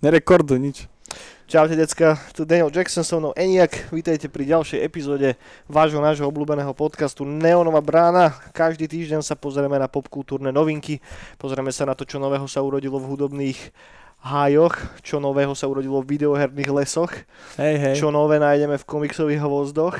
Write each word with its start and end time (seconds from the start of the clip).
Nerekorduj 0.00 0.58
nič. 0.58 0.76
Čaute 1.44 1.74
decka, 1.74 2.14
tu 2.30 2.46
Daniel 2.46 2.70
Jackson 2.70 3.02
so 3.02 3.18
mnou 3.18 3.34
Eniak, 3.34 3.90
vítajte 3.90 4.30
pri 4.30 4.46
ďalšej 4.46 4.80
epizóde 4.80 5.34
vášho 5.66 5.98
nášho 5.98 6.22
obľúbeného 6.24 6.70
podcastu 6.72 7.26
Neonová 7.26 7.82
brána. 7.82 8.30
Každý 8.54 8.86
týždeň 8.86 9.18
sa 9.18 9.34
pozrieme 9.34 9.74
na 9.74 9.90
popkultúrne 9.90 10.54
novinky, 10.54 11.02
pozrieme 11.36 11.74
sa 11.74 11.90
na 11.90 11.98
to, 11.98 12.06
čo 12.06 12.22
nového 12.22 12.46
sa 12.46 12.62
urodilo 12.62 13.02
v 13.02 13.10
hudobných 13.10 13.58
hájoch, 14.22 14.78
čo 15.02 15.18
nového 15.18 15.50
sa 15.58 15.66
urodilo 15.66 15.98
v 16.00 16.14
videoherných 16.14 16.70
lesoch, 16.70 17.10
Hej, 17.58 17.74
hej. 17.82 17.94
čo 17.98 18.14
nové 18.14 18.38
nájdeme 18.38 18.78
v 18.78 18.86
komiksových 18.86 19.42
hvozdoch 19.42 19.98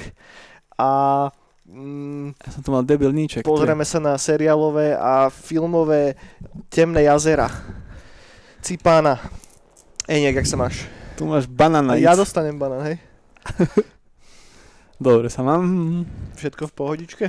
a 0.78 0.90
mm, 1.66 2.38
Ja 2.46 2.50
som 2.54 2.62
tu 2.62 2.70
mal 2.70 2.86
debilníček. 2.86 3.42
pozrieme 3.42 3.82
sa 3.82 3.98
na 3.98 4.14
seriálové 4.14 4.94
a 4.94 5.26
filmové 5.34 6.14
temné 6.70 7.10
jazera. 7.10 7.50
Cipána. 8.62 9.18
Eniak, 10.10 10.42
jak 10.42 10.48
sa 10.50 10.58
máš? 10.58 10.90
Tu 11.14 11.22
máš 11.22 11.46
banana. 11.46 11.94
Ja 11.94 12.18
dostanem 12.18 12.58
banán, 12.58 12.82
hej? 12.82 12.98
Dobre 14.98 15.30
sa 15.30 15.46
mám. 15.46 16.02
Všetko 16.34 16.66
v 16.66 16.72
pohodičke? 16.74 17.24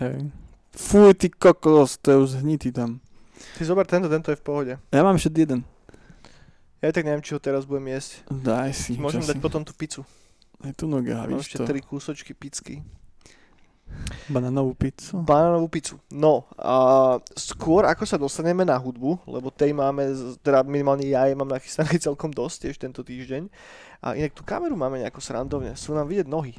Hej. 0.00 0.32
Fuj, 0.72 1.20
ty 1.20 1.28
kokos, 1.28 2.00
to 2.00 2.16
je 2.16 2.18
už 2.24 2.30
hnitý 2.40 2.72
tam. 2.72 3.04
Ty 3.60 3.68
zober 3.68 3.84
tento, 3.84 4.08
tento 4.08 4.32
je 4.32 4.40
v 4.40 4.44
pohode. 4.44 4.72
Ja 4.88 5.04
mám 5.04 5.20
ešte 5.20 5.36
jeden. 5.36 5.68
Ja 6.80 6.88
aj 6.88 6.96
tak 6.96 7.04
neviem, 7.04 7.20
či 7.20 7.36
ho 7.36 7.40
teraz 7.44 7.68
budem 7.68 7.92
jesť. 7.92 8.24
Daj 8.32 8.72
si. 8.72 8.96
Môžem 8.96 9.20
dať 9.20 9.36
si. 9.36 9.44
potom 9.44 9.60
tú 9.60 9.76
pizzu. 9.76 10.08
Aj 10.64 10.72
tu 10.72 10.88
noga, 10.88 11.28
víš 11.28 11.52
ešte 11.52 11.60
to. 11.60 11.68
tri 11.68 11.84
kúsočky 11.84 12.32
picky. 12.32 12.80
Banánovú 14.28 14.72
pizzu. 14.76 15.20
Banánovú 15.20 15.68
pizzu. 15.68 15.96
No, 16.08 16.48
a 16.56 17.16
skôr 17.36 17.84
ako 17.84 18.04
sa 18.08 18.16
dostaneme 18.16 18.64
na 18.64 18.76
hudbu, 18.76 19.20
lebo 19.28 19.52
tej 19.52 19.76
máme, 19.76 20.08
teda 20.40 20.64
minimálne 20.64 21.04
ja 21.04 21.28
jej 21.28 21.36
mám 21.36 21.48
nachystanej 21.48 22.00
celkom 22.06 22.32
dosť 22.32 22.68
tiež 22.68 22.76
tento 22.80 23.04
týždeň. 23.04 23.48
A 24.04 24.16
inak 24.16 24.32
tú 24.32 24.44
kameru 24.44 24.76
máme 24.76 25.00
nejako 25.00 25.20
srandovne. 25.20 25.76
Sú 25.76 25.92
nám 25.92 26.08
vidieť 26.08 26.28
nohy. 26.28 26.56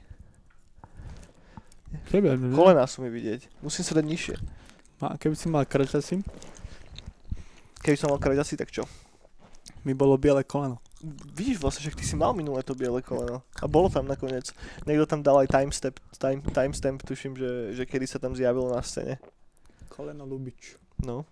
Tebe, 2.12 2.38
Kolená 2.54 2.86
sú 2.86 3.06
mi 3.06 3.10
vidieť. 3.10 3.64
Musím 3.64 3.86
sa 3.86 3.96
dať 3.96 4.06
nižšie. 4.06 4.36
A 5.06 5.16
keby 5.16 5.36
si 5.38 5.48
mal 5.48 5.64
krčasy, 5.66 6.22
Keby 7.86 8.02
som 8.02 8.10
mal 8.10 8.18
krať 8.18 8.42
asi, 8.42 8.58
tak 8.58 8.74
čo? 8.74 8.82
mi 9.86 9.94
bolo 9.94 10.18
biele 10.18 10.42
koleno. 10.42 10.82
Vidíš 11.32 11.58
vlastne, 11.58 11.84
že 11.84 11.94
ty 11.94 12.02
si 12.02 12.14
mal 12.14 12.32
minulé 12.32 12.60
to 12.62 12.74
biele 12.74 12.98
koleno. 13.00 13.46
A 13.56 13.66
bolo 13.66 13.88
tam 13.88 14.06
nakoniec. 14.06 14.50
Niekto 14.84 15.06
tam 15.06 15.22
dal 15.22 15.38
aj 15.40 15.50
timestamp, 15.50 15.98
time, 16.12 16.42
timestamp 16.42 17.00
tuším, 17.00 17.34
že, 17.34 17.50
že 17.74 17.84
kedy 17.84 18.06
sa 18.06 18.18
tam 18.18 18.34
zjavilo 18.34 18.68
na 18.68 18.82
scéne. 18.82 19.22
Koleno 19.88 20.26
Lubič. 20.26 20.82
No. 21.00 21.24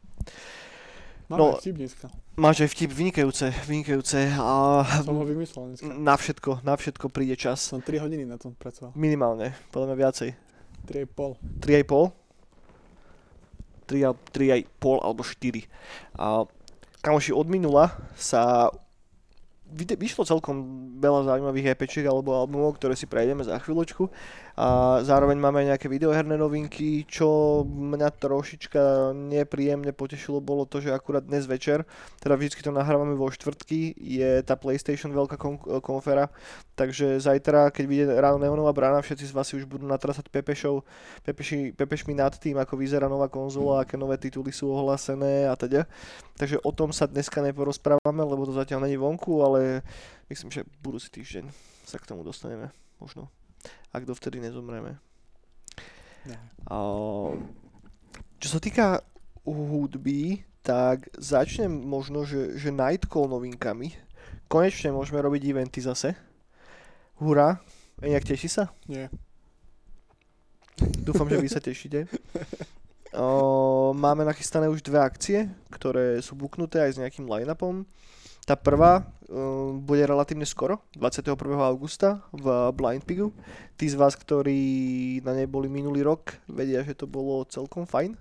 Máme 1.26 1.40
No. 1.40 1.58
vtip 1.58 1.76
dneska. 1.76 2.12
Máš 2.36 2.62
aj 2.62 2.70
vtip 2.70 2.92
vynikajúce, 2.92 3.48
vynikajúce 3.64 4.28
a 4.36 4.84
Som 5.02 5.18
ho 5.18 5.26
vymyslel 5.26 5.74
dneska. 5.74 5.88
na 5.88 6.14
všetko, 6.14 6.52
na 6.62 6.74
všetko 6.76 7.06
príde 7.08 7.34
čas. 7.34 7.64
Som 7.64 7.80
3 7.80 7.98
hodiny 7.98 8.24
na 8.24 8.38
tom 8.38 8.54
pracoval. 8.54 8.92
Minimálne, 8.94 9.56
podľa 9.72 9.88
mňa 9.90 9.98
viacej. 9.98 10.30
3,5. 10.86 11.40
3,5? 11.64 12.12
3, 13.88 14.04
3,5 14.32 14.68
alebo 15.00 15.22
4. 15.22 15.64
A 16.16 16.44
kamoši 17.00 17.32
od 17.32 17.48
minula 17.48 17.88
sa 18.14 18.68
vyšlo 19.74 20.24
celkom 20.24 20.56
veľa 21.02 21.28
zaujímavých 21.34 21.74
EPčiek 21.74 22.06
alebo 22.06 22.38
albumov, 22.38 22.78
ktoré 22.78 22.94
si 22.96 23.10
prejdeme 23.10 23.44
za 23.44 23.58
chvíľočku. 23.60 24.08
A 24.54 25.02
zároveň 25.02 25.42
máme 25.42 25.66
aj 25.66 25.68
nejaké 25.74 25.88
videoherné 25.90 26.38
novinky, 26.38 27.10
čo 27.10 27.62
mňa 27.66 28.22
trošička 28.22 29.10
nepríjemne 29.18 29.90
potešilo 29.98 30.38
bolo 30.46 30.70
to, 30.70 30.78
že 30.78 30.94
akurát 30.94 31.26
dnes 31.26 31.50
večer, 31.50 31.90
teda 32.22 32.38
vždy 32.38 32.62
to 32.62 32.70
nahrávame 32.70 33.18
vo 33.18 33.34
štvrtky, 33.34 33.98
je 33.98 34.46
tá 34.46 34.54
PlayStation 34.54 35.10
veľká 35.10 35.42
kon- 35.42 35.58
konfera, 35.82 36.30
takže 36.78 37.18
zajtra, 37.18 37.74
keď 37.74 37.86
vyjde 37.90 38.06
ráno 38.14 38.38
Neonová 38.38 38.78
brána, 38.78 39.02
všetci 39.02 39.26
z 39.26 39.34
vás 39.34 39.50
si 39.50 39.58
už 39.58 39.66
budú 39.66 39.90
natrasať 39.90 40.30
pepešov, 40.30 40.86
pepeši, 41.26 41.74
pepešmi 41.74 42.14
nad 42.14 42.38
tým, 42.38 42.62
ako 42.62 42.78
vyzerá 42.78 43.10
nová 43.10 43.34
konzola, 43.34 43.82
aké 43.82 43.98
nové 43.98 44.22
tituly 44.22 44.54
sú 44.54 44.70
ohlásené 44.70 45.50
a 45.50 45.58
teda. 45.58 45.90
Takže 46.38 46.62
o 46.62 46.70
tom 46.70 46.94
sa 46.94 47.10
dneska 47.10 47.42
neporozprávame, 47.42 48.22
lebo 48.22 48.46
to 48.46 48.54
zatiaľ 48.54 48.86
není 48.86 49.02
vonku, 49.02 49.42
ale 49.42 49.63
myslím, 50.30 50.50
že 50.52 50.68
budúci 50.82 51.10
týždeň 51.14 51.50
sa 51.84 52.00
k 52.00 52.08
tomu 52.08 52.24
dostaneme, 52.24 52.72
možno. 52.98 53.30
Ak 53.96 54.04
dovtedy 54.04 54.44
nezomreme. 54.44 55.00
Ne. 56.28 56.38
A, 56.68 56.78
čo 58.40 58.48
sa 58.48 58.60
týka 58.60 59.04
hudby, 59.44 60.44
tak 60.64 61.12
začnem 61.20 61.72
možno, 61.72 62.24
že, 62.24 62.56
že 62.56 62.72
Nightcall 62.72 63.28
novinkami. 63.28 63.92
Konečne 64.48 64.96
môžeme 64.96 65.20
robiť 65.20 65.42
eventy 65.52 65.84
zase. 65.84 66.16
Hurá. 67.20 67.60
Nejak 68.00 68.28
teší 68.28 68.48
sa? 68.48 68.72
Nie. 68.88 69.12
Dúfam, 71.04 71.28
že 71.28 71.40
vy 71.40 71.50
sa 71.52 71.64
tešíte. 71.64 72.08
O, 73.14 73.94
máme 73.94 74.26
nachystané 74.26 74.66
už 74.66 74.82
dve 74.82 74.98
akcie, 74.98 75.46
ktoré 75.70 76.18
sú 76.26 76.34
buknuté 76.34 76.82
aj 76.82 76.98
s 76.98 77.00
nejakým 77.02 77.30
line-upom. 77.30 77.86
Tá 78.42 78.58
prvá 78.58 79.06
bude 79.82 80.06
relatívne 80.06 80.46
skoro, 80.46 80.86
21. 80.94 81.34
augusta 81.58 82.22
v 82.30 82.70
Blind 82.78 83.02
Pigu. 83.02 83.34
Tí 83.74 83.90
z 83.90 83.98
vás, 83.98 84.14
ktorí 84.14 85.20
na 85.26 85.34
nej 85.34 85.50
boli 85.50 85.66
minulý 85.68 86.06
rok, 86.06 86.38
vedia, 86.46 86.86
že 86.86 86.94
to 86.94 87.10
bolo 87.10 87.42
celkom 87.50 87.90
fajn. 87.90 88.14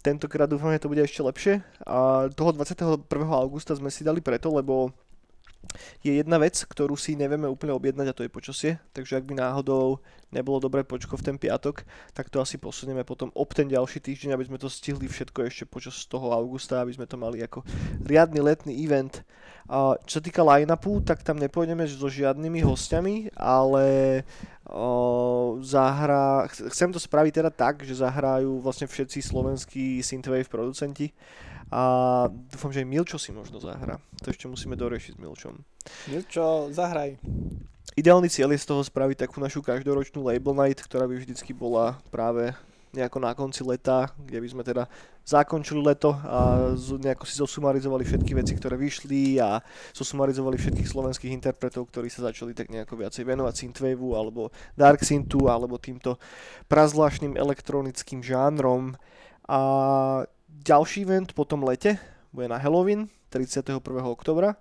Tentokrát 0.00 0.48
dúfam, 0.48 0.72
že 0.72 0.80
to 0.80 0.88
bude 0.88 1.04
ešte 1.04 1.20
lepšie. 1.20 1.54
A 1.84 2.32
toho 2.32 2.56
21. 2.56 3.04
augusta 3.36 3.76
sme 3.76 3.92
si 3.92 4.00
dali 4.00 4.24
preto, 4.24 4.48
lebo 4.48 4.96
je 6.00 6.12
jedna 6.16 6.38
vec, 6.40 6.56
ktorú 6.56 6.96
si 6.96 7.18
nevieme 7.18 7.48
úplne 7.48 7.74
objednať 7.76 8.06
a 8.10 8.16
to 8.16 8.24
je 8.24 8.30
počasie. 8.32 8.72
Takže 8.94 9.20
ak 9.20 9.24
by 9.28 9.34
náhodou 9.36 10.00
nebolo 10.30 10.62
dobré 10.62 10.86
počko 10.86 11.18
v 11.18 11.26
ten 11.26 11.36
piatok, 11.36 11.82
tak 12.14 12.30
to 12.30 12.38
asi 12.38 12.56
posunieme 12.56 13.02
potom 13.02 13.34
ob 13.34 13.50
ten 13.50 13.66
ďalší 13.66 13.98
týždeň, 13.98 14.34
aby 14.34 14.46
sme 14.46 14.58
to 14.62 14.70
stihli 14.70 15.10
všetko 15.10 15.46
ešte 15.46 15.64
počas 15.66 16.06
toho 16.06 16.30
augusta, 16.30 16.80
aby 16.80 16.94
sme 16.94 17.06
to 17.06 17.18
mali 17.18 17.42
ako 17.42 17.66
riadny 18.06 18.40
letný 18.40 18.72
event. 18.82 19.26
A 19.70 19.94
čo 20.02 20.18
sa 20.18 20.24
týka 20.24 20.42
line-upu, 20.42 21.02
tak 21.06 21.22
tam 21.22 21.38
nepôjdeme 21.38 21.86
so 21.86 22.10
žiadnymi 22.10 22.62
hostiami, 22.66 23.30
ale 23.38 23.86
o, 24.66 25.58
chcem 26.70 26.90
to 26.90 26.98
spraviť 26.98 27.32
teda 27.42 27.50
tak, 27.54 27.86
že 27.86 28.02
zahrajú 28.02 28.58
vlastne 28.58 28.90
všetci 28.90 29.18
slovenskí 29.22 30.02
synthwave 30.02 30.50
producenti 30.50 31.14
a 31.70 31.82
dúfam, 32.28 32.74
že 32.74 32.82
aj 32.82 32.88
Milčo 32.90 33.18
si 33.18 33.30
možno 33.30 33.62
zahra. 33.62 34.02
To 34.26 34.34
ešte 34.34 34.50
musíme 34.50 34.74
doriešiť 34.74 35.14
s 35.16 35.20
Milčom. 35.22 35.54
Niečo, 36.10 36.68
zahraj. 36.74 37.16
Ideálny 37.94 38.26
cieľ 38.30 38.54
je 38.54 38.62
z 38.62 38.68
toho 38.70 38.82
spraviť 38.82 39.26
takú 39.26 39.38
našu 39.38 39.62
každoročnú 39.62 40.26
label 40.26 40.54
night, 40.54 40.82
ktorá 40.82 41.06
by 41.06 41.22
vždycky 41.22 41.54
bola 41.54 41.98
práve 42.10 42.54
nejako 42.90 43.18
na 43.22 43.32
konci 43.38 43.62
leta, 43.62 44.10
kde 44.18 44.42
by 44.42 44.48
sme 44.50 44.62
teda 44.66 44.90
zakončili 45.22 45.78
leto 45.78 46.10
a 46.10 46.74
nejako 46.74 47.22
si 47.22 47.38
zosumarizovali 47.38 48.02
všetky 48.02 48.34
veci, 48.34 48.58
ktoré 48.58 48.74
vyšli 48.74 49.38
a 49.38 49.62
zosumarizovali 49.94 50.58
všetkých 50.58 50.90
slovenských 50.90 51.30
interpretov, 51.30 51.86
ktorí 51.86 52.10
sa 52.10 52.26
začali 52.26 52.50
tak 52.50 52.66
nejako 52.66 52.98
viacej 52.98 53.22
venovať 53.22 53.54
synthwaveu 53.54 54.18
alebo 54.18 54.50
dark 54.74 55.06
synthu 55.06 55.46
alebo 55.46 55.78
týmto 55.78 56.18
prazvláštnym 56.66 57.38
elektronickým 57.38 58.26
žánrom. 58.26 58.98
A 59.46 59.60
ďalší 60.50 61.06
event 61.06 61.30
po 61.32 61.46
tom 61.46 61.62
lete 61.62 62.02
bude 62.34 62.50
na 62.50 62.58
Halloween 62.58 63.06
31. 63.30 63.78
oktobra 64.02 64.58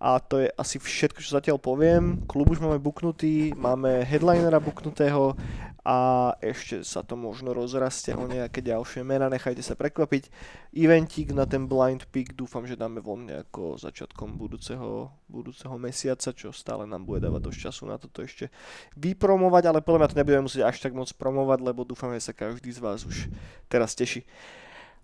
a 0.00 0.16
to 0.16 0.40
je 0.40 0.48
asi 0.56 0.80
všetko, 0.80 1.20
čo 1.20 1.36
zatiaľ 1.36 1.60
poviem. 1.60 2.24
Klub 2.24 2.48
už 2.48 2.64
máme 2.64 2.80
buknutý, 2.80 3.52
máme 3.52 4.00
headlinera 4.08 4.56
buknutého 4.56 5.36
a 5.84 6.32
ešte 6.40 6.80
sa 6.88 7.04
to 7.04 7.20
možno 7.20 7.52
rozrastie 7.52 8.16
o 8.16 8.24
nejaké 8.24 8.64
ďalšie 8.64 9.04
mená, 9.04 9.28
nechajte 9.28 9.60
sa 9.60 9.76
prekvapiť. 9.76 10.32
Eventík 10.72 11.36
na 11.36 11.44
ten 11.44 11.68
Blind 11.68 12.08
Peak 12.08 12.32
dúfam, 12.32 12.64
že 12.64 12.80
dáme 12.80 13.04
von 13.04 13.28
nejako 13.28 13.76
začiatkom 13.76 14.40
budúceho, 14.40 15.12
budúceho 15.28 15.76
mesiaca, 15.76 16.32
čo 16.32 16.48
stále 16.48 16.88
nám 16.88 17.04
bude 17.04 17.20
dávať 17.20 17.52
dosť 17.52 17.58
času 17.68 17.82
na 17.84 18.00
toto 18.00 18.24
ešte 18.24 18.48
vypromovať, 18.96 19.68
ale 19.68 19.84
podľa 19.84 20.00
mňa 20.00 20.10
to 20.16 20.18
nebudeme 20.20 20.46
musieť 20.48 20.64
až 20.64 20.80
tak 20.80 20.96
moc 20.96 21.12
promovať, 21.12 21.60
lebo 21.60 21.84
dúfam, 21.84 22.08
že 22.16 22.24
sa 22.24 22.32
každý 22.32 22.72
z 22.72 22.80
vás 22.80 23.04
už 23.04 23.28
teraz 23.68 23.92
teší. 23.92 24.24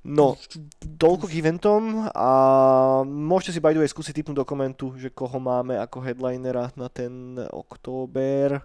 No, 0.04 0.38
toľko 0.98 1.26
k 1.26 1.43
eventom 1.43 2.06
a 2.14 2.31
môžete 3.02 3.58
si 3.58 3.60
by 3.60 3.75
the 3.75 3.82
way 3.82 3.90
skúsiť 3.90 4.22
typnúť 4.22 4.38
do 4.38 4.46
komentu, 4.46 4.94
že 4.94 5.10
koho 5.10 5.40
máme 5.43 5.78
ako 5.82 5.98
headlinera 5.98 6.70
na 6.78 6.87
ten 6.87 7.34
október. 7.50 8.62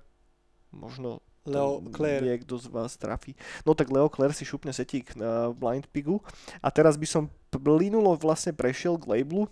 Možno 0.69 1.19
Leo 1.45 1.81
Claire. 1.89 2.21
niekto 2.21 2.53
z 2.61 2.69
vás 2.69 2.93
trafí. 2.93 3.33
No 3.65 3.73
tak 3.73 3.89
Leo 3.89 4.05
Claire 4.13 4.37
si 4.37 4.45
šupne 4.45 4.69
setík 4.69 5.17
na 5.17 5.49
Blind 5.49 5.89
Pigu. 5.89 6.21
A 6.61 6.69
teraz 6.69 6.93
by 6.93 7.07
som 7.09 7.23
plynulo 7.49 8.13
vlastne 8.13 8.53
prešiel 8.53 9.01
k 9.01 9.09
labelu. 9.09 9.49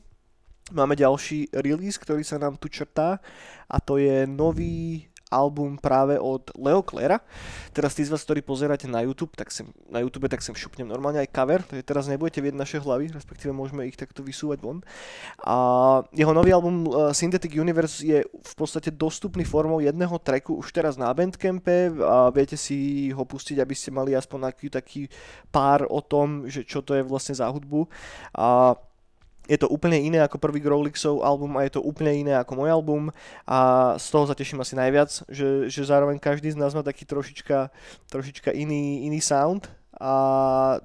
Máme 0.69 0.93
ďalší 0.93 1.49
release, 1.49 1.97
ktorý 1.97 2.21
sa 2.21 2.37
nám 2.37 2.61
tu 2.61 2.69
črtá 2.69 3.17
a 3.65 3.77
to 3.81 3.97
je 3.97 4.29
nový 4.29 5.08
album 5.29 5.77
práve 5.77 6.17
od 6.17 6.49
Leo 6.57 6.81
Clera. 6.81 7.21
Teraz 7.69 7.93
tí 7.93 8.01
z 8.01 8.09
vás, 8.09 8.25
ktorí 8.25 8.41
pozeráte 8.41 8.89
na 8.89 9.05
YouTube, 9.05 9.37
tak 9.37 9.53
sem, 9.53 9.69
na 9.87 10.01
YouTube 10.01 10.25
tak 10.25 10.41
sem 10.41 10.57
šupnem 10.57 10.89
normálne 10.89 11.21
aj 11.21 11.29
cover, 11.29 11.61
takže 11.61 11.85
teraz 11.85 12.09
nebudete 12.09 12.41
vidieť 12.41 12.57
naše 12.57 12.77
hlavy, 12.81 13.13
respektíve 13.13 13.53
môžeme 13.53 13.85
ich 13.85 13.95
takto 13.95 14.25
vysúvať 14.25 14.59
von. 14.59 14.81
A 15.45 15.55
jeho 16.11 16.33
nový 16.33 16.49
album 16.49 16.89
uh, 16.89 17.13
Synthetic 17.13 17.53
Universe 17.53 18.01
je 18.01 18.25
v 18.25 18.53
podstate 18.57 18.89
dostupný 18.89 19.45
formou 19.45 19.79
jedného 19.79 20.17
tracku 20.17 20.57
už 20.57 20.73
teraz 20.73 20.97
na 20.97 21.13
Bandcampe 21.13 21.93
a 22.01 22.33
viete 22.33 22.57
si 22.57 23.09
ho 23.13 23.21
pustiť, 23.21 23.61
aby 23.61 23.73
ste 23.77 23.93
mali 23.93 24.17
aspoň 24.17 24.49
taký, 24.49 24.67
taký 24.73 25.01
pár 25.53 25.85
o 25.85 26.01
tom, 26.01 26.49
že 26.49 26.65
čo 26.65 26.81
to 26.81 26.97
je 26.97 27.05
vlastne 27.05 27.37
za 27.37 27.45
hudbu. 27.45 27.85
A 28.33 28.73
je 29.49 29.57
to 29.57 29.67
úplne 29.67 29.97
iné 29.97 30.21
ako 30.21 30.37
prvý 30.37 30.61
Growlixov 30.61 31.25
album 31.25 31.57
a 31.57 31.65
je 31.65 31.73
to 31.73 31.81
úplne 31.81 32.13
iné 32.13 32.37
ako 32.37 32.53
môj 32.53 32.69
album 32.69 33.09
a 33.49 33.91
z 33.97 34.07
toho 34.13 34.29
sa 34.29 34.37
teším 34.37 34.61
asi 34.61 34.77
najviac, 34.77 35.09
že, 35.25 35.65
že 35.65 35.81
zároveň 35.89 36.21
každý 36.21 36.53
z 36.53 36.61
nás 36.61 36.77
má 36.77 36.85
taký 36.85 37.09
trošička, 37.09 37.73
trošička 38.13 38.53
iný, 38.53 39.09
iný 39.09 39.17
sound 39.17 39.65
a 39.97 40.77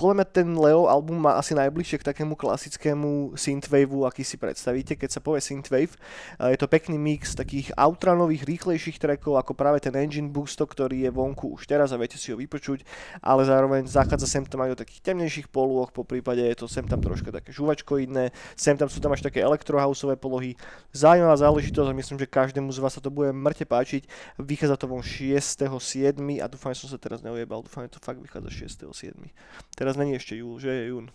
podľa 0.00 0.16
mňa 0.16 0.26
ten 0.32 0.48
Leo 0.56 0.88
album 0.88 1.20
má 1.20 1.36
asi 1.36 1.52
najbližšie 1.52 2.00
k 2.00 2.08
takému 2.08 2.32
klasickému 2.32 3.36
synthwaveu, 3.36 4.08
aký 4.08 4.24
si 4.24 4.40
predstavíte, 4.40 4.96
keď 4.96 5.12
sa 5.12 5.20
povie 5.20 5.44
synthwave. 5.44 5.92
Je 6.40 6.56
to 6.56 6.64
pekný 6.72 6.96
mix 6.96 7.36
takých 7.36 7.68
outranových, 7.76 8.48
rýchlejších 8.48 8.96
trackov, 8.96 9.36
ako 9.36 9.52
práve 9.52 9.84
ten 9.84 9.92
Engine 9.92 10.32
Boosto, 10.32 10.64
ktorý 10.64 11.04
je 11.04 11.10
vonku 11.12 11.52
už 11.52 11.68
teraz 11.68 11.92
a 11.92 12.00
viete 12.00 12.16
si 12.16 12.32
ho 12.32 12.40
vypočuť, 12.40 12.80
ale 13.20 13.44
zároveň 13.44 13.84
zachádza 13.84 14.24
sem 14.24 14.40
tam 14.48 14.64
aj 14.64 14.72
do 14.72 14.80
takých 14.80 15.04
temnejších 15.04 15.52
polôch, 15.52 15.92
po 15.92 16.00
prípade 16.00 16.40
je 16.40 16.56
to 16.56 16.64
sem 16.64 16.88
tam 16.88 17.04
troška 17.04 17.28
také 17.28 17.52
žuvačkoidné, 17.52 18.32
sem 18.56 18.80
tam 18.80 18.88
sú 18.88 19.04
tam 19.04 19.12
až 19.12 19.20
také 19.20 19.44
elektrohouseové 19.44 20.16
polohy. 20.16 20.56
Zaujímavá 20.96 21.36
záležitosť 21.36 21.88
a 21.92 21.98
myslím, 22.00 22.16
že 22.16 22.24
každému 22.24 22.72
z 22.72 22.80
vás 22.80 22.96
sa 22.96 23.04
to 23.04 23.12
bude 23.12 23.36
mŕte 23.36 23.68
páčiť. 23.68 24.08
Vychádza 24.40 24.80
to 24.80 24.88
von 24.88 25.04
6.7. 25.04 26.16
a 26.40 26.48
dúfam, 26.48 26.72
že 26.72 26.88
som 26.88 26.88
sa 26.88 26.96
teraz 26.96 27.20
neujebal, 27.20 27.60
dúfam, 27.60 27.84
že 27.84 27.92
to 27.92 28.00
fakt 28.00 28.16
vychádza 28.16 28.48
6.7. 28.88 29.28
Teraz 29.74 29.89
teraz 29.90 29.98
není 29.98 30.14
ešte 30.14 30.38
júl, 30.38 30.62
že 30.62 30.70
je 30.70 30.94
jún. 30.94 31.10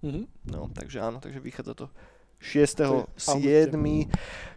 Mm-hmm. 0.00 0.24
No, 0.48 0.72
takže 0.72 1.04
áno, 1.04 1.20
takže 1.20 1.44
vychádza 1.44 1.76
to 1.76 1.86
6.7. 2.40 3.20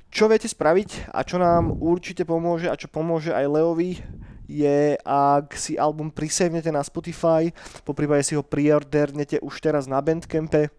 Čo 0.08 0.32
viete 0.32 0.48
spraviť 0.48 1.12
a 1.12 1.20
čo 1.28 1.36
nám 1.36 1.84
určite 1.84 2.24
pomôže 2.24 2.72
a 2.72 2.80
čo 2.80 2.88
pomôže 2.88 3.36
aj 3.36 3.44
Leovi, 3.44 4.00
je, 4.48 4.96
ak 5.04 5.52
si 5.60 5.76
album 5.76 6.08
prisavnete 6.08 6.72
na 6.72 6.80
Spotify, 6.80 7.52
po 7.84 7.92
prípade 7.92 8.24
si 8.24 8.40
ho 8.40 8.44
preordernete 8.44 9.44
už 9.44 9.60
teraz 9.60 9.84
na 9.84 10.00
Bandcampe. 10.00 10.72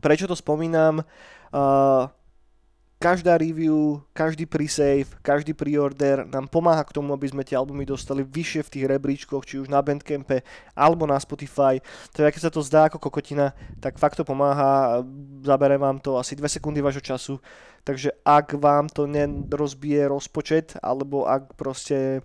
Prečo 0.00 0.24
to 0.24 0.32
spomínam? 0.32 1.04
Uh, 1.52 2.08
každá 3.00 3.40
review, 3.40 4.04
každý 4.12 4.44
pre-save, 4.44 5.08
každý 5.24 5.56
pre-order 5.56 6.28
nám 6.28 6.52
pomáha 6.52 6.84
k 6.84 6.92
tomu, 6.92 7.16
aby 7.16 7.32
sme 7.32 7.40
tie 7.40 7.56
albumy 7.56 7.88
dostali 7.88 8.20
vyššie 8.20 8.60
v 8.60 8.72
tých 8.76 8.84
rebríčkoch, 8.92 9.48
či 9.48 9.56
už 9.56 9.72
na 9.72 9.80
Bandcampe 9.80 10.44
alebo 10.76 11.08
na 11.08 11.16
Spotify. 11.16 11.80
To 12.12 12.28
keď 12.28 12.44
sa 12.44 12.52
to 12.52 12.60
zdá 12.60 12.92
ako 12.92 13.00
kokotina, 13.00 13.56
tak 13.80 13.96
fakt 13.96 14.20
to 14.20 14.24
pomáha, 14.28 15.00
zabere 15.40 15.80
vám 15.80 15.96
to 15.96 16.20
asi 16.20 16.36
2 16.36 16.44
sekundy 16.44 16.84
vášho 16.84 17.00
času, 17.00 17.40
takže 17.88 18.12
ak 18.20 18.52
vám 18.60 18.92
to 18.92 19.08
nerozbije 19.08 20.04
rozpočet, 20.04 20.76
alebo 20.84 21.24
ak 21.24 21.56
proste 21.56 22.20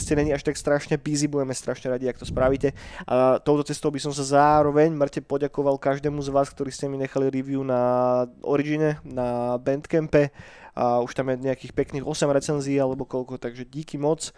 ste 0.00 0.16
není 0.16 0.32
až 0.32 0.42
tak 0.42 0.56
strašne 0.56 0.96
busy, 0.96 1.28
budeme 1.28 1.52
strašne 1.52 1.92
radi, 1.92 2.08
ak 2.08 2.16
to 2.16 2.26
spravíte. 2.26 2.72
A 3.04 3.38
touto 3.40 3.64
cestou 3.64 3.92
by 3.92 4.00
som 4.00 4.12
sa 4.12 4.24
zároveň 4.24 4.92
mŕte 4.92 5.20
poďakoval 5.20 5.76
každému 5.76 6.20
z 6.24 6.32
vás, 6.32 6.48
ktorí 6.48 6.72
ste 6.72 6.88
mi 6.88 6.96
nechali 6.96 7.28
review 7.28 7.60
na 7.60 8.24
Origine, 8.40 8.98
na 9.04 9.60
Bandcampe. 9.60 10.32
A 10.76 11.00
už 11.00 11.16
tam 11.16 11.32
je 11.32 11.40
nejakých 11.40 11.72
pekných 11.72 12.04
8 12.04 12.36
recenzií 12.36 12.76
alebo 12.76 13.08
koľko, 13.08 13.40
takže 13.40 13.64
díky 13.64 13.96
moc. 13.96 14.32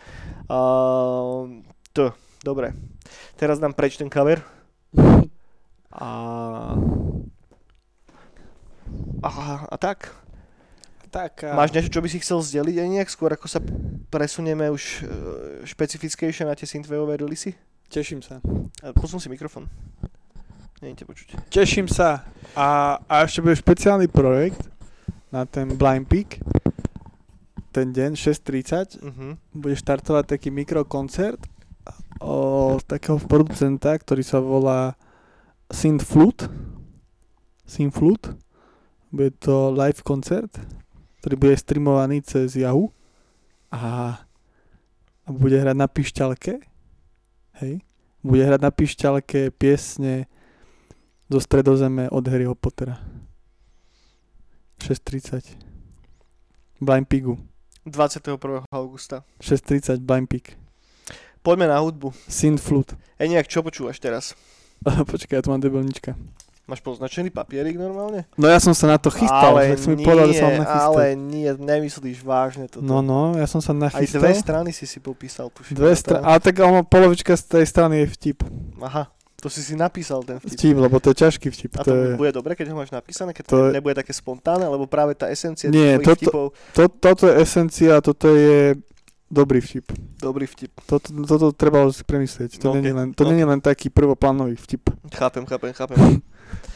A, 0.47 0.59
to, 1.91 2.15
dobre. 2.47 2.75
Teraz 3.35 3.59
dám 3.59 3.75
preč 3.75 3.99
ten 3.99 4.11
cover. 4.11 4.43
A... 5.99 6.09
A, 9.25 9.31
a 9.67 9.77
tak. 9.77 10.28
Tak, 11.19 11.51
a... 11.51 11.59
Máš 11.59 11.75
niečo, 11.75 11.91
čo 11.91 11.99
by 11.99 12.07
si 12.07 12.23
chcel 12.23 12.39
zdeliť 12.39 12.79
aj 12.79 12.89
nejak 12.95 13.11
skôr, 13.11 13.35
ako 13.35 13.51
sa 13.51 13.59
presunieme 14.07 14.71
už 14.71 14.83
e, 14.87 14.99
špecifickejšie 15.67 16.47
na 16.47 16.55
tie 16.55 16.63
synthwaveové 16.63 17.19
releasy? 17.19 17.59
Teším 17.91 18.23
sa. 18.23 18.39
Posun 18.95 19.19
si 19.19 19.27
mikrofón. 19.27 19.67
Te 20.79 21.03
počuť. 21.03 21.51
Teším 21.51 21.91
sa. 21.91 22.23
A, 22.55 23.03
a 23.11 23.27
ešte 23.27 23.43
bude 23.43 23.59
špeciálny 23.59 24.07
projekt 24.07 24.63
na 25.35 25.43
ten 25.43 25.75
Blind 25.75 26.07
Peak. 26.07 26.39
Ten 27.75 27.91
deň 27.91 28.15
6.30 28.15 29.03
uh-huh. 29.03 29.35
bude 29.59 29.75
štartovať 29.75 30.39
taký 30.39 30.55
mikrokoncert 30.55 31.43
od 32.23 32.79
takého 32.87 33.19
producenta, 33.27 33.91
ktorý 33.91 34.23
sa 34.23 34.39
volá 34.39 34.95
Synthflute. 35.67 36.47
Synthflute. 37.67 38.39
Bude 39.11 39.35
to 39.43 39.75
live 39.75 39.99
koncert 40.07 40.78
ktorý 41.21 41.35
bude 41.37 41.55
streamovaný 41.59 42.23
cez 42.23 42.55
Yahoo 42.55 42.95
a, 43.71 44.15
a 45.25 45.29
bude 45.29 45.59
hrať 45.59 45.77
na 45.77 45.89
pišťalke. 45.91 46.53
Hej. 47.63 47.83
Bude 48.23 48.43
hrať 48.43 48.61
na 48.63 48.71
pišťalke 48.71 49.51
piesne 49.55 50.31
zo 51.29 51.39
stredozeme 51.43 52.09
od 52.09 52.25
Harryho 52.25 52.55
Pottera. 52.55 53.03
6.30. 54.81 55.59
Blind 56.81 57.11
Pigu. 57.11 57.37
21. 57.85 58.65
augusta. 58.71 59.27
6.30 59.43 59.99
Blind 60.01 60.31
Pig. 60.31 60.55
Poďme 61.43 61.67
na 61.67 61.79
hudbu. 61.83 62.15
Synth 62.29 62.63
Flute. 62.63 62.95
Ej, 63.19 63.35
nejak, 63.35 63.49
čo 63.51 63.65
počúvaš 63.65 63.99
teraz? 63.99 64.39
Počkaj, 65.11 65.41
ja 65.41 65.43
tu 65.43 65.51
mám 65.51 65.63
debelnička. 65.63 66.15
Máš 66.69 66.85
poznačený 66.85 67.33
papierik 67.33 67.81
normálne? 67.81 68.29
No 68.37 68.45
ja 68.45 68.61
som 68.61 68.77
sa 68.77 68.85
na 68.93 69.01
to 69.01 69.09
chystal, 69.09 69.57
ale 69.57 69.73
som 69.81 69.97
mi 69.97 70.05
povedal, 70.05 70.29
že 70.29 70.37
sa 70.37 70.53
mám 70.53 70.61
nachystať. 70.61 70.85
Ale 70.93 71.05
nie, 71.17 71.49
nemyslíš 71.49 72.21
vážne 72.21 72.69
toto. 72.69 72.85
No, 72.85 73.01
no, 73.01 73.33
ja 73.41 73.49
som 73.49 73.65
sa 73.65 73.73
nachystal. 73.73 74.21
Aj 74.21 74.29
dve 74.29 74.33
strany 74.37 74.71
si 74.77 74.85
si 74.85 75.01
popísal, 75.01 75.49
tuším. 75.49 75.81
Dve 75.81 75.97
strany, 75.97 76.21
ale 76.29 76.39
tak 76.45 76.61
ono, 76.61 76.85
polovička 76.85 77.41
z 77.41 77.57
tej 77.57 77.65
strany 77.65 78.05
je 78.05 78.07
vtip. 78.13 78.45
Aha, 78.85 79.09
to 79.41 79.49
si 79.49 79.65
si 79.65 79.81
napísal 79.81 80.21
ten 80.29 80.37
vtip. 80.45 80.61
Vtip, 80.61 80.77
lebo 80.77 81.01
to 81.01 81.17
je 81.17 81.17
ťažký 81.25 81.49
vtip. 81.49 81.73
A 81.81 81.89
to, 81.89 81.89
to 81.89 81.93
je... 81.97 82.21
bude 82.21 82.37
dobre, 82.37 82.53
keď 82.53 82.69
ho 82.69 82.77
máš 82.77 82.93
napísané, 82.93 83.33
keď 83.33 83.45
to, 83.49 83.57
to 83.57 83.73
nebude 83.73 83.97
také 83.97 84.13
spontánne, 84.13 84.69
lebo 84.69 84.85
práve 84.85 85.17
tá 85.17 85.33
esencia 85.33 85.73
nie, 85.73 85.97
tvojich 85.97 86.05
to, 86.05 86.13
vtipov... 86.21 86.45
To, 86.77 86.83
toto 86.93 87.33
je 87.33 87.35
esencia, 87.49 87.97
toto 88.05 88.29
je 88.37 88.77
dobrý 89.31 89.61
vtip. 89.61 89.93
Dobrý 90.19 90.49
vtip. 90.49 90.73
Toto, 90.85 91.13
toto 91.25 91.47
treba 91.53 91.87
si 91.93 92.03
premyslieť. 92.03 92.59
To, 92.61 92.75
no, 92.75 92.81
okay. 92.81 92.93
len, 92.93 93.09
to 93.15 93.25
no. 93.25 93.33
je 93.33 93.45
len 93.45 93.61
taký 93.61 93.93
prvoplánový 93.93 94.57
vtip. 94.57 94.89
Chápem, 95.15 95.45
chápem, 95.47 95.73
chápem. 95.73 95.99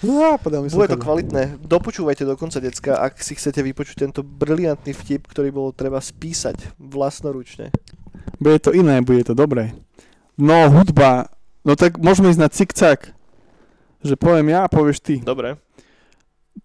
Ja, 0.05 0.37
Bude 0.37 0.89
to 0.91 1.01
kvalitné. 1.01 1.57
Dopočúvajte 1.65 2.29
do 2.29 2.37
konca, 2.37 2.61
decka, 2.61 3.01
ak 3.01 3.23
si 3.25 3.39
chcete 3.39 3.63
vypočuť 3.65 4.05
tento 4.05 4.21
briliantný 4.21 4.93
vtip, 4.93 5.25
ktorý 5.25 5.49
bolo 5.49 5.71
treba 5.73 5.97
spísať 5.97 6.77
vlastnoručne. 6.77 7.73
Bude 8.37 8.59
to 8.61 8.75
iné, 8.77 9.01
bude 9.01 9.25
to 9.25 9.33
dobré. 9.33 9.73
No, 10.37 10.69
hudba. 10.69 11.33
No 11.63 11.79
tak 11.79 12.03
môžeme 12.03 12.35
ísť 12.35 12.43
na 12.43 12.51
cik-cak. 12.51 13.15
Že 14.03 14.15
poviem 14.19 14.51
ja 14.51 14.67
a 14.67 14.73
povieš 14.73 14.99
ty. 14.99 15.15
Dobre. 15.23 15.55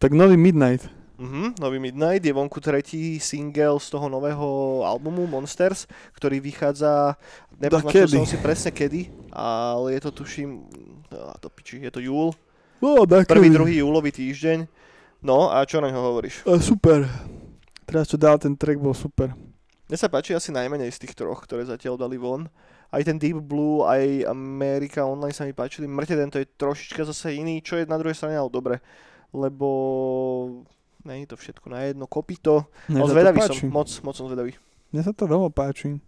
Tak 0.01 0.11
nový 0.17 0.35
Midnight. 0.35 0.89
Uh-huh, 1.17 1.49
nový 1.57 1.81
Midnight 1.81 2.21
je 2.21 2.29
vonku 2.29 2.61
tretí 2.61 3.17
single 3.17 3.81
z 3.81 3.87
toho 3.89 4.05
nového 4.05 4.81
albumu 4.85 5.25
Monsters, 5.25 5.89
ktorý 6.13 6.37
vychádza, 6.37 7.17
nepoznačil 7.57 8.05
som 8.05 8.29
si 8.29 8.37
presne 8.37 8.69
kedy, 8.69 9.09
ale 9.33 9.97
je 9.97 10.01
to 10.05 10.13
tuším, 10.13 10.69
no, 11.09 11.33
to 11.41 11.49
piči, 11.49 11.81
je 11.81 11.89
to 11.89 12.01
júl, 12.05 12.37
No, 12.77 13.09
Prvý, 13.09 13.49
druhý 13.49 13.81
júlový 13.81 14.13
týždeň. 14.13 14.69
No 15.25 15.49
a 15.49 15.65
čo 15.65 15.81
na 15.81 15.89
ňo 15.89 15.97
hovoríš? 15.97 16.45
Super. 16.61 17.09
Teraz 17.89 18.05
čo 18.05 18.21
dal 18.21 18.37
ten 18.37 18.53
track 18.53 18.77
bol 18.77 18.93
super. 18.93 19.33
Mne 19.89 19.97
sa 19.97 20.11
páči 20.11 20.37
asi 20.37 20.53
najmenej 20.53 20.93
z 20.93 21.07
tých 21.07 21.17
troch, 21.17 21.41
ktoré 21.41 21.65
zatiaľ 21.65 21.97
dali 21.97 22.21
von. 22.21 22.45
Aj 22.93 23.01
ten 23.01 23.17
Deep 23.17 23.41
Blue, 23.41 23.81
aj 23.81 24.29
America 24.29 25.01
Online 25.03 25.33
sa 25.33 25.47
mi 25.49 25.57
páčili. 25.57 25.89
Mŕte 25.89 26.13
to 26.29 26.37
je 26.43 26.47
trošička 26.59 27.01
zase 27.07 27.33
iný, 27.33 27.65
čo 27.65 27.81
je 27.81 27.89
na 27.89 27.97
druhej 27.97 28.13
strane 28.13 28.37
ale 28.37 28.51
dobre. 28.53 28.77
Lebo 29.33 29.67
není 31.07 31.23
to 31.25 31.39
všetko 31.39 31.71
na 31.71 31.87
jedno 31.87 32.05
kopito. 32.07 32.67
No 32.91 33.07
zvedavý 33.07 33.39
som, 33.47 33.55
moc, 33.71 33.87
moc 34.03 34.15
som 34.19 34.27
zvedavý. 34.27 34.59
Mne 34.91 35.01
sa 35.07 35.15
to 35.15 35.23
veľmi 35.23 35.51
páči. 35.55 36.03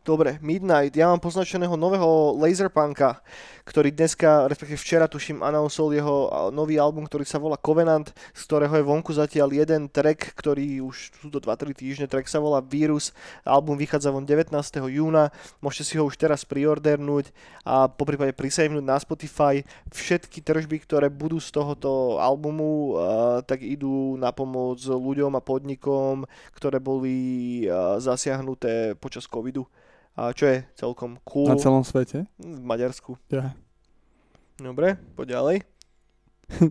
Dobre, 0.00 0.40
Midnight. 0.40 0.96
Ja 0.96 1.12
mám 1.12 1.20
poznačeného 1.20 1.76
nového 1.76 2.32
Laserpunka, 2.40 3.20
ktorý 3.68 3.92
dneska, 3.92 4.48
respektíve 4.48 4.80
včera 4.80 5.04
tuším, 5.04 5.44
announceol 5.44 5.92
jeho 5.92 6.16
nový 6.48 6.80
album, 6.80 7.04
ktorý 7.04 7.28
sa 7.28 7.36
volá 7.36 7.60
Covenant, 7.60 8.08
z 8.32 8.42
ktorého 8.48 8.80
je 8.80 8.88
vonku 8.88 9.12
zatiaľ 9.12 9.52
jeden 9.52 9.92
track, 9.92 10.32
ktorý 10.32 10.80
už 10.80 11.12
sú 11.20 11.28
to 11.28 11.36
2-3 11.36 11.76
týždne, 11.76 12.08
track 12.08 12.32
sa 12.32 12.40
volá 12.40 12.64
Virus, 12.64 13.12
album 13.44 13.76
vychádza 13.76 14.08
von 14.08 14.24
19. 14.24 14.48
júna, 14.88 15.36
môžete 15.60 15.84
si 15.84 15.94
ho 16.00 16.08
už 16.08 16.16
teraz 16.16 16.48
priordernúť 16.48 17.28
a 17.68 17.84
po 17.84 18.08
prípade 18.08 18.32
prisavenúť 18.32 18.80
na 18.80 18.96
Spotify. 18.96 19.60
Všetky 19.92 20.40
tržby, 20.40 20.80
ktoré 20.80 21.12
budú 21.12 21.36
z 21.44 21.52
tohoto 21.52 22.16
albumu, 22.16 22.96
tak 23.44 23.60
idú 23.60 24.16
na 24.16 24.32
pomoc 24.32 24.80
ľuďom 24.80 25.36
a 25.36 25.44
podnikom, 25.44 26.24
ktoré 26.56 26.80
boli 26.80 27.68
zasiahnuté 28.00 28.96
počas 28.96 29.28
covidu 29.28 29.68
čo 30.36 30.44
je 30.52 30.58
celkom 30.76 31.16
cool. 31.24 31.48
Na 31.48 31.56
celom 31.56 31.80
svete? 31.80 32.28
V 32.36 32.60
Maďarsku. 32.60 33.16
Ja. 33.32 33.56
Dobre, 34.60 35.00
poď 35.16 35.40
ďalej. 35.40 35.56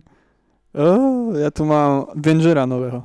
oh, 0.78 1.34
ja 1.34 1.50
tu 1.50 1.66
mám 1.66 2.14
Dangera 2.14 2.62
nového. 2.62 3.02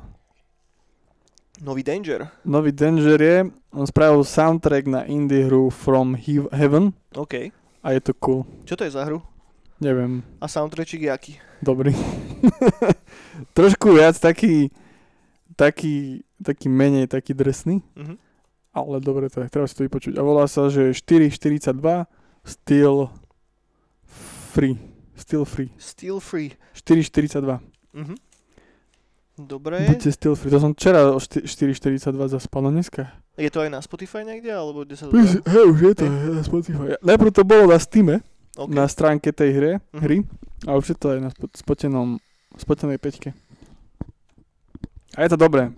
Nový 1.58 1.82
Danger? 1.82 2.30
Nový 2.46 2.70
Danger 2.70 3.18
je, 3.18 3.36
on 3.74 3.86
spravil 3.90 4.22
soundtrack 4.22 4.86
na 4.86 5.02
indie 5.10 5.50
hru 5.50 5.66
From 5.72 6.14
Heaven. 6.54 6.94
OK. 7.18 7.50
A 7.82 7.86
je 7.96 8.00
to 8.06 8.14
cool. 8.22 8.46
Čo 8.62 8.78
to 8.78 8.86
je 8.86 8.94
za 8.94 9.02
hru? 9.02 9.18
Neviem. 9.82 10.22
A 10.38 10.46
soundtrack 10.46 10.94
je 10.94 11.10
aký? 11.10 11.32
Dobrý. 11.58 11.90
Trošku 13.58 13.98
viac 13.98 14.14
taký, 14.20 14.70
taký, 15.58 16.22
taký 16.38 16.70
menej 16.70 17.10
taký 17.10 17.34
drsný. 17.34 17.82
Uh-huh 17.98 18.20
ale 18.76 19.00
dobre, 19.00 19.32
to 19.32 19.40
je, 19.40 19.48
treba 19.48 19.64
si 19.64 19.74
to 19.74 19.88
vypočuť. 19.88 20.20
A 20.20 20.22
volá 20.22 20.44
sa, 20.44 20.68
že 20.68 20.92
442 20.92 21.72
Still 22.44 23.08
Free. 24.52 24.76
Still 25.16 25.44
Free. 25.48 25.72
Still 25.80 26.20
Free. 26.20 26.52
442. 26.76 27.58
Mhm. 27.96 28.14
Dobre. 29.36 29.84
Buďte 29.84 30.16
still 30.16 30.32
free. 30.32 30.48
To 30.48 30.56
som 30.56 30.72
včera 30.72 31.12
o 31.12 31.20
4.42 31.20 32.08
zaspal, 32.32 32.64
no 32.64 32.72
dneska. 32.72 33.12
Je 33.36 33.52
to 33.52 33.60
aj 33.60 33.68
na 33.68 33.84
Spotify 33.84 34.24
niekde, 34.24 34.48
alebo 34.48 34.88
kde 34.88 34.96
sa 34.96 35.12
to 35.12 35.12
dá? 35.12 35.28
Hej, 35.28 35.64
už 35.76 35.78
je 35.84 35.92
to 35.92 36.04
hey. 36.08 36.32
na 36.32 36.40
Spotify. 36.40 36.86
Najprv 37.04 37.30
to 37.36 37.44
bolo 37.44 37.68
na 37.68 37.76
Steam, 37.76 38.16
okay. 38.16 38.72
na 38.72 38.88
stránke 38.88 39.28
tej 39.36 39.50
hre, 39.52 39.72
uh-huh. 39.76 40.00
hry, 40.00 40.24
a 40.64 40.72
už 40.80 40.88
je 40.88 40.96
to 40.96 41.12
aj 41.12 41.18
na 41.20 41.30
spotenom, 41.52 42.16
spotenej 42.56 42.96
peťke. 42.96 43.36
A 45.20 45.28
je 45.28 45.28
to 45.28 45.36
dobré. 45.36 45.68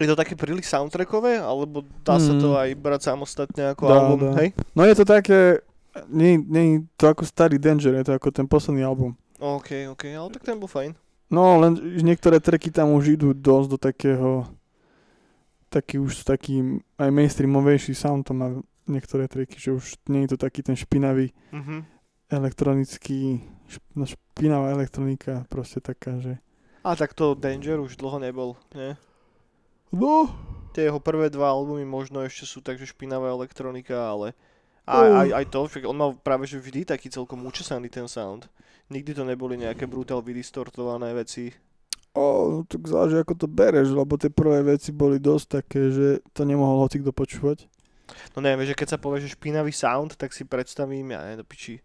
Je 0.00 0.08
to 0.08 0.16
také 0.16 0.32
príliš 0.32 0.72
soundtrackové, 0.72 1.36
alebo 1.36 1.84
dá 2.00 2.16
sa 2.16 2.32
to 2.32 2.56
hmm. 2.56 2.60
aj 2.64 2.68
brať 2.80 3.00
samostatne 3.12 3.76
ako 3.76 3.82
dá, 3.84 3.94
album, 4.00 4.18
dá. 4.32 4.32
hej? 4.40 4.48
No 4.72 4.88
je 4.88 4.94
to 4.96 5.04
také, 5.04 5.60
nie, 6.08 6.40
nie 6.40 6.88
to 6.96 7.12
ako 7.12 7.28
starý 7.28 7.60
Danger, 7.60 7.92
je 8.00 8.08
to 8.08 8.16
ako 8.16 8.32
ten 8.32 8.48
posledný 8.48 8.80
album. 8.80 9.12
OK, 9.36 9.92
OK, 9.92 10.08
ale 10.08 10.28
tak 10.32 10.48
ten 10.48 10.56
bol 10.56 10.72
fajn. 10.72 10.96
No, 11.30 11.60
len 11.62 11.78
niektoré 12.00 12.40
treky 12.40 12.72
tam 12.72 12.96
už 12.96 13.20
idú 13.20 13.36
dosť 13.36 13.68
do 13.70 13.78
takého, 13.78 14.30
taký 15.70 16.02
už 16.02 16.26
taký 16.26 16.82
aj 16.98 17.10
mainstreamovejší 17.12 17.94
sound 17.94 18.26
to 18.26 18.34
má 18.34 18.56
niektoré 18.90 19.30
treky, 19.30 19.54
že 19.54 19.70
už 19.70 20.00
nie 20.10 20.26
je 20.26 20.34
to 20.34 20.38
taký 20.42 20.66
ten 20.66 20.74
špinavý 20.74 21.30
mm-hmm. 21.54 21.80
elektronický, 22.34 23.46
no, 23.94 24.04
špinavá 24.08 24.74
elektronika, 24.74 25.46
proste 25.46 25.78
taká, 25.78 26.18
že 26.18 26.42
a 26.84 26.90
tak 26.96 27.12
to 27.12 27.36
Danger 27.36 27.80
už 27.80 28.00
dlho 28.00 28.18
nebol, 28.20 28.56
nie? 28.72 28.96
No. 29.92 30.30
Tie 30.70 30.86
jeho 30.86 31.02
prvé 31.02 31.26
dva 31.34 31.50
albumy 31.50 31.82
možno 31.82 32.22
ešte 32.22 32.46
sú 32.46 32.62
takže 32.62 32.94
špinavá 32.94 33.34
elektronika, 33.34 34.06
ale 34.06 34.38
aj, 34.86 35.08
aj, 35.10 35.28
aj 35.34 35.44
to, 35.50 35.60
však 35.66 35.82
on 35.82 35.98
mal 35.98 36.10
práve 36.14 36.46
že 36.46 36.62
vždy 36.62 36.86
taký 36.86 37.10
celkom 37.10 37.42
učesaný 37.42 37.90
ten 37.90 38.06
sound. 38.06 38.46
Nikdy 38.86 39.18
to 39.18 39.26
neboli 39.26 39.58
nejaké 39.58 39.90
brutál 39.90 40.22
vydistortované 40.22 41.10
veci. 41.14 41.50
O, 42.14 42.62
tak 42.66 42.86
záleží 42.86 43.22
ako 43.22 43.34
to 43.38 43.46
bereš, 43.46 43.94
lebo 43.94 44.18
tie 44.18 44.30
prvé 44.30 44.66
veci 44.66 44.90
boli 44.90 45.22
dosť 45.22 45.46
také, 45.62 45.90
že 45.90 46.08
to 46.34 46.42
nemohol 46.42 46.86
hoci 46.86 47.02
kto 47.02 47.14
počúvať. 47.14 47.70
No 48.34 48.42
neviem, 48.42 48.66
že 48.66 48.74
keď 48.74 48.94
sa 48.94 48.98
povie, 48.98 49.22
že 49.22 49.38
špinavý 49.38 49.70
sound, 49.70 50.18
tak 50.18 50.34
si 50.34 50.42
predstavím, 50.42 51.14
ja 51.14 51.22
neviem, 51.22 51.42
do 51.42 51.46
piči, 51.46 51.78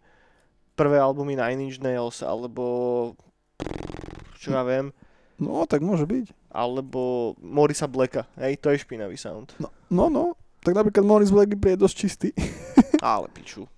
prvé 0.74 0.98
albumy 0.98 1.38
Nine 1.38 1.70
Inch 1.70 1.78
Nails, 1.78 2.26
alebo 2.26 3.14
čo 4.38 4.54
ja 4.54 4.62
viem. 4.62 4.92
No, 5.36 5.68
tak 5.68 5.84
môže 5.84 6.08
byť. 6.08 6.32
Alebo 6.48 7.32
Morisa 7.40 7.84
Blacka, 7.84 8.24
hej, 8.40 8.56
to 8.56 8.72
je 8.72 8.80
špinavý 8.80 9.20
sound. 9.20 9.52
No, 9.60 9.68
no, 9.92 10.08
no. 10.08 10.24
tak 10.64 10.72
napríklad 10.72 11.04
Morris 11.04 11.30
Black 11.30 11.52
je 11.52 11.76
dosť 11.76 11.94
čistý. 11.94 12.28
Ale 13.04 13.28
piču. 13.30 13.68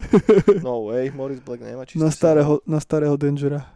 No 0.63 0.89
way, 0.89 1.11
Morris 1.11 1.43
Black 1.43 1.61
nemá 1.61 1.83
čistý 1.85 2.01
na 2.01 2.15
starého, 2.15 2.63
sound. 2.63 2.71
Na 2.71 2.79
starého 2.79 3.15
Dangera. 3.19 3.67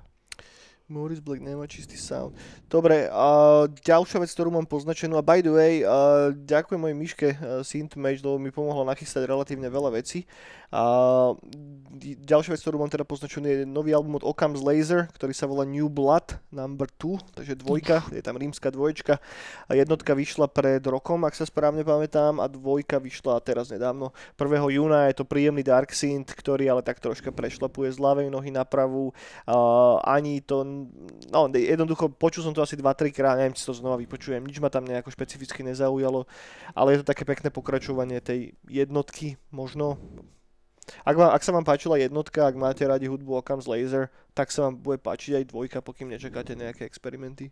Morris 0.93 1.25
Black 1.25 1.41
nemá 1.41 1.65
čistý 1.67 1.97
sound. 1.97 2.37
Dobre, 2.69 3.09
a 3.09 3.65
ďalšia 3.69 4.21
vec, 4.21 4.31
ktorú 4.31 4.53
mám 4.53 4.69
poznačenú, 4.69 5.17
a 5.17 5.25
by 5.25 5.41
the 5.41 5.53
way, 5.53 5.73
uh, 5.83 6.31
ďakujem 6.37 6.79
mojej 6.79 6.97
myške 6.97 7.27
uh, 7.33 7.37
Synthmage, 7.65 8.21
lebo 8.21 8.37
mi 8.37 8.53
pomohlo 8.53 8.85
nachystať 8.85 9.25
relatívne 9.25 9.73
veľa 9.73 9.97
vecí. 9.97 10.29
A 10.73 10.83
ďalšia 12.01 12.57
vec, 12.57 12.65
ktorú 12.65 12.81
mám 12.81 12.89
teda 12.89 13.05
poznačenú, 13.05 13.45
je 13.45 13.69
nový 13.69 13.93
album 13.93 14.17
od 14.17 14.25
Occam's 14.25 14.65
Laser, 14.65 15.05
ktorý 15.13 15.37
sa 15.37 15.45
volá 15.45 15.69
New 15.69 15.87
Blood 15.93 16.41
number 16.49 16.89
2, 16.97 17.37
takže 17.37 17.61
dvojka, 17.61 18.09
je 18.09 18.25
tam 18.25 18.41
rímska 18.41 18.73
dvojčka. 18.73 19.21
A 19.69 19.73
jednotka 19.77 20.17
vyšla 20.17 20.49
pred 20.49 20.81
rokom, 20.89 21.29
ak 21.29 21.37
sa 21.37 21.45
správne 21.45 21.85
pamätám, 21.85 22.41
a 22.41 22.49
dvojka 22.49 22.97
vyšla 22.99 23.45
teraz 23.45 23.69
nedávno. 23.69 24.17
1. 24.41 24.49
júna 24.73 25.13
je 25.13 25.21
to 25.21 25.29
príjemný 25.29 25.61
Dark 25.61 25.93
Synth, 25.93 26.33
ktorý 26.33 26.73
ale 26.73 26.81
tak 26.81 27.05
troška 27.05 27.29
prešlapuje 27.29 27.93
z 27.93 28.01
ľavej 28.01 28.33
nohy 28.33 28.49
na 28.49 28.65
pravú. 28.65 29.13
Uh, 29.45 30.01
ani 30.09 30.41
to, 30.41 30.65
no 31.29 31.53
jednoducho 31.53 32.09
počul 32.09 32.49
som 32.49 32.57
to 32.57 32.65
asi 32.65 32.81
2-3 32.81 33.13
krát, 33.13 33.37
neviem, 33.37 33.53
či 33.53 33.69
to 33.69 33.77
znova 33.77 34.01
vypočujem, 34.01 34.41
nič 34.41 34.57
ma 34.57 34.73
tam 34.73 34.89
nejako 34.89 35.13
špecificky 35.13 35.61
nezaujalo, 35.61 36.25
ale 36.73 36.89
je 36.97 36.99
to 37.05 37.11
také 37.13 37.29
pekné 37.29 37.53
pokračovanie 37.53 38.25
tej 38.25 38.57
jednotky, 38.65 39.37
možno 39.53 40.01
ak, 41.03 41.15
vám, 41.17 41.31
ak 41.33 41.43
sa 41.43 41.53
vám 41.57 41.65
páčila 41.65 41.97
jednotka, 41.97 42.45
ak 42.45 42.57
máte 42.57 42.85
radi 42.85 43.09
hudbu 43.09 43.41
Occam's 43.41 43.65
Laser, 43.65 44.13
tak 44.37 44.53
sa 44.53 44.69
vám 44.69 44.81
bude 44.81 45.01
páčiť 45.01 45.43
aj 45.43 45.45
dvojka, 45.49 45.79
pokým 45.81 46.13
nečakáte 46.13 46.53
nejaké 46.53 46.85
experimenty. 46.85 47.51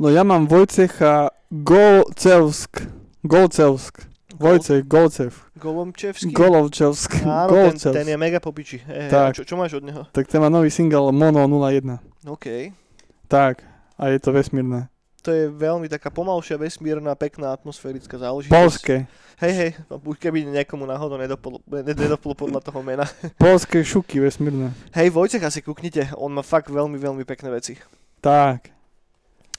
No 0.00 0.06
ja 0.08 0.22
mám 0.24 0.48
Vojcecha 0.48 1.32
Golcevsk. 1.50 2.88
Golcevsk. 3.26 3.94
Vojcech, 4.36 4.84
Golcev. 4.84 5.32
Golomčevský? 5.56 6.28
Golovčevsk. 6.36 7.24
Áno, 7.24 7.72
ten, 7.72 7.80
ten 7.80 8.04
je 8.04 8.16
mega 8.20 8.36
popiči. 8.36 8.84
E, 8.84 9.08
tak. 9.08 9.32
Čo, 9.32 9.48
čo 9.48 9.56
máš 9.56 9.80
od 9.80 9.84
neho? 9.88 10.04
Tak 10.12 10.28
ten 10.28 10.44
má 10.44 10.52
nový 10.52 10.68
single 10.68 11.08
Mono 11.08 11.40
01. 11.48 12.28
OK. 12.28 12.76
Tak, 13.32 13.64
a 13.96 14.12
je 14.12 14.18
to 14.20 14.36
vesmírne 14.36 14.92
to 15.26 15.34
je 15.34 15.50
veľmi 15.50 15.90
taká 15.90 16.06
pomalšia, 16.06 16.54
vesmírna, 16.54 17.18
pekná, 17.18 17.50
atmosférická 17.50 18.14
záležitosť. 18.14 18.54
Polské. 18.54 18.94
Hej, 19.42 19.52
hej, 19.58 19.70
no, 19.90 19.98
keby 19.98 20.46
niekomu 20.46 20.86
náhodou 20.86 21.18
nedoplo, 21.18 21.58
nedoplo 21.66 22.38
podľa 22.38 22.62
toho 22.62 22.78
mena. 22.86 23.02
Polské 23.42 23.82
šuky 23.82 24.22
vesmírne. 24.22 24.70
Hej, 24.94 25.10
Vojtech 25.10 25.42
asi 25.42 25.66
kúknite, 25.66 26.14
on 26.14 26.30
má 26.30 26.46
fakt 26.46 26.70
veľmi, 26.70 26.94
veľmi 26.94 27.26
pekné 27.26 27.50
veci. 27.50 27.74
Tak. 28.22 28.70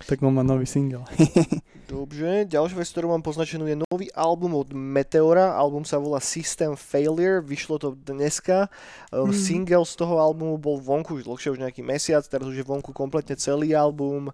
Tak 0.08 0.24
on 0.24 0.40
má 0.40 0.46
nový 0.46 0.64
single. 0.64 1.04
Dobre, 1.92 2.48
ďalšia 2.48 2.80
vec, 2.80 2.88
ktorú 2.96 3.12
mám 3.12 3.24
poznačenú, 3.24 3.68
je 3.68 3.84
nový 3.92 4.08
album 4.16 4.56
od 4.56 4.72
Meteora. 4.72 5.52
Album 5.52 5.84
sa 5.84 6.00
volá 6.00 6.24
System 6.24 6.80
Failure, 6.80 7.44
vyšlo 7.44 7.76
to 7.76 7.92
dneska. 7.92 8.72
Mm. 9.12 9.36
Single 9.36 9.86
z 9.88 9.94
toho 10.00 10.16
albumu 10.20 10.56
bol 10.56 10.80
vonku 10.80 11.20
už 11.20 11.28
dlhšie, 11.28 11.58
už 11.58 11.64
nejaký 11.64 11.84
mesiac, 11.84 12.24
teraz 12.24 12.48
už 12.48 12.56
je 12.56 12.64
vonku 12.64 12.96
kompletne 12.96 13.36
celý 13.36 13.76
album. 13.76 14.32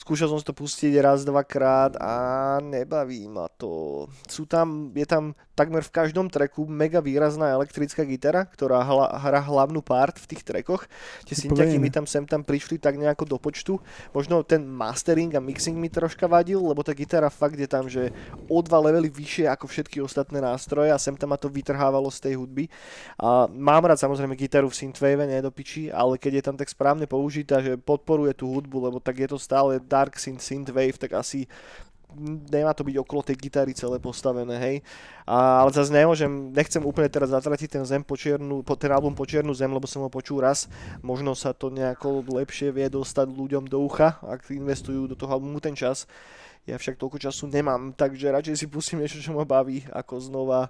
Skúšal 0.00 0.32
som 0.32 0.40
si 0.40 0.48
to 0.48 0.56
pustiť 0.56 0.96
raz, 1.04 1.28
dvakrát 1.28 1.92
a 2.00 2.14
nebaví 2.64 3.28
ma 3.28 3.52
to. 3.52 4.08
Sú 4.24 4.48
tam, 4.48 4.96
je 4.96 5.04
tam 5.04 5.36
takmer 5.60 5.84
v 5.84 5.92
každom 5.92 6.32
treku 6.32 6.64
mega 6.64 7.04
výrazná 7.04 7.52
elektrická 7.52 8.00
gitara, 8.08 8.48
ktorá 8.48 8.80
hla, 8.80 9.12
hrá 9.20 9.44
hlavnú 9.44 9.84
part 9.84 10.16
v 10.16 10.32
tých 10.32 10.42
trekoch. 10.48 10.88
Tie 11.28 11.36
synťaky 11.36 11.76
mi 11.76 11.92
tam 11.92 12.08
sem 12.08 12.24
tam 12.24 12.40
prišli 12.40 12.80
tak 12.80 12.96
nejako 12.96 13.28
do 13.28 13.36
počtu. 13.36 13.76
Možno 14.16 14.40
ten 14.40 14.64
mastering 14.64 15.36
a 15.36 15.40
mixing 15.44 15.76
mi 15.76 15.92
troška 15.92 16.24
vadil, 16.24 16.64
lebo 16.64 16.80
tá 16.80 16.96
gitara 16.96 17.28
fakt 17.28 17.60
je 17.60 17.68
tam, 17.68 17.84
že 17.92 18.08
o 18.48 18.64
dva 18.64 18.80
levely 18.80 19.12
vyššie 19.12 19.52
ako 19.52 19.68
všetky 19.68 20.00
ostatné 20.00 20.40
nástroje 20.40 20.88
a 20.88 20.96
sem 20.96 21.12
tam 21.12 21.30
ma 21.30 21.36
to 21.36 21.52
vytrhávalo 21.52 22.08
z 22.08 22.30
tej 22.30 22.34
hudby. 22.40 22.72
A 23.20 23.44
mám 23.52 23.84
rád 23.84 24.00
samozrejme 24.00 24.32
gitaru 24.40 24.72
v 24.72 24.78
synthwave, 24.80 25.28
nie 25.28 25.44
do 25.44 25.52
piči, 25.52 25.92
ale 25.92 26.16
keď 26.16 26.32
je 26.40 26.44
tam 26.48 26.56
tak 26.56 26.72
správne 26.72 27.04
použitá, 27.04 27.60
že 27.60 27.76
podporuje 27.76 28.32
tú 28.32 28.48
hudbu, 28.48 28.88
lebo 28.88 28.96
tak 28.96 29.20
je 29.20 29.28
to 29.28 29.36
stále 29.36 29.76
dark 29.76 30.16
synth, 30.16 30.40
synthwave, 30.40 30.96
tak 30.96 31.12
asi 31.18 31.44
nemá 32.18 32.74
to 32.74 32.82
byť 32.82 32.96
okolo 33.00 33.20
tej 33.22 33.36
gitary 33.38 33.72
celé 33.74 34.02
postavené, 34.02 34.56
hej. 34.58 34.76
A, 35.26 35.62
ale 35.62 35.70
zase 35.70 35.94
nemôžem, 35.94 36.50
nechcem 36.50 36.82
úplne 36.82 37.06
teraz 37.06 37.30
zatratiť 37.30 37.80
ten 37.80 37.84
zem 37.86 38.02
po 38.02 38.18
čiernu, 38.18 38.66
po, 38.66 38.74
ten 38.74 38.90
album 38.90 39.14
po 39.14 39.28
čiernu 39.28 39.54
zem, 39.54 39.70
lebo 39.70 39.86
som 39.86 40.02
ho 40.02 40.10
počul 40.10 40.42
raz. 40.42 40.66
Možno 41.00 41.32
sa 41.38 41.54
to 41.54 41.70
nejako 41.70 42.26
lepšie 42.26 42.74
vie 42.74 42.90
dostať 42.90 43.30
ľuďom 43.30 43.70
do 43.70 43.82
ucha, 43.82 44.18
ak 44.22 44.50
investujú 44.50 45.06
do 45.06 45.14
toho 45.14 45.36
albumu 45.36 45.62
ten 45.62 45.74
čas. 45.76 46.08
Ja 46.68 46.76
však 46.76 47.00
toľko 47.00 47.18
času 47.18 47.48
nemám, 47.48 47.96
takže 47.96 48.28
radšej 48.30 48.56
si 48.60 48.66
pustím 48.68 49.00
niečo, 49.00 49.18
čo 49.18 49.32
ma 49.32 49.48
baví, 49.48 49.88
ako 49.90 50.20
znova 50.20 50.68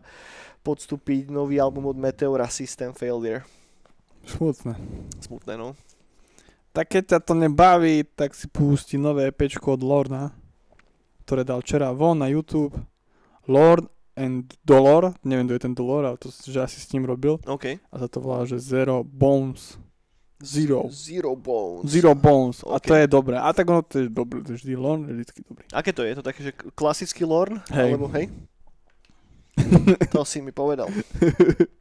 podstúpiť 0.62 1.32
nový 1.32 1.58
album 1.58 1.90
od 1.90 1.98
Meteora 1.98 2.46
System 2.46 2.94
Failure. 2.94 3.42
Smutné. 4.28 4.76
Smutné, 5.24 5.58
no. 5.58 5.74
Tak 6.70 6.86
keď 6.86 7.02
ťa 7.16 7.20
to 7.26 7.34
nebaví, 7.34 8.06
tak 8.14 8.30
si 8.30 8.46
pustí 8.46 8.94
nové 8.94 9.26
epečko 9.26 9.74
od 9.74 9.82
Lorna, 9.82 10.30
ktoré 11.30 11.46
dal 11.46 11.62
včera 11.62 11.94
von 11.94 12.18
na 12.18 12.26
YouTube. 12.26 12.74
Lord 13.46 13.86
and 14.18 14.50
Dolor, 14.66 15.14
neviem, 15.22 15.46
kto 15.46 15.54
je 15.54 15.62
ten 15.62 15.74
Dolor, 15.78 16.02
ale 16.02 16.18
to 16.18 16.26
že 16.26 16.58
asi 16.58 16.82
s 16.82 16.90
ním 16.90 17.06
robil. 17.06 17.38
OK. 17.46 17.78
A 17.78 17.94
sa 18.02 18.10
to 18.10 18.18
volá, 18.18 18.42
že 18.42 18.58
Zero 18.58 19.06
Bones. 19.06 19.78
Zero. 20.42 20.90
Zero 20.90 21.38
Bones. 21.38 21.86
Zero 21.86 22.18
Bones. 22.18 22.66
A 22.66 22.82
OK. 22.82 22.90
to 22.90 22.98
je 22.98 23.06
dobré. 23.06 23.38
A 23.38 23.54
tak 23.54 23.70
ono 23.70 23.86
to 23.86 24.02
je 24.02 24.10
dobré, 24.10 24.42
to 24.42 24.58
je 24.58 24.66
vždy 24.66 24.74
Lorn, 24.74 25.06
je 25.06 25.22
vždy 25.22 25.40
dobrý. 25.46 25.64
Aké 25.70 25.94
to 25.94 26.02
je? 26.02 26.18
To 26.18 26.24
také, 26.26 26.40
že 26.42 26.52
klasický 26.74 27.22
Lorn? 27.22 27.62
Hej. 27.70 27.94
Alebo 27.94 28.10
hej? 28.10 28.26
to 30.10 30.26
si 30.26 30.42
mi 30.42 30.50
povedal. 30.50 30.90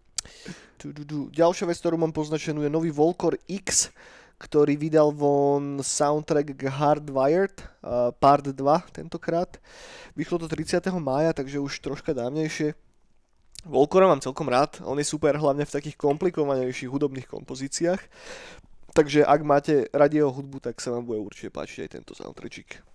Ďalšia 1.33 1.65
vec, 1.65 1.77
ktorú 1.81 1.97
mám 1.97 2.13
poznačenú, 2.13 2.61
je 2.61 2.69
nový 2.69 2.93
Volcor 2.93 3.33
X, 3.49 3.89
ktorý 4.39 4.79
vydal 4.79 5.11
von 5.11 5.83
soundtrack 5.83 6.55
Hardwired, 6.63 7.59
uh, 7.83 8.15
part 8.15 8.47
2 8.47 8.55
tentokrát. 8.95 9.59
Vyšlo 10.15 10.39
to 10.39 10.47
30. 10.47 10.79
mája, 11.03 11.35
takže 11.35 11.59
už 11.59 11.83
troška 11.83 12.15
dávnejšie. 12.15 12.71
Volcora 13.67 14.07
mám 14.07 14.23
celkom 14.23 14.47
rád, 14.47 14.79
on 14.87 14.95
je 14.95 15.03
super 15.03 15.35
hlavne 15.35 15.67
v 15.67 15.75
takých 15.75 15.99
komplikovanejších 15.99 16.87
hudobných 16.87 17.27
kompozíciách. 17.27 17.99
Takže 18.95 19.27
ak 19.27 19.41
máte 19.43 19.85
radi 19.91 20.23
jeho 20.23 20.31
hudbu, 20.31 20.63
tak 20.63 20.79
sa 20.79 20.95
vám 20.95 21.03
bude 21.03 21.19
určite 21.19 21.51
páčiť 21.51 21.85
aj 21.85 21.89
tento 21.99 22.15
soundtrackik. 22.15 22.88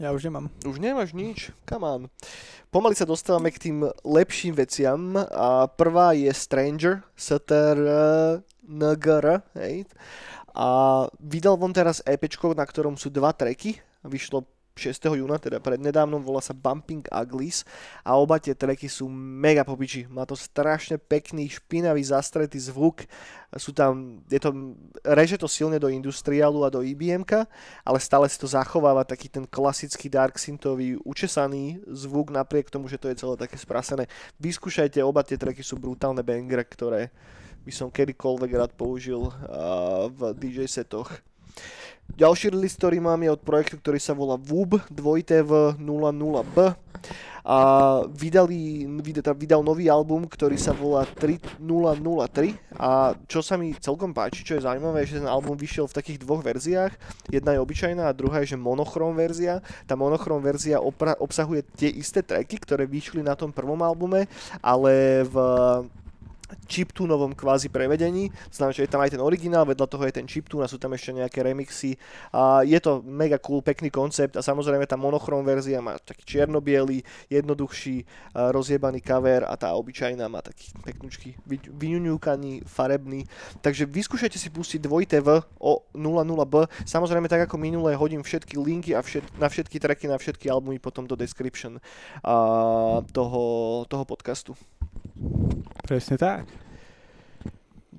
Ja 0.00 0.16
už 0.16 0.32
nemám. 0.32 0.48
Už 0.64 0.80
nemáš 0.80 1.12
nič? 1.12 1.52
Come 1.68 1.84
on. 1.84 2.02
Pomaly 2.72 2.96
sa 2.96 3.04
dostávame 3.04 3.52
k 3.52 3.68
tým 3.68 3.84
lepším 4.00 4.56
veciam. 4.56 5.12
A 5.28 5.68
prvá 5.68 6.16
je 6.16 6.32
Stranger, 6.32 7.04
STR 7.12 7.76
NGR, 8.64 9.44
hej. 9.60 9.84
A 10.56 11.04
vydal 11.20 11.60
von 11.60 11.76
teraz 11.76 12.00
EP, 12.08 12.24
na 12.56 12.64
ktorom 12.64 12.96
sú 12.96 13.12
dva 13.12 13.36
tracky. 13.36 13.76
Vyšlo 14.00 14.48
6. 14.80 15.12
júna, 15.12 15.36
teda 15.36 15.60
prednedávnom, 15.60 16.24
volá 16.24 16.40
sa 16.40 16.56
Bumping 16.56 17.04
Uglies 17.12 17.68
a 18.00 18.16
oba 18.16 18.40
tie 18.40 18.56
tracky 18.56 18.88
sú 18.88 19.12
mega 19.12 19.60
popiči. 19.60 20.08
Má 20.08 20.24
to 20.24 20.32
strašne 20.32 20.96
pekný, 20.96 21.52
špinavý, 21.52 22.00
zastretý 22.00 22.56
zvuk. 22.56 23.04
Sú 23.60 23.76
tam, 23.76 24.24
je 24.32 24.40
to, 24.40 24.78
reže 25.04 25.36
to 25.36 25.50
silne 25.50 25.76
do 25.76 25.92
industriálu 25.92 26.64
a 26.64 26.72
do 26.72 26.80
ibm 26.80 27.26
ale 27.84 27.98
stále 28.00 28.24
si 28.30 28.40
to 28.40 28.48
zachováva 28.48 29.04
taký 29.04 29.28
ten 29.28 29.44
klasický 29.44 30.08
dark 30.08 30.40
synthový, 30.40 30.96
učesaný 31.04 31.84
zvuk 31.84 32.32
napriek 32.32 32.72
tomu, 32.72 32.88
že 32.88 32.96
to 32.96 33.12
je 33.12 33.20
celé 33.20 33.36
také 33.36 33.60
sprasené. 33.60 34.08
Vyskúšajte, 34.40 35.04
oba 35.04 35.20
tie 35.20 35.36
tracky 35.36 35.60
sú 35.60 35.76
brutálne 35.76 36.24
bangre, 36.24 36.64
ktoré 36.64 37.12
by 37.60 37.72
som 37.74 37.92
kedykoľvek 37.92 38.50
rád 38.56 38.72
použil 38.72 39.28
uh, 39.28 40.08
v 40.08 40.32
DJ 40.38 40.64
setoch. 40.64 41.12
Ďalší 42.16 42.50
release, 42.50 42.76
ktorý 42.78 42.98
mám, 42.98 43.20
je 43.22 43.30
od 43.30 43.42
projektu, 43.42 43.76
ktorý 43.78 44.00
sa 44.02 44.16
volá 44.16 44.34
VUB 44.38 44.82
2TV00B 44.90 46.56
a 47.40 47.58
vydali, 48.12 48.84
vydal, 49.00 49.32
vydal 49.32 49.62
nový 49.64 49.88
album, 49.88 50.28
ktorý 50.28 50.60
sa 50.60 50.76
volá 50.76 51.08
3003 51.08 51.56
a 52.76 53.16
čo 53.24 53.40
sa 53.40 53.56
mi 53.56 53.72
celkom 53.72 54.12
páči, 54.12 54.44
čo 54.44 54.60
je 54.60 54.66
zaujímavé, 54.68 55.08
že 55.08 55.24
ten 55.24 55.28
album 55.28 55.56
vyšiel 55.56 55.88
v 55.88 55.96
takých 55.96 56.20
dvoch 56.20 56.44
verziách. 56.44 56.92
Jedna 57.32 57.56
je 57.56 57.64
obyčajná 57.64 58.04
a 58.06 58.16
druhá 58.16 58.44
je 58.44 58.52
že 58.52 58.58
monochrom 58.60 59.16
verzia. 59.16 59.64
Tá 59.88 59.96
monochrom 59.96 60.44
verzia 60.44 60.84
opra- 60.84 61.16
obsahuje 61.16 61.64
tie 61.76 61.88
isté 61.88 62.20
tracky, 62.20 62.60
ktoré 62.60 62.84
vyšli 62.84 63.24
na 63.24 63.32
tom 63.32 63.48
prvom 63.48 63.80
albume, 63.80 64.28
ale 64.60 65.24
v 65.24 65.36
chiptunovom 66.70 67.34
kvázi 67.34 67.66
prevedení. 67.66 68.30
Znamená, 68.54 68.70
že 68.70 68.86
je 68.86 68.92
tam 68.94 69.02
aj 69.02 69.18
ten 69.18 69.22
originál, 69.22 69.66
vedľa 69.66 69.90
toho 69.90 70.06
je 70.06 70.14
ten 70.14 70.26
chiptune 70.30 70.62
a 70.62 70.70
sú 70.70 70.78
tam 70.78 70.94
ešte 70.94 71.10
nejaké 71.10 71.42
remixy. 71.42 71.98
A 72.30 72.62
je 72.62 72.78
to 72.78 73.02
mega 73.02 73.42
cool, 73.42 73.58
pekný 73.58 73.90
koncept 73.90 74.38
a 74.38 74.46
samozrejme 74.46 74.86
tá 74.86 74.94
monochrom 74.94 75.42
verzia 75.42 75.82
má 75.82 75.98
taký 75.98 76.22
čierno-biely, 76.22 77.02
jednoduchší, 77.26 78.06
a 78.38 78.54
rozjebaný 78.54 79.02
cover 79.02 79.42
a 79.42 79.58
tá 79.58 79.74
obyčajná 79.74 80.30
má 80.30 80.38
taký 80.38 80.70
peknúčky, 80.86 81.34
vy- 81.42 81.66
vyňuňúkaný, 81.74 82.62
farebný. 82.62 83.26
Takže 83.58 83.90
vyskúšajte 83.90 84.38
si 84.38 84.46
pustiť 84.52 84.78
2TV 84.86 85.42
o 85.58 85.82
00B. 85.96 86.70
Samozrejme 86.86 87.26
tak 87.26 87.50
ako 87.50 87.58
minulé 87.58 87.98
hodím 87.98 88.22
všetky 88.22 88.54
linky 88.60 88.94
a 88.94 89.02
všet, 89.02 89.26
na 89.40 89.50
všetky 89.50 89.82
tracky, 89.82 90.06
na 90.06 90.20
všetky 90.20 90.46
albumy 90.46 90.78
potom 90.78 91.08
do 91.08 91.18
description 91.18 91.82
a, 92.22 93.02
toho, 93.10 93.42
toho 93.88 94.04
podcastu. 94.04 94.52
Presne 95.86 96.16
tak. 96.20 96.59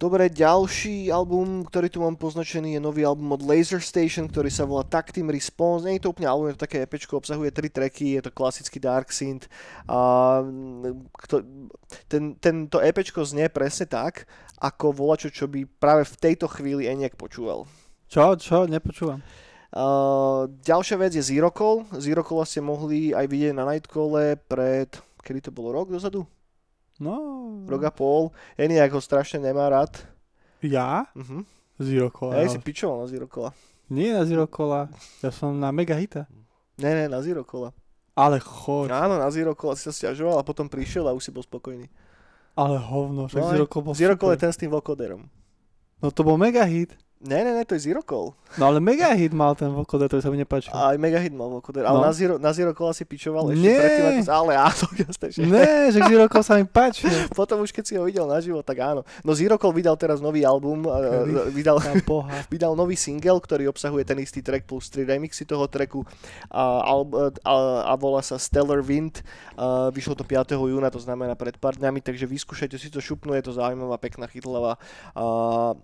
Dobre, 0.02 0.34
ďalší 0.34 1.14
album, 1.14 1.62
ktorý 1.62 1.86
tu 1.86 2.02
mám 2.02 2.18
poznačený, 2.18 2.74
je 2.74 2.82
nový 2.82 3.06
album 3.06 3.38
od 3.38 3.46
Laser 3.46 3.78
Station, 3.78 4.26
ktorý 4.26 4.50
sa 4.50 4.66
volá 4.66 4.82
Tactim 4.82 5.30
Response. 5.30 5.86
Nie 5.86 6.02
je 6.02 6.10
to 6.10 6.18
úplne 6.18 6.26
album, 6.26 6.50
je 6.50 6.58
to 6.58 6.66
také 6.66 6.82
EPčko, 6.82 7.22
obsahuje 7.22 7.54
tri 7.54 7.70
tracky, 7.70 8.18
je 8.18 8.26
to 8.26 8.34
klasický 8.34 8.82
dark 8.82 9.14
synth. 9.14 9.46
A 9.86 10.42
kto, 11.06 11.46
ten, 12.10 12.34
tento 12.42 12.82
EPčko 12.82 13.22
znie 13.22 13.46
presne 13.54 13.86
tak, 13.86 14.26
ako 14.58 14.90
volačo, 14.90 15.30
čo 15.30 15.46
by 15.46 15.70
práve 15.70 16.10
v 16.10 16.18
tejto 16.18 16.50
chvíli 16.50 16.90
Eniak 16.90 17.14
počúval. 17.14 17.70
Čo? 18.10 18.34
Čo? 18.42 18.66
Nepočúvam. 18.66 19.22
Uh, 19.70 20.50
ďalšia 20.66 20.98
vec 20.98 21.14
je 21.14 21.22
Zero 21.22 21.54
Call. 21.54 21.86
Zero 22.02 22.26
Call 22.26 22.42
ste 22.50 22.66
mohli 22.66 23.14
aj 23.14 23.30
vidieť 23.30 23.54
na 23.54 23.70
Nightcalle 23.70 24.34
pred, 24.50 24.98
kedy 25.22 25.46
to 25.46 25.52
bolo, 25.54 25.78
rok 25.78 25.94
dozadu? 25.94 26.26
No. 27.02 27.18
Rok 27.66 27.84
a 27.90 27.92
pol. 27.92 28.30
Eniak 28.62 28.94
ho 28.94 29.02
strašne 29.02 29.42
nemá 29.42 29.66
rád. 29.74 30.06
Ja? 30.62 31.10
Uh-huh. 31.18 31.42
Zero 31.82 32.14
Cola. 32.14 32.38
Ja 32.38 32.46
si 32.46 32.62
pičoval 32.62 33.02
na 33.02 33.08
Zero 33.10 33.26
Cola. 33.26 33.50
Nie 33.90 34.14
na 34.14 34.22
Zero 34.24 34.46
Cola. 34.46 34.86
Ja 35.26 35.34
som 35.34 35.58
na 35.58 35.74
Mega 35.74 35.98
Hita. 35.98 36.30
Ne, 36.78 36.94
ne, 36.94 37.06
na 37.10 37.26
Zero 37.26 37.42
Cola. 37.42 37.74
Ale 38.14 38.38
choď. 38.38 38.94
Áno, 38.94 39.18
na 39.18 39.26
Zero 39.34 39.58
Cola 39.58 39.74
si 39.74 39.90
sa 39.90 39.94
stiažoval 39.94 40.38
a 40.38 40.46
potom 40.46 40.70
prišiel 40.70 41.10
a 41.10 41.16
už 41.18 41.26
si 41.26 41.32
bol 41.34 41.42
spokojný. 41.42 41.90
Ale 42.54 42.78
hovno. 42.78 43.26
Však 43.26 43.42
No, 43.42 43.50
Zero 43.50 43.66
Cola 43.66 43.84
bol 43.90 43.94
Zero 43.98 44.16
Cola 44.16 44.38
je 44.38 44.42
ten 44.46 44.54
s 44.54 44.62
tým 44.62 44.70
vokoderom. 44.70 45.26
No 46.06 46.08
to 46.14 46.22
bol 46.22 46.38
Mega 46.38 46.62
Hit. 46.70 46.94
Ne, 47.22 47.46
ne, 47.46 47.54
ne, 47.54 47.62
to 47.64 47.78
je 47.78 47.86
Zero 47.86 48.02
Call. 48.02 48.34
No 48.58 48.68
ale 48.68 48.82
Mega 48.82 49.14
Hit 49.14 49.30
mal 49.32 49.54
ten 49.54 49.70
vokoder, 49.70 50.10
ktorý 50.10 50.26
sa 50.26 50.34
mi 50.34 50.42
nepáčil. 50.42 50.74
Aj 50.74 50.98
Megahit 50.98 51.32
mal 51.32 51.48
vokoder. 51.48 51.86
Ale 51.86 52.02
No. 52.02 52.04
na, 52.04 52.12
Zero, 52.12 52.36
na 52.42 52.50
Zero 52.52 52.74
Cola 52.74 52.92
si 52.92 53.06
pičoval 53.06 53.54
ešte 53.54 53.64
Nie. 53.64 53.78
predtým, 53.80 54.04
ako... 54.04 54.32
Ale 54.34 54.52
áno, 54.58 54.86
jasné, 55.06 55.28
že... 55.30 55.40
Ne, 55.46 55.72
že 55.94 56.00
Zero 56.02 56.26
Cola 56.28 56.44
sa 56.44 56.58
mi 56.58 56.66
páčil. 56.66 57.08
Potom 57.38 57.62
už 57.62 57.70
keď 57.70 57.84
si 57.86 57.94
ho 57.96 58.04
videl 58.04 58.26
naživo, 58.26 58.60
tak 58.66 58.82
áno. 58.82 59.06
No 59.22 59.32
Zero 59.32 59.56
Call 59.56 59.72
vydal 59.72 59.96
teraz 59.96 60.18
nový 60.20 60.42
album, 60.44 60.84
uh, 60.84 61.24
vydal, 61.54 61.78
vydal 62.54 62.74
nový 62.74 62.98
single, 62.98 63.38
ktorý 63.40 63.70
obsahuje 63.70 64.02
ten 64.04 64.18
istý 64.18 64.42
track 64.42 64.66
plus 64.66 64.90
tri 64.90 65.06
remixy 65.06 65.46
toho 65.46 65.70
tracku 65.70 66.02
a, 66.50 66.82
a, 66.82 66.94
a, 67.46 67.54
a 67.86 67.94
volá 67.96 68.20
sa 68.20 68.36
Stellar 68.36 68.82
Wind. 68.82 69.22
A 69.56 69.94
vyšlo 69.94 70.18
to 70.18 70.26
5. 70.26 70.58
júna, 70.58 70.90
to 70.90 70.98
znamená 71.00 71.38
pred 71.38 71.56
pár 71.56 71.78
dňami, 71.78 72.02
takže 72.02 72.26
vyskúšajte 72.26 72.76
si 72.76 72.90
to 72.90 72.98
šupnú, 73.00 73.38
je 73.38 73.46
to 73.46 73.54
zaujímavá, 73.54 73.96
pekná, 73.96 74.26
chytlavá 74.26 74.76
a, 75.14 75.24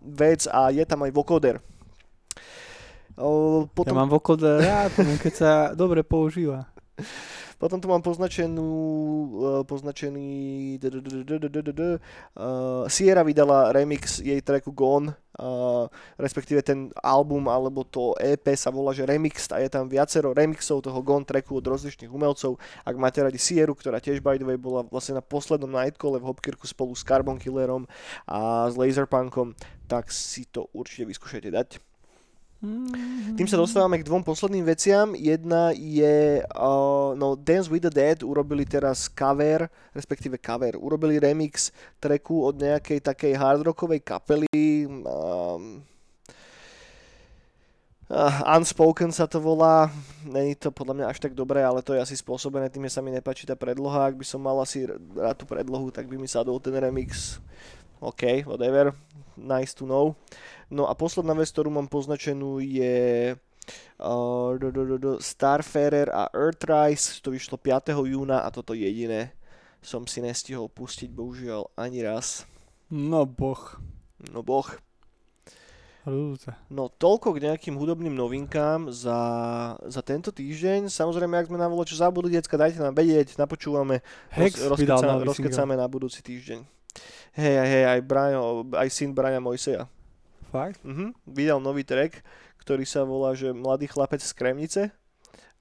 vec 0.02 0.50
a 0.50 0.74
je 0.74 0.82
tam 0.84 1.06
aj 1.06 1.14
vokoder 1.14 1.26
vocoder. 1.28 1.60
Potom... 3.76 3.92
Ja 3.92 4.00
mám 4.00 4.08
vocoder 4.08 4.64
rád, 4.64 4.96
keď 5.20 5.34
sa 5.36 5.52
dobre 5.76 6.08
používa. 6.08 6.72
Potom 7.60 7.84
tu 7.84 7.92
mám 7.92 8.00
poznačenú, 8.00 8.70
poznačený... 9.68 10.80
Sierra 12.88 13.28
vydala 13.28 13.76
remix 13.76 14.24
jej 14.24 14.40
tracku 14.40 14.72
Gone, 14.72 15.12
uh, 15.40 15.86
respektíve 16.20 16.62
ten 16.62 16.90
album 17.02 17.48
alebo 17.48 17.86
to 17.88 18.14
EP 18.20 18.44
sa 18.54 18.70
volá, 18.74 18.94
že 18.94 19.06
Remix 19.08 19.50
a 19.54 19.62
je 19.62 19.70
tam 19.70 19.90
viacero 19.90 20.34
remixov 20.34 20.84
toho 20.84 21.00
Gone 21.02 21.26
tracku 21.26 21.58
od 21.58 21.66
rozličných 21.66 22.12
umelcov. 22.12 22.58
Ak 22.84 22.96
máte 22.98 23.24
radi 23.24 23.40
Sieru, 23.40 23.74
ktorá 23.74 24.02
tiež 24.02 24.22
by 24.22 24.38
the 24.38 24.46
way 24.46 24.58
bola 24.60 24.86
vlastne 24.90 25.18
na 25.18 25.24
poslednom 25.24 25.70
Nightcole 25.70 26.20
v 26.20 26.28
Hopkirku 26.28 26.68
spolu 26.68 26.94
s 26.94 27.06
Carbon 27.06 27.40
Killerom 27.40 27.90
a 28.28 28.70
s 28.70 28.76
Laserpunkom, 28.76 29.56
tak 29.88 30.12
si 30.12 30.46
to 30.50 30.68
určite 30.76 31.08
vyskúšajte 31.08 31.50
dať. 31.54 31.87
Tým 33.38 33.46
sa 33.46 33.62
dostávame 33.62 34.02
k 34.02 34.08
dvom 34.10 34.26
posledným 34.26 34.66
veciam. 34.66 35.14
Jedna 35.14 35.70
je, 35.78 36.42
uh, 36.42 37.14
no 37.14 37.38
Dance 37.38 37.70
with 37.70 37.86
the 37.86 37.94
Dead 37.94 38.26
urobili 38.26 38.66
teraz 38.66 39.06
cover, 39.06 39.70
respektíve 39.94 40.42
cover, 40.42 40.74
urobili 40.74 41.22
remix 41.22 41.70
tracku 42.02 42.50
od 42.50 42.58
nejakej 42.58 43.06
takej 43.06 43.34
hardrockovej 43.38 44.02
kapely. 44.02 44.50
Um, 45.06 45.86
Uh, 48.08 48.56
unspoken 48.56 49.12
sa 49.12 49.28
to 49.28 49.36
volá, 49.44 49.92
není 50.24 50.56
to 50.56 50.72
podľa 50.72 50.96
mňa 50.96 51.06
až 51.12 51.20
tak 51.20 51.36
dobré, 51.36 51.60
ale 51.60 51.84
to 51.84 51.92
je 51.92 52.00
asi 52.00 52.16
spôsobené 52.16 52.72
tým, 52.72 52.88
že 52.88 52.96
sa 52.96 53.04
mi 53.04 53.12
nepáči 53.12 53.44
tá 53.44 53.52
predloha. 53.52 54.08
Ak 54.08 54.16
by 54.16 54.24
som 54.24 54.40
mal 54.40 54.56
asi 54.64 54.88
rád 54.88 55.36
tú 55.36 55.44
predlohu, 55.44 55.92
tak 55.92 56.08
by 56.08 56.16
mi 56.16 56.24
sadol 56.24 56.56
ten 56.64 56.72
remix. 56.80 57.44
OK, 58.00 58.48
whatever, 58.48 58.96
nice 59.36 59.76
to 59.76 59.84
know. 59.84 60.16
No 60.68 60.92
a 60.92 60.94
posledná 60.96 61.32
vec, 61.32 61.48
ktorú 61.52 61.72
mám 61.72 61.88
poznačenú 61.88 62.60
je 62.60 63.34
uh, 63.34 65.18
Starfarer 65.24 66.12
a 66.12 66.28
Earthrise, 66.36 67.24
to 67.24 67.32
vyšlo 67.32 67.56
5. 67.56 67.96
júna 68.04 68.44
a 68.44 68.52
toto 68.52 68.76
jediné 68.76 69.32
som 69.88 70.04
si 70.04 70.20
nestihol 70.20 70.68
pustiť 70.68 71.08
bohužiaľ 71.08 71.72
ani 71.80 72.04
raz. 72.04 72.44
No 72.92 73.24
boh. 73.24 73.80
No 74.34 74.44
boh. 74.44 74.68
No 76.72 76.88
toľko 76.88 77.36
k 77.36 77.52
nejakým 77.52 77.76
hudobným 77.76 78.16
novinkám 78.16 78.96
za, 78.96 79.20
za 79.84 80.02
tento 80.04 80.32
týždeň. 80.32 80.88
Samozrejme, 80.88 81.36
ak 81.36 81.52
sme 81.52 81.60
na 81.60 81.68
čo 81.84 82.00
zabudli, 82.00 82.32
decka, 82.32 82.56
dajte 82.56 82.80
nám 82.80 82.96
vedieť, 82.96 83.36
napočúvame, 83.36 84.00
Hex 84.32 84.64
roz, 84.64 84.80
rozkecáme, 84.80 85.28
rozkecáme 85.28 85.74
na 85.76 85.84
budúci 85.92 86.24
týždeň. 86.24 86.64
Hej, 87.36 87.56
hej, 87.60 87.84
aj, 87.92 88.00
Brian, 88.08 88.40
aj 88.72 88.88
syn 88.88 89.12
Brian 89.12 89.44
Mojseja. 89.44 89.92
Fakt? 90.52 90.80
Mhm, 90.84 91.16
vydal 91.28 91.60
nový 91.60 91.84
track, 91.84 92.24
ktorý 92.64 92.84
sa 92.88 93.04
volá, 93.04 93.36
že 93.36 93.52
Mladý 93.52 93.88
chlapec 93.88 94.24
z 94.24 94.32
Kremnice 94.32 94.82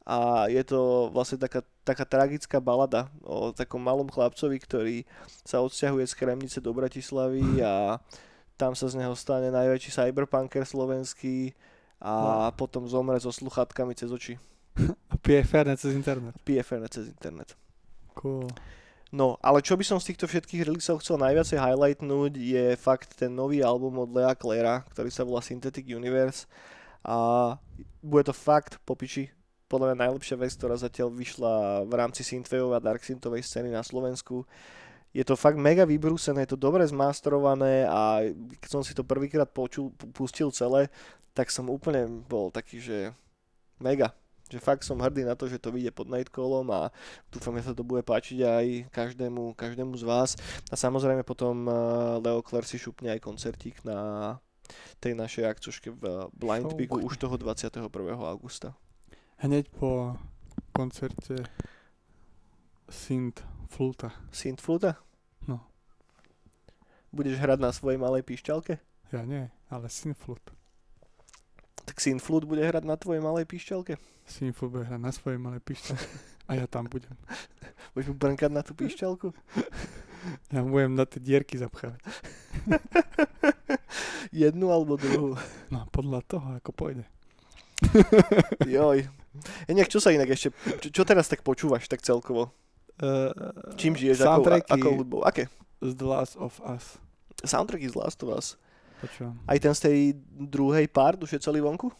a 0.07 0.47
je 0.47 0.63
to 0.63 1.11
vlastne 1.11 1.35
taká, 1.35 1.67
taká 1.83 2.07
tragická 2.07 2.63
balada 2.63 3.11
o 3.27 3.51
takom 3.51 3.83
malom 3.83 4.07
chlapcovi, 4.07 4.57
ktorý 4.63 4.97
sa 5.43 5.59
odsťahuje 5.67 6.07
z 6.07 6.15
Kremnice 6.15 6.59
do 6.63 6.71
Bratislavy 6.71 7.59
a 7.59 7.99
tam 8.55 8.79
sa 8.79 8.87
z 8.87 9.03
neho 9.03 9.19
stane 9.19 9.51
najväčší 9.51 9.91
cyberpunker 9.91 10.63
slovenský 10.63 11.59
a 11.99 12.49
no. 12.49 12.55
potom 12.55 12.87
zomre 12.87 13.19
so 13.19 13.35
sluchatkami 13.35 13.99
cez 13.99 14.15
oči. 14.15 14.39
A 15.13 15.17
pije 15.17 15.41
cez 15.81 15.97
internet. 15.97 16.37
Pije 16.45 16.63
cez 16.93 17.09
internet. 17.09 17.57
Cool. 18.13 18.47
No, 19.17 19.41
ale 19.41 19.65
čo 19.65 19.81
by 19.81 19.85
som 19.87 19.97
z 19.97 20.13
týchto 20.13 20.29
všetkých 20.29 20.69
releaseov 20.69 21.01
chcel 21.01 21.17
najviacej 21.17 21.57
highlightnúť 21.57 22.37
je 22.37 22.65
fakt 22.77 23.17
ten 23.17 23.33
nový 23.33 23.65
album 23.65 23.97
od 24.05 24.13
Lea 24.13 24.37
Clara, 24.37 24.85
ktorý 24.93 25.09
sa 25.09 25.25
volá 25.25 25.41
Synthetic 25.41 25.89
Universe 25.89 26.45
a 27.01 27.57
bude 28.05 28.29
to 28.29 28.37
fakt 28.37 28.77
popiči. 28.85 29.33
Podľa 29.73 29.97
mňa 29.97 30.05
najlepšia 30.05 30.37
vec, 30.37 30.53
ktorá 30.61 30.77
zatiaľ 30.77 31.17
vyšla 31.17 31.89
v 31.89 31.93
rámci 31.97 32.29
synthwaveovej 32.29 32.77
a 32.77 32.85
dark 32.85 33.01
synthovej 33.01 33.41
scény 33.41 33.73
na 33.73 33.81
Slovensku 33.81 34.45
je 35.17 35.25
to 35.25 35.33
fakt 35.33 35.57
mega 35.57 35.89
vybrúsené, 35.89 36.45
je 36.45 36.53
to 36.53 36.61
dobre 36.61 36.85
zmasterované 36.85 37.89
a 37.89 38.21
keď 38.61 38.69
som 38.69 38.85
si 38.85 38.93
to 38.93 39.01
prvýkrát 39.01 39.49
počul, 39.49 39.89
pustil 40.13 40.53
celé, 40.53 40.93
tak 41.33 41.49
som 41.49 41.73
úplne 41.73 42.05
bol 42.29 42.53
taký, 42.53 42.85
že 42.85 43.17
mega. 43.81 44.13
Že 44.47 44.63
fakt 44.63 44.83
som 44.87 45.03
hrdý 45.03 45.27
na 45.27 45.35
to, 45.35 45.51
že 45.51 45.59
to 45.59 45.75
vyjde 45.75 45.91
pod 45.91 46.07
Nightcallom 46.07 46.71
a 46.71 46.95
dúfam, 47.35 47.59
že 47.59 47.67
sa 47.67 47.75
to 47.75 47.83
bude 47.83 48.07
páčiť 48.07 48.39
aj 48.47 48.67
každému, 48.95 49.59
každému 49.59 49.99
z 49.99 50.05
vás. 50.07 50.31
A 50.71 50.79
samozrejme 50.79 51.27
potom 51.27 51.67
eh, 51.67 51.75
Leo 52.23 52.41
Claire 52.47 52.69
si 52.69 52.79
šupne 52.79 53.11
aj 53.11 53.21
koncertík 53.27 53.83
na 53.83 54.39
tej 54.99 55.15
našej 55.15 55.45
akcoške 55.47 55.89
v 55.95 56.03
Blind 56.35 56.75
Peaku 56.75 57.03
už 57.07 57.19
toho 57.19 57.35
21. 57.39 57.87
augusta. 58.23 58.75
Hneď 59.43 59.71
po 59.71 60.17
koncerte 60.73 61.47
Synth 62.89 63.43
Fluta. 63.69 64.15
Synth 64.33 64.63
Fluta? 64.63 64.99
No. 65.47 65.63
Budeš 67.13 67.39
hrať 67.39 67.59
na 67.61 67.71
svojej 67.71 67.99
malej 68.01 68.25
píšťalke? 68.25 68.79
Ja 69.15 69.23
nie, 69.23 69.47
ale 69.71 69.87
Synflut. 69.87 70.56
Tak 71.87 72.03
Synflut 72.03 72.45
bude 72.45 72.67
hrať 72.67 72.83
na 72.83 72.99
tvojej 72.99 73.23
malej 73.23 73.47
píšťalke? 73.47 73.95
Synflut 74.27 74.75
bude 74.75 74.85
hrať 74.91 75.01
na 75.01 75.13
svojej 75.15 75.39
malej 75.39 75.63
píšťalke. 75.63 76.07
A 76.47 76.59
ja 76.59 76.67
tam 76.67 76.91
budem. 76.91 77.15
Budeš 77.95 78.11
mu 78.11 78.17
brnkať 78.19 78.51
na 78.51 78.63
tú 78.67 78.75
píšťalku? 78.75 79.31
Ja 80.51 80.67
budem 80.67 80.99
na 80.99 81.07
tie 81.07 81.23
dierky 81.23 81.55
zapchávať. 81.55 82.03
Jednu 84.35 84.75
alebo 84.75 84.99
druhú? 84.99 85.39
No, 85.71 85.87
podľa 85.95 86.19
toho, 86.27 86.47
ako 86.59 86.71
pôjde. 86.75 87.07
Joj. 88.67 89.07
Inak, 89.71 89.87
čo 89.87 90.03
sa 90.03 90.11
inak 90.11 90.27
ešte, 90.27 90.51
čo, 90.83 90.89
čo 90.91 91.03
teraz 91.07 91.31
tak 91.31 91.47
počúvaš 91.47 91.87
tak 91.87 92.03
celkovo? 92.03 92.51
Uh, 92.99 93.31
Čím 93.79 93.95
žiješ? 93.95 94.27
Ako, 94.27 94.51
ako 94.67 94.89
hudbou? 94.99 95.21
Aké? 95.23 95.47
Z 95.79 95.95
The 95.95 96.07
Last 96.11 96.35
of 96.41 96.59
Us. 96.65 96.99
Soundtracky 97.45 97.87
z 97.87 97.95
Last 97.95 98.19
of 98.25 98.35
Us. 98.35 98.59
Počúvam. 99.01 99.37
Aj 99.45 99.59
ten 99.61 99.75
z 99.77 99.81
tej 99.87 99.99
druhej 100.33 100.87
part 100.89 101.21
už 101.21 101.37
je 101.37 101.41
celý 101.41 101.61
vonku? 101.61 101.93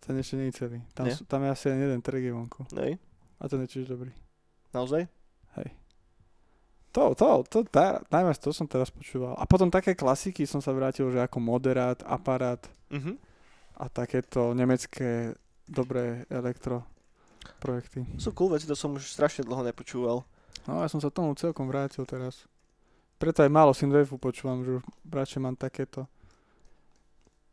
Ten 0.00 0.16
ešte 0.16 0.40
nie 0.40 0.48
je 0.48 0.56
celý. 0.56 0.78
Tam, 0.96 1.04
sú, 1.12 1.28
tam 1.28 1.44
je 1.44 1.48
asi 1.52 1.64
len 1.68 1.84
jeden 1.84 2.00
track 2.00 2.24
je 2.24 2.32
vonku. 2.32 2.64
Nej. 2.72 2.96
A 3.38 3.44
ten 3.44 3.60
je 3.64 3.68
tiež 3.68 3.92
dobrý. 3.92 4.08
Naozaj? 4.72 5.04
Hej. 5.60 5.68
To, 6.96 7.12
to, 7.12 7.44
to, 7.44 7.58
tá, 7.68 8.00
najmä 8.08 8.32
to 8.40 8.48
som 8.50 8.64
teraz 8.64 8.88
počúval. 8.88 9.36
A 9.36 9.44
potom 9.44 9.68
také 9.68 9.92
klasiky 9.92 10.48
som 10.48 10.64
sa 10.64 10.72
vrátil, 10.72 11.12
že 11.12 11.20
ako 11.20 11.38
moderát, 11.38 12.00
aparát 12.08 12.64
uh-huh. 12.88 13.14
a 13.76 13.84
takéto 13.92 14.56
nemecké 14.56 15.36
dobré 15.68 16.24
elektro 16.32 16.88
projekty. 17.60 18.08
Sú 18.16 18.32
cool 18.32 18.56
veci, 18.56 18.64
to 18.64 18.72
som 18.72 18.96
už 18.96 19.04
strašne 19.04 19.44
dlho 19.44 19.60
nepočúval. 19.60 20.24
No 20.64 20.80
ja 20.80 20.88
som 20.88 20.98
sa 20.98 21.12
tomu 21.12 21.36
celkom 21.36 21.68
vrátil 21.68 22.08
teraz. 22.08 22.48
Preto 23.18 23.42
aj 23.42 23.50
málo 23.50 23.74
synthwave 23.74 24.06
počúvam, 24.18 24.62
že 24.62 24.78
radšej 25.10 25.40
mám 25.42 25.58
takéto 25.58 26.06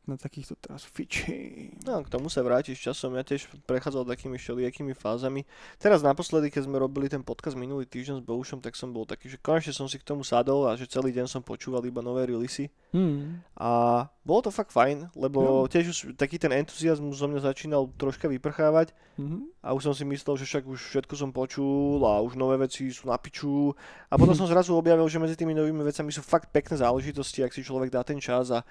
na 0.05 0.17
takýchto 0.17 0.53
teraz 0.57 0.85
fiči. 0.85 1.73
No, 1.85 2.05
k 2.05 2.09
tomu 2.09 2.29
sa 2.29 2.45
vrátiš 2.45 2.81
časom. 2.81 3.17
Ja 3.17 3.25
tiež 3.25 3.49
prechádzal 3.65 4.05
takými 4.05 4.37
všelijakými 4.37 4.93
fázami. 4.93 5.45
Teraz 5.81 6.05
naposledy, 6.05 6.53
keď 6.53 6.69
sme 6.69 6.77
robili 6.77 7.09
ten 7.09 7.25
podcast 7.25 7.57
minulý 7.57 7.89
týždeň 7.89 8.21
s 8.21 8.25
Boušom, 8.25 8.61
tak 8.61 8.77
som 8.77 8.93
bol 8.93 9.09
taký, 9.09 9.29
že 9.29 9.41
konečne 9.41 9.73
som 9.73 9.89
si 9.89 9.97
k 9.97 10.05
tomu 10.05 10.21
sadol 10.21 10.69
a 10.69 10.77
že 10.77 10.85
celý 10.85 11.09
deň 11.09 11.25
som 11.25 11.41
počúval 11.41 11.81
iba 11.89 12.05
nové 12.05 12.29
releasy. 12.29 12.69
Hmm. 12.95 13.41
A 13.57 14.05
bolo 14.25 14.47
to 14.47 14.51
fakt 14.55 14.73
fajn, 14.73 15.13
lebo 15.13 15.65
hmm. 15.65 15.69
tiež 15.69 15.85
už 15.91 15.99
taký 16.17 16.41
ten 16.41 16.49
entuziasmus 16.55 17.19
zo 17.19 17.27
mňa 17.29 17.45
začínal 17.45 17.91
troška 17.93 18.25
vyprchávať 18.25 18.95
hmm. 19.21 19.61
a 19.61 19.75
už 19.75 19.91
som 19.91 19.93
si 19.93 20.01
myslel, 20.07 20.39
že 20.39 20.49
však 20.49 20.63
už 20.65 20.79
všetko 20.79 21.13
som 21.13 21.29
počul 21.35 22.01
a 22.07 22.23
už 22.23 22.33
nové 22.39 22.57
veci 22.57 22.89
sú 22.89 23.11
na 23.11 23.19
piču. 23.19 23.75
A 24.09 24.17
potom 24.17 24.33
som 24.39 24.49
zrazu 24.49 24.73
objavil, 24.73 25.05
že 25.11 25.21
medzi 25.21 25.35
tými 25.35 25.53
novými 25.53 25.85
vecami 25.85 26.09
sú 26.09 26.25
fakt 26.25 26.49
pekné 26.49 26.79
záležitosti, 26.79 27.43
ak 27.43 27.53
si 27.53 27.61
človek 27.61 27.91
dá 27.91 28.01
ten 28.01 28.17
čas 28.17 28.49
a 28.49 28.65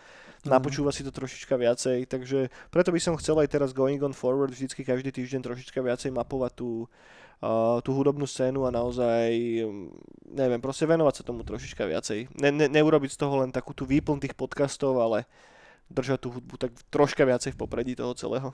napočúva 0.45 0.93
si 0.93 1.05
to 1.05 1.13
trošička 1.25 1.57
viacej, 1.57 2.05
takže 2.05 2.53
preto 2.69 2.93
by 2.93 3.01
som 3.01 3.17
chcel 3.17 3.41
aj 3.41 3.49
teraz 3.49 3.73
going 3.73 3.97
on 4.05 4.13
forward 4.13 4.53
vždycky 4.53 4.85
každý 4.85 5.09
týždeň 5.09 5.41
trošička 5.41 5.81
viacej 5.81 6.13
mapovať 6.13 6.53
tú, 6.53 6.85
uh, 7.41 7.81
tú 7.81 7.97
hudobnú 7.97 8.29
scénu 8.29 8.69
a 8.69 8.71
naozaj, 8.71 9.33
um, 9.65 9.89
neviem, 10.29 10.61
proste 10.61 10.85
venovať 10.85 11.25
sa 11.25 11.27
tomu 11.33 11.41
trošička 11.41 11.89
viacej. 11.89 12.37
Ne, 12.37 12.53
ne, 12.53 12.69
neurobiť 12.69 13.17
z 13.17 13.21
toho 13.25 13.41
len 13.41 13.49
takú 13.49 13.73
tú 13.73 13.89
výplň 13.89 14.21
tých 14.21 14.37
podcastov, 14.37 15.01
ale 15.01 15.25
držať 15.89 16.21
tú 16.21 16.29
hudbu 16.37 16.61
tak 16.61 16.77
troška 16.93 17.25
viacej 17.25 17.57
v 17.57 17.61
popredí 17.65 17.97
toho 17.97 18.13
celého. 18.13 18.53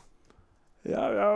Ja, 0.86 1.10
ja. 1.10 1.30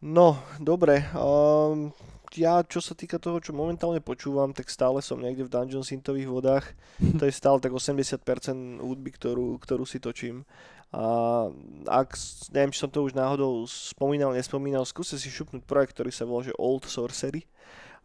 No, 0.00 0.40
dobre. 0.56 1.04
Um, 1.12 1.92
ja, 2.36 2.60
čo 2.66 2.82
sa 2.82 2.92
týka 2.92 3.16
toho, 3.16 3.40
čo 3.40 3.56
momentálne 3.56 4.02
počúvam, 4.04 4.52
tak 4.52 4.68
stále 4.68 5.00
som 5.00 5.22
niekde 5.22 5.46
v 5.46 5.52
Dungeon 5.52 5.86
Synthových 5.86 6.28
vodách. 6.28 6.66
To 7.18 7.24
je 7.24 7.32
stále 7.32 7.62
tak 7.62 7.72
80% 7.72 8.82
hudby, 8.82 9.10
ktorú, 9.14 9.56
ktorú 9.62 9.84
si 9.86 10.02
točím. 10.02 10.44
A 10.88 11.48
ak, 11.84 12.16
neviem, 12.52 12.72
či 12.72 12.80
som 12.80 12.88
to 12.88 13.04
už 13.04 13.12
náhodou 13.12 13.68
spomínal, 13.68 14.32
nespomínal, 14.32 14.88
skúste 14.88 15.20
si 15.20 15.28
šupnúť 15.28 15.68
projekt, 15.68 16.00
ktorý 16.00 16.08
sa 16.08 16.24
volá 16.24 16.48
že 16.48 16.56
Old 16.56 16.88
Sorcery, 16.88 17.44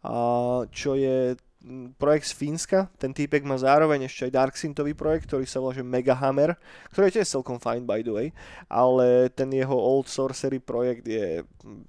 a 0.04 0.68
čo 0.68 0.92
je 1.00 1.32
projekt 1.96 2.28
z 2.28 2.34
Fínska, 2.36 2.92
ten 3.00 3.16
týpek 3.16 3.40
má 3.44 3.56
zároveň 3.56 4.04
ešte 4.04 4.28
aj 4.28 4.36
Dark 4.36 4.54
Synthový 4.54 4.92
projekt, 4.92 5.26
ktorý 5.32 5.48
sa 5.48 5.60
volá 5.64 5.72
že 5.72 5.80
Mega 5.80 6.12
Hammer, 6.12 6.56
ktorý 6.92 7.08
je 7.08 7.14
tiež 7.20 7.40
celkom 7.40 7.56
fine 7.56 7.88
by 7.88 8.04
the 8.04 8.12
way, 8.12 8.28
ale 8.68 9.32
ten 9.32 9.48
jeho 9.48 9.72
Old 9.72 10.06
Sorcery 10.06 10.60
projekt 10.60 11.08
je 11.08 11.40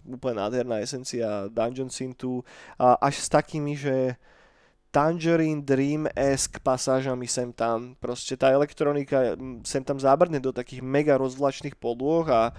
úplne 0.07 0.39
nádherná 0.39 0.79
esencia 0.79 1.51
Dungeon 1.51 1.91
Synthu 1.91 2.41
a 2.79 2.95
až 3.03 3.19
s 3.19 3.27
takými, 3.27 3.75
že 3.75 4.15
Tangerine 4.95 5.59
Dream-esque 5.59 6.63
pasážami 6.63 7.27
sem 7.27 7.51
tam. 7.51 7.99
Proste 7.99 8.39
tá 8.39 8.47
elektronika 8.55 9.35
sem 9.67 9.83
tam 9.83 9.99
zábrne 9.99 10.39
do 10.39 10.55
takých 10.55 10.79
mega 10.79 11.19
rozvlačných 11.19 11.75
podôh 11.75 12.23
a 12.31 12.55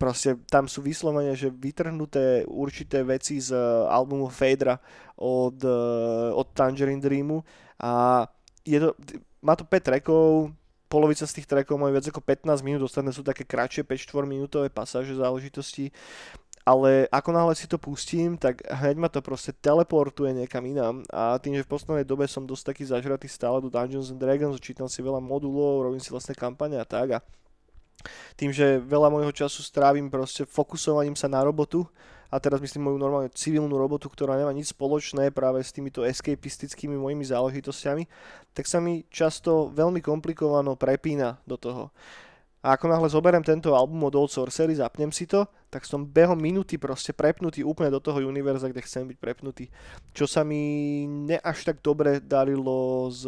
proste 0.00 0.40
tam 0.48 0.64
sú 0.64 0.80
vyslovene, 0.80 1.36
že 1.36 1.52
vytrhnuté 1.52 2.48
určité 2.48 3.04
veci 3.04 3.36
z 3.36 3.52
eh, 3.52 3.60
albumu 3.92 4.32
Fadra 4.32 4.80
od, 5.20 5.60
eh, 5.60 6.32
od 6.32 6.48
Tangerine 6.56 7.04
Dreamu. 7.04 7.44
A 7.76 8.24
je 8.64 8.80
to, 8.80 8.96
má 9.44 9.52
to 9.52 9.68
5 9.68 9.84
trackov, 9.84 10.56
polovica 10.88 11.28
z 11.28 11.36
tých 11.36 11.48
trackov 11.48 11.76
majú 11.76 11.92
viac 11.92 12.08
ako 12.08 12.24
15 12.24 12.64
minút, 12.64 12.88
ostatné 12.88 13.12
sú 13.12 13.20
také 13.20 13.44
kratšie 13.44 13.84
5-4 13.84 14.24
minútové 14.24 14.72
pasáže 14.72 15.12
záležitosti. 15.12 15.92
Ale 16.60 17.08
ako 17.08 17.30
náhle 17.32 17.54
si 17.56 17.64
to 17.64 17.80
pustím, 17.80 18.36
tak 18.36 18.60
hneď 18.68 18.96
ma 19.00 19.08
to 19.08 19.24
proste 19.24 19.56
teleportuje 19.64 20.36
niekam 20.36 20.60
inám. 20.68 21.00
A 21.08 21.40
tým, 21.40 21.56
že 21.56 21.64
v 21.64 21.72
poslednej 21.72 22.04
dobe 22.04 22.28
som 22.28 22.44
dosť 22.44 22.72
taký 22.72 22.84
zažratý 22.84 23.32
stále 23.32 23.64
do 23.64 23.72
Dungeons 23.72 24.12
and 24.12 24.20
Dragons, 24.20 24.60
čítam 24.60 24.84
si 24.84 25.00
veľa 25.00 25.24
modulov, 25.24 25.88
robím 25.88 26.04
si 26.04 26.12
vlastné 26.12 26.36
kampane 26.36 26.76
a 26.76 26.84
tak 26.84 27.16
a 27.16 27.18
tým, 28.34 28.50
že 28.50 28.80
veľa 28.82 29.08
môjho 29.12 29.32
času 29.32 29.64
strávim 29.64 30.08
proste 30.08 30.46
fokusovaním 30.48 31.14
sa 31.14 31.28
na 31.28 31.40
robotu 31.44 31.86
a 32.30 32.38
teraz 32.38 32.62
myslím 32.62 32.90
moju 32.90 32.98
normálne 33.02 33.30
civilnú 33.34 33.74
robotu, 33.74 34.06
ktorá 34.06 34.38
nemá 34.38 34.54
nič 34.54 34.70
spoločné 34.70 35.34
práve 35.34 35.60
s 35.66 35.74
týmito 35.74 36.06
escapistickými 36.06 36.94
mojimi 36.94 37.26
záležitosťami, 37.26 38.06
tak 38.54 38.70
sa 38.70 38.78
mi 38.78 39.02
často 39.10 39.74
veľmi 39.74 39.98
komplikovano 39.98 40.78
prepína 40.78 41.42
do 41.42 41.58
toho. 41.58 41.90
A 42.60 42.76
ako 42.76 42.92
náhle 42.92 43.08
zoberiem 43.08 43.40
tento 43.40 43.72
album 43.72 44.04
od 44.04 44.12
Old 44.12 44.28
Sorcery, 44.28 44.76
zapnem 44.76 45.08
si 45.08 45.24
to, 45.24 45.48
tak 45.72 45.88
som 45.88 46.04
behom 46.04 46.36
minúty 46.36 46.76
proste 46.76 47.16
prepnutý 47.16 47.64
úplne 47.64 47.88
do 47.88 48.04
toho 48.04 48.20
univerza, 48.20 48.68
kde 48.68 48.84
chcem 48.84 49.08
byť 49.08 49.16
prepnutý. 49.16 49.72
Čo 50.12 50.28
sa 50.28 50.44
mi 50.44 51.08
ne 51.08 51.40
až 51.40 51.72
tak 51.72 51.80
dobre 51.80 52.20
darilo 52.20 53.08
s, 53.08 53.24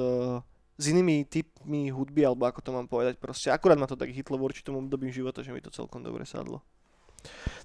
s 0.82 0.90
inými 0.90 1.22
typmi 1.30 1.94
hudby, 1.94 2.26
alebo 2.26 2.50
ako 2.50 2.58
to 2.58 2.70
mám 2.74 2.90
povedať. 2.90 3.22
Proste 3.22 3.54
akurát 3.54 3.78
ma 3.78 3.86
to 3.86 3.94
tak 3.94 4.10
hitlo 4.10 4.34
v 4.34 4.50
určitom 4.50 4.74
období 4.82 5.14
života, 5.14 5.46
že 5.46 5.54
mi 5.54 5.62
to 5.62 5.70
celkom 5.70 6.02
dobre 6.02 6.26
sadlo. 6.26 6.58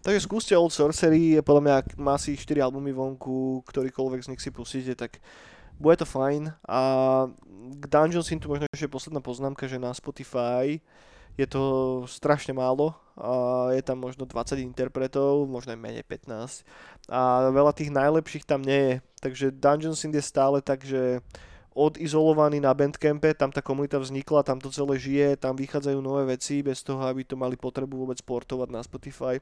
Takže 0.06 0.22
skúste 0.22 0.54
Old 0.54 0.70
Sorcery, 0.70 1.42
podľa 1.42 1.64
mňa 1.66 1.76
má 1.98 2.14
si 2.22 2.38
4 2.38 2.62
albumy 2.62 2.94
vonku, 2.94 3.66
ktorýkoľvek 3.66 4.22
z 4.22 4.30
nich 4.30 4.42
si 4.46 4.54
pustíte, 4.54 4.94
tak 4.94 5.18
bude 5.82 5.98
to 5.98 6.06
fajn. 6.06 6.54
A 6.70 6.80
k 7.82 7.84
Dungeon 7.90 8.22
tu 8.22 8.46
možno 8.46 8.70
ešte 8.70 8.86
posledná 8.86 9.18
poznámka, 9.18 9.66
že 9.66 9.82
na 9.82 9.90
Spotify 9.98 10.78
je 11.38 11.46
to 11.46 11.64
strašne 12.10 12.54
málo, 12.54 12.98
a 13.14 13.70
je 13.74 13.82
tam 13.86 14.02
možno 14.02 14.26
20 14.26 14.58
interpretov, 14.58 15.46
možno 15.46 15.74
aj 15.74 15.82
menej 15.82 16.02
15 16.02 16.66
a 17.14 17.54
veľa 17.54 17.78
tých 17.78 17.94
najlepších 17.94 18.42
tam 18.42 18.66
nie 18.66 18.82
je, 18.82 18.94
takže 19.22 19.54
Dungeon 19.54 19.94
Synth 19.94 20.18
je 20.18 20.26
stále 20.26 20.66
tak, 20.66 20.82
že 20.82 21.22
odizolovaný 21.78 22.58
na 22.58 22.74
Bandcampe, 22.74 23.38
tam 23.38 23.54
tá 23.54 23.62
komunita 23.62 24.02
vznikla, 24.02 24.42
tam 24.42 24.58
to 24.58 24.74
celé 24.74 24.98
žije, 24.98 25.38
tam 25.38 25.54
vychádzajú 25.54 26.02
nové 26.02 26.34
veci 26.34 26.66
bez 26.66 26.82
toho, 26.82 27.06
aby 27.06 27.22
to 27.22 27.38
mali 27.38 27.54
potrebu 27.54 27.94
vôbec 28.02 28.18
portovať 28.26 28.70
na 28.74 28.82
Spotify. 28.82 29.38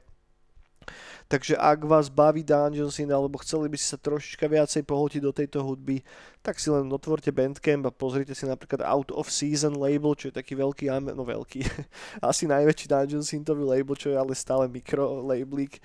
Takže 1.26 1.58
ak 1.58 1.82
vás 1.82 2.06
baví 2.06 2.46
Dungeon 2.46 2.94
Scene 2.94 3.10
alebo 3.10 3.42
chceli 3.42 3.66
by 3.66 3.74
ste 3.74 3.88
sa 3.90 3.98
trošička 3.98 4.46
viacej 4.46 4.86
pohotiť 4.86 5.18
do 5.18 5.34
tejto 5.34 5.58
hudby, 5.66 5.98
tak 6.38 6.62
si 6.62 6.70
len 6.70 6.86
otvorte 6.86 7.34
Bandcamp 7.34 7.82
a 7.82 7.90
pozrite 7.90 8.30
si 8.38 8.46
napríklad 8.46 8.86
Out 8.86 9.10
of 9.10 9.26
Season 9.26 9.74
label, 9.74 10.14
čo 10.14 10.30
je 10.30 10.38
taký 10.38 10.54
veľký, 10.54 10.86
no 11.02 11.26
veľký, 11.26 11.66
asi 12.30 12.46
najväčší 12.46 12.86
Dungeon 12.86 13.26
Synthový 13.26 13.66
label, 13.66 13.98
čo 13.98 14.14
je 14.14 14.16
ale 14.16 14.38
stále 14.38 14.70
mikro 14.70 15.26
labelík 15.26 15.82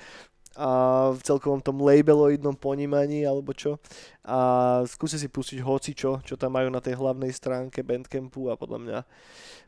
a 0.60 0.70
v 1.16 1.22
celkovom 1.24 1.64
tom 1.64 1.80
labeloidnom 1.80 2.60
ponímaní 2.60 3.24
alebo 3.24 3.56
čo 3.56 3.80
a 4.22 4.40
skúste 4.86 5.18
si 5.18 5.32
pustiť 5.32 5.60
hoci 5.64 5.98
čo, 5.98 6.22
čo 6.22 6.36
tam 6.38 6.54
majú 6.54 6.70
na 6.70 6.84
tej 6.84 7.00
hlavnej 7.00 7.32
stránke 7.34 7.82
Bandcampu 7.82 8.52
a 8.52 8.60
podľa 8.60 8.80
mňa 8.84 9.00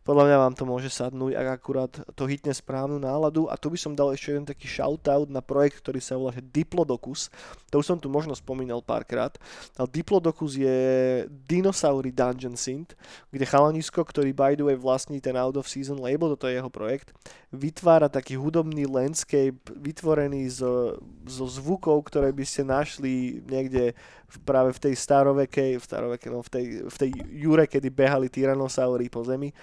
podľa 0.03 0.23
mňa 0.27 0.37
vám 0.37 0.53
to 0.59 0.67
môže 0.67 0.91
sadnúť, 0.91 1.31
ak 1.31 1.47
akurát 1.47 1.93
to 2.19 2.27
hitne 2.27 2.51
správnu 2.51 2.99
náladu. 2.99 3.47
A 3.47 3.55
tu 3.55 3.71
by 3.71 3.79
som 3.79 3.95
dal 3.95 4.11
ešte 4.11 4.35
jeden 4.35 4.43
taký 4.43 4.67
shoutout 4.67 5.31
na 5.31 5.39
projekt, 5.39 5.79
ktorý 5.79 6.03
sa 6.03 6.19
volá 6.19 6.35
Diplodocus. 6.35 7.31
To 7.71 7.79
už 7.79 7.87
som 7.87 7.97
tu 8.03 8.11
možno 8.11 8.35
spomínal 8.35 8.83
párkrát. 8.83 9.31
Ale 9.79 9.87
Diplodocus 9.87 10.59
je 10.59 10.77
Dinosaury 11.47 12.11
Dungeon 12.11 12.59
Synth, 12.59 12.99
kde 13.31 13.47
chalanisko, 13.47 14.03
ktorý 14.03 14.35
by 14.35 14.59
the 14.59 14.67
way 14.67 14.75
vlastní 14.75 15.23
ten 15.23 15.39
Out 15.39 15.55
of 15.55 15.71
Season 15.71 15.95
label, 15.95 16.35
toto 16.35 16.51
je 16.51 16.59
jeho 16.59 16.67
projekt, 16.67 17.15
vytvára 17.55 18.11
taký 18.11 18.35
hudobný 18.35 18.83
landscape 18.83 19.55
vytvorený 19.71 20.51
zo, 20.51 20.72
zo 21.27 21.45
zvukov, 21.47 22.05
ktoré 22.07 22.29
by 22.35 22.45
ste 22.45 22.67
našli 22.67 23.41
niekde 23.45 23.95
v, 24.27 24.37
práve 24.43 24.73
v 24.73 24.79
tej 24.89 24.93
starovekej, 24.97 25.77
v 25.79 25.83
starovekej, 25.83 26.29
no 26.33 26.39
v 26.41 26.49
tej, 26.49 26.65
v 26.89 26.95
tej 26.97 27.11
jure, 27.31 27.65
kedy 27.69 27.87
behali 27.93 28.27
tyrannosaury 28.27 29.07
po 29.07 29.21
zemi. 29.23 29.53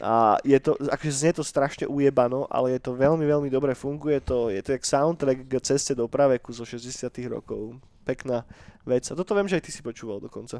A 0.00 0.40
je 0.42 0.56
to, 0.56 0.74
akože 0.78 1.12
znie 1.12 1.32
to 1.36 1.44
strašne 1.44 1.84
ujebano, 1.84 2.48
ale 2.48 2.74
je 2.74 2.80
to 2.80 2.96
veľmi, 2.96 3.22
veľmi 3.22 3.48
dobre, 3.52 3.76
funguje 3.76 4.24
to, 4.24 4.48
je 4.48 4.64
to 4.64 4.72
jak 4.74 4.88
soundtrack 4.88 5.46
k 5.46 5.52
ceste 5.62 5.92
do 5.92 6.08
praveku 6.08 6.50
zo 6.50 6.64
60 6.64 7.12
rokov. 7.28 7.76
Pekná 8.02 8.42
vec. 8.82 9.06
A 9.10 9.14
toto 9.14 9.36
viem, 9.36 9.46
že 9.46 9.62
aj 9.62 9.64
ty 9.68 9.70
si 9.70 9.84
počúval 9.84 10.18
dokonca. 10.18 10.58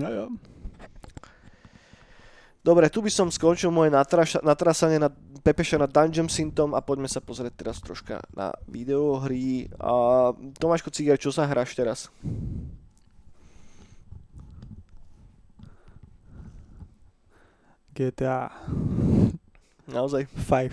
No 0.00 0.08
jo. 0.08 0.24
Dobre, 2.64 2.88
tu 2.88 3.04
by 3.04 3.12
som 3.12 3.28
skončil 3.28 3.68
moje 3.68 3.92
natraša, 3.92 4.40
natrasanie 4.40 4.96
na 4.96 5.12
Pepeša 5.44 5.76
na 5.76 5.84
Dungeon 5.84 6.32
Syntom 6.32 6.72
a 6.72 6.80
poďme 6.80 7.04
sa 7.12 7.20
pozrieť 7.20 7.60
teraz 7.60 7.76
troška 7.84 8.24
na 8.32 8.56
videohry. 8.64 9.68
A 9.76 10.32
Tomáško 10.56 10.88
Cigar, 10.88 11.20
čo 11.20 11.28
sa 11.28 11.44
hráš 11.44 11.76
teraz? 11.76 12.08
GTA. 17.92 18.48
Naozaj? 19.84 20.24
5. 20.48 20.72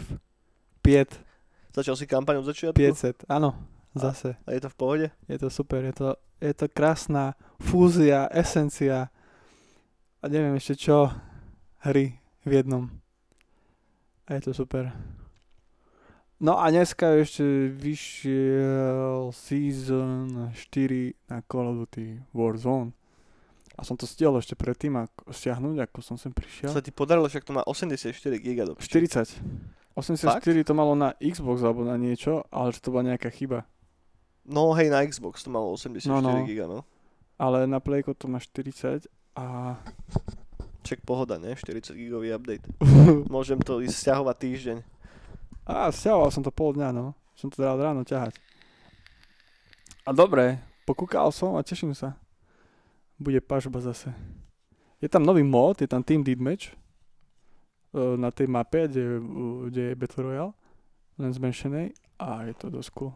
5. 0.88 1.76
Začal 1.76 1.96
si 2.00 2.08
kampaň 2.08 2.40
od 2.40 2.48
začiatku? 2.48 2.80
500, 2.80 3.28
áno, 3.28 3.52
zase. 3.92 4.40
A, 4.48 4.52
a 4.52 4.56
je 4.56 4.64
to 4.64 4.70
v 4.72 4.78
pohode? 4.80 5.08
Je 5.28 5.36
to 5.36 5.52
super, 5.52 5.84
je 5.84 5.92
to, 5.92 6.10
je 6.40 6.56
to 6.56 6.72
krásna 6.72 7.36
fúzia, 7.60 8.32
esencia 8.32 9.12
a 10.20 10.26
neviem 10.32 10.56
ešte 10.56 10.88
čo, 10.88 11.12
hry 11.82 12.22
v 12.46 12.52
jednom. 12.62 12.90
A 14.30 14.38
je 14.38 14.42
to 14.42 14.54
super. 14.54 14.94
No 16.42 16.58
a 16.58 16.74
dneska 16.74 17.22
ešte 17.22 17.70
vyšiel 17.70 19.30
Season 19.30 20.50
4 20.50 21.30
na 21.30 21.46
Call 21.46 21.70
of 21.70 21.86
Duty 21.86 22.18
Warzone. 22.34 22.98
A 23.78 23.86
som 23.86 23.94
to 23.94 24.10
stihol 24.10 24.38
ešte 24.42 24.58
predtým 24.58 24.94
ako 24.98 25.30
stiahnuť, 25.30 25.86
ako 25.86 25.98
som 26.02 26.18
sem 26.18 26.34
prišiel. 26.34 26.74
Sa 26.74 26.82
ti 26.82 26.90
podarilo, 26.90 27.30
však 27.30 27.46
to 27.46 27.54
má 27.54 27.62
84 27.66 28.14
GB. 28.42 28.78
40. 28.78 29.38
84 29.94 30.18
Fakt? 30.34 30.50
to 30.50 30.74
malo 30.74 30.98
na 30.98 31.14
Xbox 31.22 31.62
alebo 31.62 31.86
na 31.86 31.98
niečo, 31.98 32.46
ale 32.50 32.74
že 32.74 32.82
to 32.82 32.90
bola 32.90 33.14
nejaká 33.14 33.30
chyba. 33.30 33.70
No 34.46 34.74
hej, 34.74 34.90
na 34.90 35.06
Xbox 35.06 35.46
to 35.46 35.54
malo 35.54 35.74
84 35.78 36.10
no, 36.10 36.26
no. 36.26 36.42
GB, 36.46 36.62
no. 36.66 36.82
Ale 37.38 37.70
na 37.70 37.78
Playko 37.78 38.18
to 38.18 38.26
má 38.26 38.42
40 38.42 39.06
a... 39.38 39.78
Ček 40.82 41.06
pohoda, 41.06 41.38
ne? 41.38 41.54
40 41.54 41.94
gigový 41.94 42.34
update. 42.34 42.66
Môžem 43.34 43.62
to 43.62 43.82
ísť 43.82 43.96
stiahovať 44.10 44.36
týždeň. 44.38 44.78
A 45.70 45.94
stiahoval 45.94 46.34
som 46.34 46.42
to 46.42 46.50
pol 46.50 46.74
dňa, 46.74 46.90
no. 46.94 47.14
Som 47.38 47.54
to 47.54 47.62
dal 47.62 47.78
ráno 47.78 48.02
ťahať. 48.02 48.38
A 50.06 50.10
dobre, 50.10 50.58
pokúkal 50.90 51.30
som 51.30 51.54
a 51.58 51.62
teším 51.62 51.94
sa 51.94 52.18
bude 53.22 53.38
pažba 53.38 53.78
zase. 53.78 54.10
Je 54.98 55.06
tam 55.06 55.22
nový 55.22 55.46
mod, 55.46 55.78
je 55.78 55.90
tam 55.90 56.02
Team 56.02 56.26
Deathmatch 56.26 56.74
uh, 56.74 58.18
na 58.18 58.34
tej 58.34 58.50
mape, 58.50 58.90
kde, 58.90 59.22
kde 59.70 59.82
je 59.94 59.98
Battle 59.98 60.26
Royale, 60.26 60.54
len 61.22 61.30
zmenšenej 61.30 61.94
a 62.18 62.50
je 62.50 62.54
to 62.58 62.74
dosť 62.74 62.90
cool. 62.98 63.14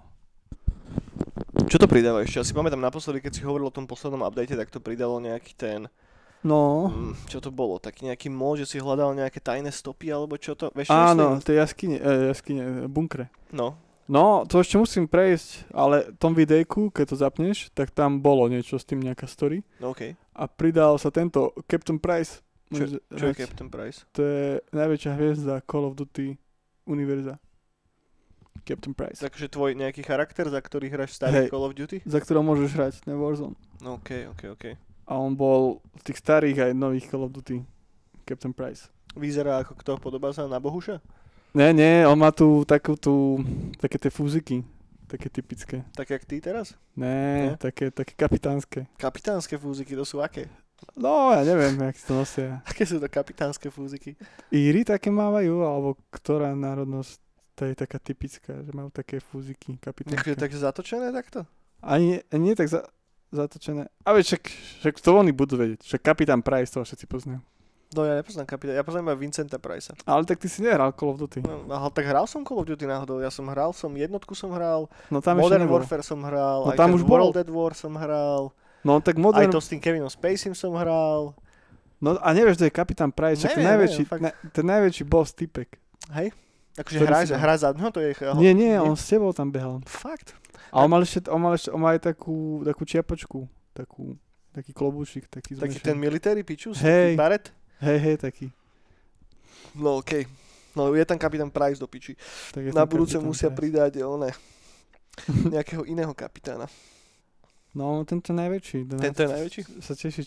Čo 1.65 1.82
to 1.82 1.89
pridáva 1.89 2.21
ešte? 2.21 2.38
Ja 2.41 2.45
si 2.45 2.54
pamätám 2.54 2.82
naposledy, 2.82 3.25
keď 3.25 3.34
si 3.34 3.41
hovoril 3.41 3.73
o 3.73 3.73
tom 3.73 3.89
poslednom 3.89 4.21
update, 4.21 4.54
tak 4.54 4.69
to 4.69 4.78
pridalo 4.78 5.17
nejaký 5.17 5.58
ten... 5.58 5.89
No. 6.45 6.93
Mm, 6.93 7.13
čo 7.25 7.41
to 7.41 7.49
bolo? 7.49 7.81
Taký 7.81 8.05
nejaký 8.05 8.29
mod, 8.29 8.62
že 8.62 8.69
si 8.69 8.77
hľadal 8.77 9.17
nejaké 9.17 9.41
tajné 9.41 9.73
stopy, 9.73 10.13
alebo 10.13 10.38
čo 10.38 10.53
to? 10.53 10.69
Vieš, 10.77 10.93
Áno, 10.93 11.41
tie 11.41 11.58
jaskyne, 11.58 11.97
eh, 11.97 12.29
jaskyne, 12.29 12.86
bunkre. 12.86 13.34
No. 13.49 13.73
No, 14.05 14.45
to 14.45 14.62
ešte 14.62 14.77
musím 14.77 15.10
prejsť, 15.10 15.73
ale 15.73 16.13
tom 16.21 16.38
videjku, 16.38 16.93
keď 16.93 17.05
to 17.10 17.15
zapneš, 17.17 17.73
tak 17.73 17.89
tam 17.89 18.21
bolo 18.21 18.45
niečo 18.45 18.77
s 18.77 18.86
tým 18.86 19.01
nejaká 19.01 19.25
story. 19.25 19.65
No, 19.81 19.97
okay. 19.97 20.13
A 20.38 20.45
pridal 20.45 21.01
sa 21.01 21.10
tento 21.10 21.58
Captain 21.65 21.97
Price. 21.97 22.45
Čo, 22.69 23.01
čo 23.01 23.23
je 23.25 23.34
Captain 23.34 23.65
Price? 23.65 24.05
To 24.13 24.21
je 24.21 24.62
najväčšia 24.69 25.12
hviezda 25.17 25.65
Call 25.65 25.89
of 25.89 25.97
Duty 25.97 26.38
univerza. 26.86 27.41
Captain 28.62 28.93
Price. 28.93 29.21
Takže 29.21 29.49
tvoj 29.49 29.73
nejaký 29.73 30.05
charakter, 30.05 30.49
za 30.49 30.62
ktorý 30.62 30.89
hráš 30.89 31.17
starý 31.17 31.45
hey, 31.45 31.49
Call 31.49 31.65
of 31.65 31.73
Duty? 31.73 32.05
Za 32.05 32.21
ktorého 32.21 32.45
môžeš 32.45 32.69
hrať 32.77 32.93
na 33.10 33.17
Warzone. 33.17 33.58
No, 33.81 33.97
ok, 33.97 34.34
ok, 34.38 34.41
ok. 34.53 34.65
A 35.06 35.22
on 35.22 35.38
bol 35.38 35.86
v 35.98 36.02
tých 36.02 36.18
starých 36.22 36.70
aj 36.70 36.72
nových 36.74 37.08
Call 37.10 37.26
of 37.26 37.34
Duty. 37.34 37.62
Captain 38.26 38.52
Price. 38.52 38.89
Vyzerá 39.13 39.62
ako 39.62 39.78
kto, 39.78 39.91
podobá 40.02 40.34
sa 40.34 40.50
na 40.50 40.58
Bohuša? 40.58 41.00
Ne, 41.56 41.72
nie, 41.72 42.04
on 42.04 42.20
má 42.20 42.36
tu 42.36 42.68
takú 42.68 43.00
tú, 43.00 43.39
také 43.80 43.96
tie 43.96 44.12
fúziky, 44.12 44.65
také 45.08 45.32
typické. 45.32 45.88
Také 45.96 46.20
jak 46.20 46.26
ty 46.28 46.41
teraz? 46.44 46.76
Ne, 46.98 47.54
ne? 47.54 47.56
také, 47.56 47.94
také 47.94 48.12
kapitánske. 48.18 48.91
Kapitánske 49.00 49.56
fúziky, 49.56 49.96
to 49.96 50.04
sú 50.04 50.20
aké? 50.20 50.52
No, 51.00 51.32
ja 51.32 51.48
neviem, 51.48 51.80
jak 51.80 51.96
to 52.04 52.20
nosia. 52.20 52.60
Aké 52.70 52.84
sú 52.84 53.00
to 53.00 53.08
kapitánske 53.08 53.72
fúziky? 53.72 54.20
Íry 54.52 54.84
také 54.84 55.08
mávajú, 55.08 55.63
alebo 55.63 55.96
ktorá 56.12 56.52
národnosť 56.52 57.24
to 57.56 57.63
je 57.63 57.74
taká 57.80 58.04
typická, 58.04 58.52
že 58.60 58.72
majú 58.76 58.91
také 58.91 59.24
fúziky 59.24 59.80
kapitánske. 59.80 60.36
Takže 60.36 60.36
tak 60.36 60.52
zatočené 60.52 61.15
takto? 61.15 61.48
Ani 61.80 62.20
nie, 62.20 62.52
nie 62.52 62.54
tak 62.60 62.68
za, 62.68 62.84
zatočené. 63.36 63.91
Ale 64.08 64.24
však, 64.24 64.43
však 64.82 64.95
to 65.04 65.10
oni 65.12 65.36
budú 65.36 65.60
vedieť. 65.60 65.84
Však 65.84 66.02
kapitán 66.02 66.39
Price, 66.41 66.71
to 66.71 66.82
všetci 66.82 67.06
poznajú. 67.06 67.43
No 67.95 68.02
ja 68.04 68.17
nepoznám 68.17 68.50
kapitána, 68.50 68.82
ja 68.82 68.84
poznám 68.84 69.13
iba 69.13 69.15
Vincenta 69.15 69.56
Price. 69.56 69.93
Ale 70.04 70.28
tak 70.28 70.41
ty 70.41 70.52
si 70.52 70.60
nehral 70.60 70.91
Call 70.91 71.15
of 71.15 71.21
Duty. 71.21 71.45
No, 71.45 71.69
ale 71.69 71.88
tak 71.95 72.04
hral 72.04 72.28
som 72.28 72.43
Call 72.43 72.60
of 72.60 72.67
Duty 72.67 72.84
náhodou, 72.84 73.24
ja 73.24 73.32
som 73.32 73.48
hral, 73.48 73.71
som 73.71 73.93
jednotku 73.93 74.36
som 74.36 74.52
hral, 74.52 74.91
no, 75.08 75.24
tam 75.24 75.39
Modern 75.39 75.63
Warfare 75.69 76.04
som 76.04 76.19
hral, 76.26 76.65
no, 76.65 76.76
tam 76.76 76.91
už 76.98 77.08
World 77.08 77.39
at 77.39 77.48
War 77.48 77.71
som 77.71 77.95
hral, 77.95 78.52
no, 78.84 79.00
tak 79.00 79.15
Modern... 79.15 79.48
aj 79.48 79.54
to 79.54 79.60
s 79.63 79.71
tým 79.71 79.80
Kevinom 79.80 80.12
Spacey 80.12 80.52
som 80.52 80.76
hral. 80.76 81.38
No 82.04 82.19
a 82.19 82.28
nevieš, 82.36 82.60
to 82.60 82.67
je 82.67 82.74
Kapitán 82.74 83.15
Price, 83.15 83.48
neviem, 83.48 83.56
ten 83.56 83.63
najväčší, 83.63 84.04
neviem, 84.04 84.24
na, 84.28 84.30
ten 84.52 84.65
najväčší 84.67 85.04
boss 85.08 85.32
typek. 85.32 85.80
Hej? 86.12 86.36
Akože 86.76 86.98
hra, 87.00 87.19
hra 87.24 87.56
za... 87.56 87.71
No 87.71 87.88
to 87.88 88.04
je... 88.04 88.12
Nie, 88.36 88.52
nie, 88.52 88.76
on 88.76 89.00
s 89.00 89.08
tebou 89.08 89.32
tam 89.32 89.48
behal. 89.48 89.80
Fakt? 89.88 90.36
A 90.76 90.84
on 90.84 90.92
mal 90.92 91.00
ešte, 91.02 91.24
on 91.32 91.40
mal 91.40 91.56
ešte, 91.56 91.72
on 91.72 91.80
mal 91.80 91.96
aj 91.96 92.04
takú, 92.04 92.60
takú 92.68 92.84
čiapočku, 92.84 93.48
takú, 93.72 94.20
taký 94.52 94.76
klobúčik, 94.76 95.24
taký 95.32 95.56
Taký 95.56 95.80
zmenšený. 95.80 95.88
ten 95.88 95.96
military 95.96 96.44
pičus? 96.44 96.84
Hej. 96.84 97.16
Baret? 97.16 97.48
Hej, 97.80 97.98
hej, 98.04 98.16
taký. 98.20 98.46
No 99.74 100.04
okej. 100.04 100.28
No 100.76 100.92
je 100.92 101.08
tam 101.08 101.16
kapitán 101.16 101.48
Price 101.48 101.80
do 101.80 101.88
piči. 101.88 102.20
Tak 102.52 102.76
Na 102.76 102.84
budúce 102.84 103.16
musia 103.24 103.48
Price. 103.48 103.72
pridať 103.72 104.04
one, 104.04 104.36
nejakého 105.56 105.88
iného 105.88 106.12
kapitána. 106.12 106.68
No, 107.72 108.04
tento 108.04 108.32
najväčší. 108.32 108.88
Ten 108.88 109.00
Tento 109.00 109.24
je 109.24 109.30
najväčší? 109.32 109.62
Sa 109.80 109.96
teší, 109.96 110.22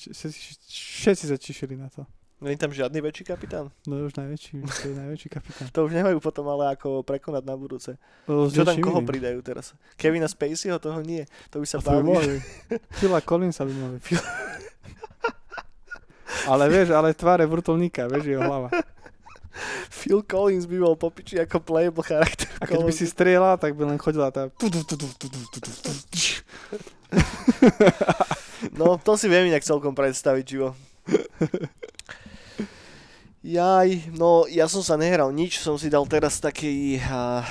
všetci 1.01 1.25
sa 1.29 1.37
tešili 1.37 1.77
na 1.77 1.89
to. 1.93 2.05
Není 2.39 2.55
tam 2.55 2.71
žiadny 2.71 3.03
väčší 3.03 3.27
kapitán? 3.27 3.75
No 3.91 4.07
už 4.07 4.15
najväčší, 4.15 4.63
to 4.63 4.85
je 4.89 4.95
najväčší 4.95 5.29
kapitán. 5.29 5.67
To 5.75 5.91
už 5.91 5.93
nemajú 5.93 6.23
potom 6.23 6.47
ale 6.47 6.79
ako 6.79 7.03
prekonať 7.03 7.43
na 7.43 7.59
budúce. 7.59 7.99
S 8.31 8.55
Čo 8.55 8.63
tam 8.63 8.79
koho 8.79 9.03
iným. 9.03 9.11
pridajú 9.11 9.39
teraz? 9.43 9.75
Kevina 9.99 10.31
Spaceyho 10.31 10.79
toho 10.79 11.03
nie. 11.03 11.27
To 11.51 11.59
by 11.59 11.67
sa 11.67 11.83
bavili. 11.83 12.39
Phila 13.03 13.19
Collinsa 13.27 13.67
by 13.67 13.75
mohli. 13.75 13.99
ale 16.51 16.65
vieš, 16.71 16.95
ale 16.95 17.11
tváre 17.11 17.43
vrtulníka, 17.43 18.07
vieš, 18.07 18.39
jeho 18.39 18.43
hlava. 18.47 18.71
Phil 19.91 20.23
Collins 20.23 20.71
by 20.71 20.79
bol 20.79 20.95
po 20.95 21.11
piči 21.11 21.43
ako 21.43 21.59
playable 21.59 22.07
charakter. 22.07 22.47
A 22.63 22.71
keď 22.71 22.87
by 22.87 22.93
si 22.95 23.11
strieľal, 23.11 23.59
tak 23.59 23.75
by 23.75 23.91
len 23.91 23.99
chodila 23.99 24.31
tá... 24.31 24.47
No, 28.79 28.95
to 29.03 29.19
si 29.19 29.27
viem 29.27 29.51
inak 29.51 29.67
celkom 29.67 29.95
predstaviť, 29.99 30.45
Živo. 30.47 30.79
Jaj, 33.39 34.11
no 34.19 34.51
ja 34.51 34.67
som 34.67 34.83
sa 34.83 34.99
nehral 34.99 35.31
nič, 35.31 35.63
som 35.63 35.79
si 35.79 35.87
dal 35.87 36.03
teraz 36.11 36.43
taký... 36.43 36.99
Uh, 37.07 37.47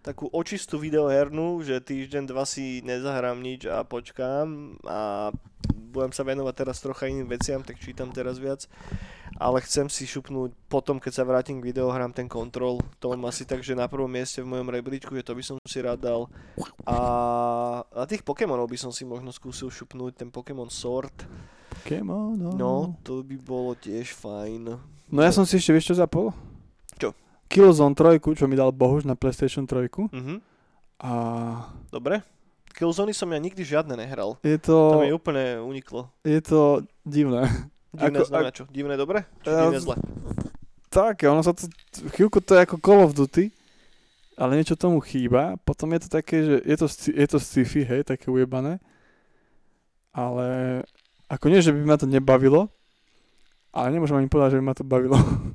takú 0.00 0.32
očistú 0.32 0.80
videohernú, 0.80 1.60
že 1.60 1.76
týždeň, 1.76 2.24
dva 2.24 2.48
si 2.48 2.80
nezahrám 2.80 3.36
nič 3.36 3.68
a 3.68 3.84
počkám 3.84 4.80
a 4.88 5.28
budem 5.92 6.12
sa 6.16 6.24
venovať 6.24 6.54
teraz 6.56 6.80
trocha 6.80 7.04
iným 7.12 7.28
veciam, 7.28 7.60
tak 7.60 7.76
čítam 7.76 8.08
teraz 8.08 8.40
viac. 8.40 8.64
Ale 9.40 9.64
chcem 9.64 9.88
si 9.88 10.04
šupnúť 10.04 10.52
potom, 10.68 11.00
keď 11.00 11.12
sa 11.16 11.24
vrátim 11.24 11.58
k 11.58 11.72
videohrám, 11.72 12.12
ten 12.12 12.28
kontrol. 12.28 12.76
To 13.00 13.16
mám 13.16 13.32
asi 13.32 13.48
tak, 13.48 13.64
že 13.64 13.72
na 13.72 13.88
prvom 13.88 14.04
mieste 14.06 14.44
v 14.44 14.52
mojom 14.52 14.68
rebríčku, 14.68 15.16
že 15.16 15.24
to 15.24 15.32
by 15.32 15.40
som 15.40 15.56
si 15.64 15.80
rád 15.80 15.96
dal. 15.96 16.28
A, 16.84 16.98
a 17.88 18.04
tých 18.04 18.20
Pokémonov 18.20 18.68
by 18.68 18.76
som 18.76 18.92
si 18.92 19.08
možno 19.08 19.32
skúsil 19.32 19.72
šupnúť, 19.72 20.12
ten 20.14 20.28
Pokémon 20.28 20.68
Sword. 20.68 21.24
Pokémon, 21.72 22.36
no. 22.36 23.00
To 23.00 23.24
by 23.24 23.36
bolo 23.40 23.72
tiež 23.72 24.12
fajn. 24.12 24.76
No 25.08 25.20
ja 25.24 25.32
som 25.32 25.48
si 25.48 25.56
ešte, 25.56 25.72
vieš 25.72 25.90
čo 25.90 25.96
zapol? 25.96 26.36
Čo? 27.00 27.16
Killzone 27.48 27.96
3, 27.96 28.20
čo 28.20 28.44
mi 28.44 28.54
dal 28.54 28.70
Bohuž 28.70 29.08
na 29.08 29.16
PlayStation 29.16 29.64
3. 29.64 29.88
Mhm. 30.12 30.36
A 31.00 31.10
Dobre. 31.88 32.20
Killzony 32.70 33.10
som 33.10 33.26
ja 33.26 33.40
nikdy 33.40 33.64
žiadne 33.64 33.96
nehral. 33.96 34.36
je 34.44 34.60
To 34.68 35.00
to, 35.00 35.00
mi 35.00 35.10
úplne 35.10 35.58
uniklo. 35.58 36.12
je 36.22 36.38
to 36.38 36.84
divné. 37.02 37.48
Divné 37.90 38.16
Ako- 38.16 38.28
znamená 38.28 38.50
čo? 38.50 38.64
Divné 38.66 38.94
dobre? 38.94 39.26
Či 39.42 39.48
Ja- 39.48 39.66
divné 39.66 39.80
zle? 39.80 39.96
Tak, 40.88 41.22
ono 41.22 41.40
sa 41.40 41.50
to, 41.50 41.70
chvíľku 42.10 42.38
to 42.38 42.54
je 42.54 42.64
ako 42.64 42.76
Call 42.76 43.00
of 43.00 43.14
Duty, 43.14 43.50
ale 44.34 44.56
niečo 44.56 44.74
tomu 44.74 44.98
chýba. 45.00 45.54
Potom 45.60 45.90
je 45.90 46.00
to 46.02 46.08
také, 46.10 46.36
že 46.40 46.54
je 46.60 46.76
to, 46.76 46.86
je 47.08 47.26
to 47.26 47.38
sci-fi, 47.38 47.82
hej, 47.82 48.02
také 48.02 48.26
ujebané. 48.26 48.82
Ale 50.10 50.82
ako 51.26 51.46
nie, 51.46 51.60
že 51.60 51.70
by 51.70 51.82
ma 51.84 51.94
to 51.94 52.06
nebavilo, 52.06 52.66
ale 53.70 53.86
nemôžem 53.88 54.16
ani 54.16 54.26
povedať, 54.26 54.50
že 54.52 54.58
by 54.58 54.64
ma 54.64 54.74
to 54.74 54.82
bavilo. 54.82 55.14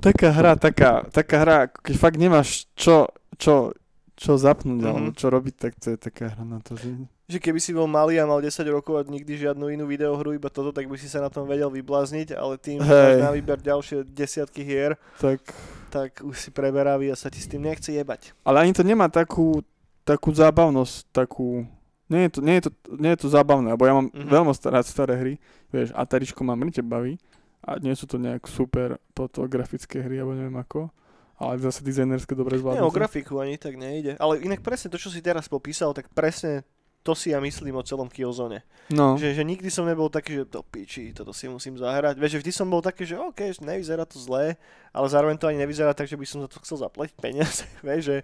taká 0.00 0.30
hra, 0.30 0.54
taká, 0.54 1.06
taká 1.08 1.36
hra, 1.38 1.58
keď 1.68 1.94
fakt 1.96 2.18
nemáš 2.18 2.66
čo, 2.74 3.10
čo, 3.36 3.74
čo 4.14 4.34
zapnúť, 4.34 4.78
Mhm. 4.78 4.88
alebo 4.88 5.10
čo 5.12 5.26
robiť, 5.28 5.54
tak 5.56 5.72
to 5.78 5.90
je 5.90 5.98
taká 5.98 6.30
hra 6.30 6.44
na 6.44 6.58
to, 6.58 6.74
že... 6.74 6.94
Že 7.32 7.38
keby 7.40 7.58
si 7.58 7.72
bol 7.72 7.86
malý 7.86 8.16
a 8.16 8.24
mal 8.24 8.38
10 8.38 8.52
rokov 8.68 8.94
a 8.94 9.02
nikdy 9.02 9.32
žiadnu 9.38 9.70
inú 9.70 9.84
videohru, 9.84 10.32
iba 10.32 10.46
toto, 10.46 10.68
tak 10.68 10.84
by 10.84 10.94
si 10.94 11.06
sa 11.06 11.18
na 11.18 11.28
tom 11.28 11.44
vedel 11.44 11.66
vyblázniť, 11.66 12.32
ale 12.32 12.56
tým, 12.56 12.78
že 12.78 12.88
máš 12.88 13.16
na 13.18 13.32
výber 13.32 13.56
ďalšie 13.56 14.04
desiatky 14.04 14.60
hier, 14.60 15.00
Tak, 15.16 15.40
tak 15.88 16.20
už 16.20 16.36
si 16.36 16.50
preberavý 16.50 17.08
a 17.08 17.16
sa 17.16 17.26
ti 17.26 17.38
s 17.38 17.46
tým 17.46 17.62
nechce 17.62 17.88
jebať. 17.88 18.36
ale 18.42 18.60
ani 18.60 18.70
to 18.70 18.82
nemá 18.82 19.08
takú, 19.08 19.64
takú 20.02 20.28
zábavnosť, 20.30 21.08
takú... 21.10 21.64
Nie 22.06 22.28
je 22.28 22.30
to, 22.30 22.40
nie 22.42 22.54
je 22.54 22.62
to, 22.62 22.70
nie 22.92 23.10
je 23.10 23.20
to 23.20 23.28
zábavné, 23.28 23.72
lebo 23.72 23.82
ja 23.82 23.94
mám 23.94 24.06
Mhm. 24.06 24.12
mm-hmm. 24.12 24.28
veľmi 24.30 24.52
staré, 24.52 24.78
staré 24.82 25.14
hry, 25.16 25.34
vieš, 25.66 25.88
Ataričko 25.92 26.42
ma 26.42 26.52
mŕte 26.52 26.84
baví 26.84 27.16
a 27.60 27.78
nie 27.78 27.94
sú 27.94 28.04
to 28.04 28.20
nejak 28.20 28.44
super 28.44 29.00
fotografické 29.32 30.02
hry, 30.02 30.18
alebo 30.18 30.34
neviem 30.34 30.52
ako, 30.54 30.92
ale 31.34 31.56
zase 31.58 31.80
dizajnerské 31.80 32.34
dobre 32.34 32.54
Nie, 32.54 32.60
zvládnuté. 32.60 32.84
o 32.84 32.92
grafiku 32.92 33.40
ani 33.40 33.56
tak 33.56 33.74
nejde. 33.74 34.14
Ale 34.16 34.38
inak 34.38 34.60
presne 34.60 34.86
to, 34.86 34.98
čo 34.98 35.08
si 35.08 35.18
teraz 35.18 35.46
popísal, 35.46 35.90
tak 35.90 36.10
presne 36.10 36.68
to 37.02 37.18
si 37.18 37.34
ja 37.34 37.42
myslím 37.42 37.74
o 37.76 37.82
celom 37.82 38.06
Killzone. 38.06 38.62
No, 38.90 39.18
Že, 39.18 39.34
že 39.34 39.42
nikdy 39.42 39.68
som 39.70 39.86
nebol 39.86 40.06
taký, 40.06 40.42
že 40.42 40.44
to 40.46 40.62
piči, 40.62 41.10
toto 41.10 41.34
si 41.34 41.50
musím 41.50 41.74
zahrať. 41.74 42.18
Vieš, 42.18 42.38
že 42.38 42.40
vždy 42.46 42.52
som 42.54 42.70
bol 42.70 42.78
taký, 42.78 43.02
že 43.02 43.18
OK, 43.18 43.58
nevyzerá 43.58 44.06
to 44.06 44.22
zlé, 44.22 44.54
ale 44.94 45.06
zároveň 45.10 45.34
to 45.38 45.50
ani 45.50 45.58
nevyzerá 45.58 45.94
tak, 45.94 46.06
že 46.06 46.18
by 46.18 46.26
som 46.26 46.42
za 46.46 46.48
to 46.50 46.62
chcel 46.62 46.78
zaplatiť 46.78 47.14
peniaze. 47.18 47.66
Vieš, 47.86 48.02
že, 48.06 48.16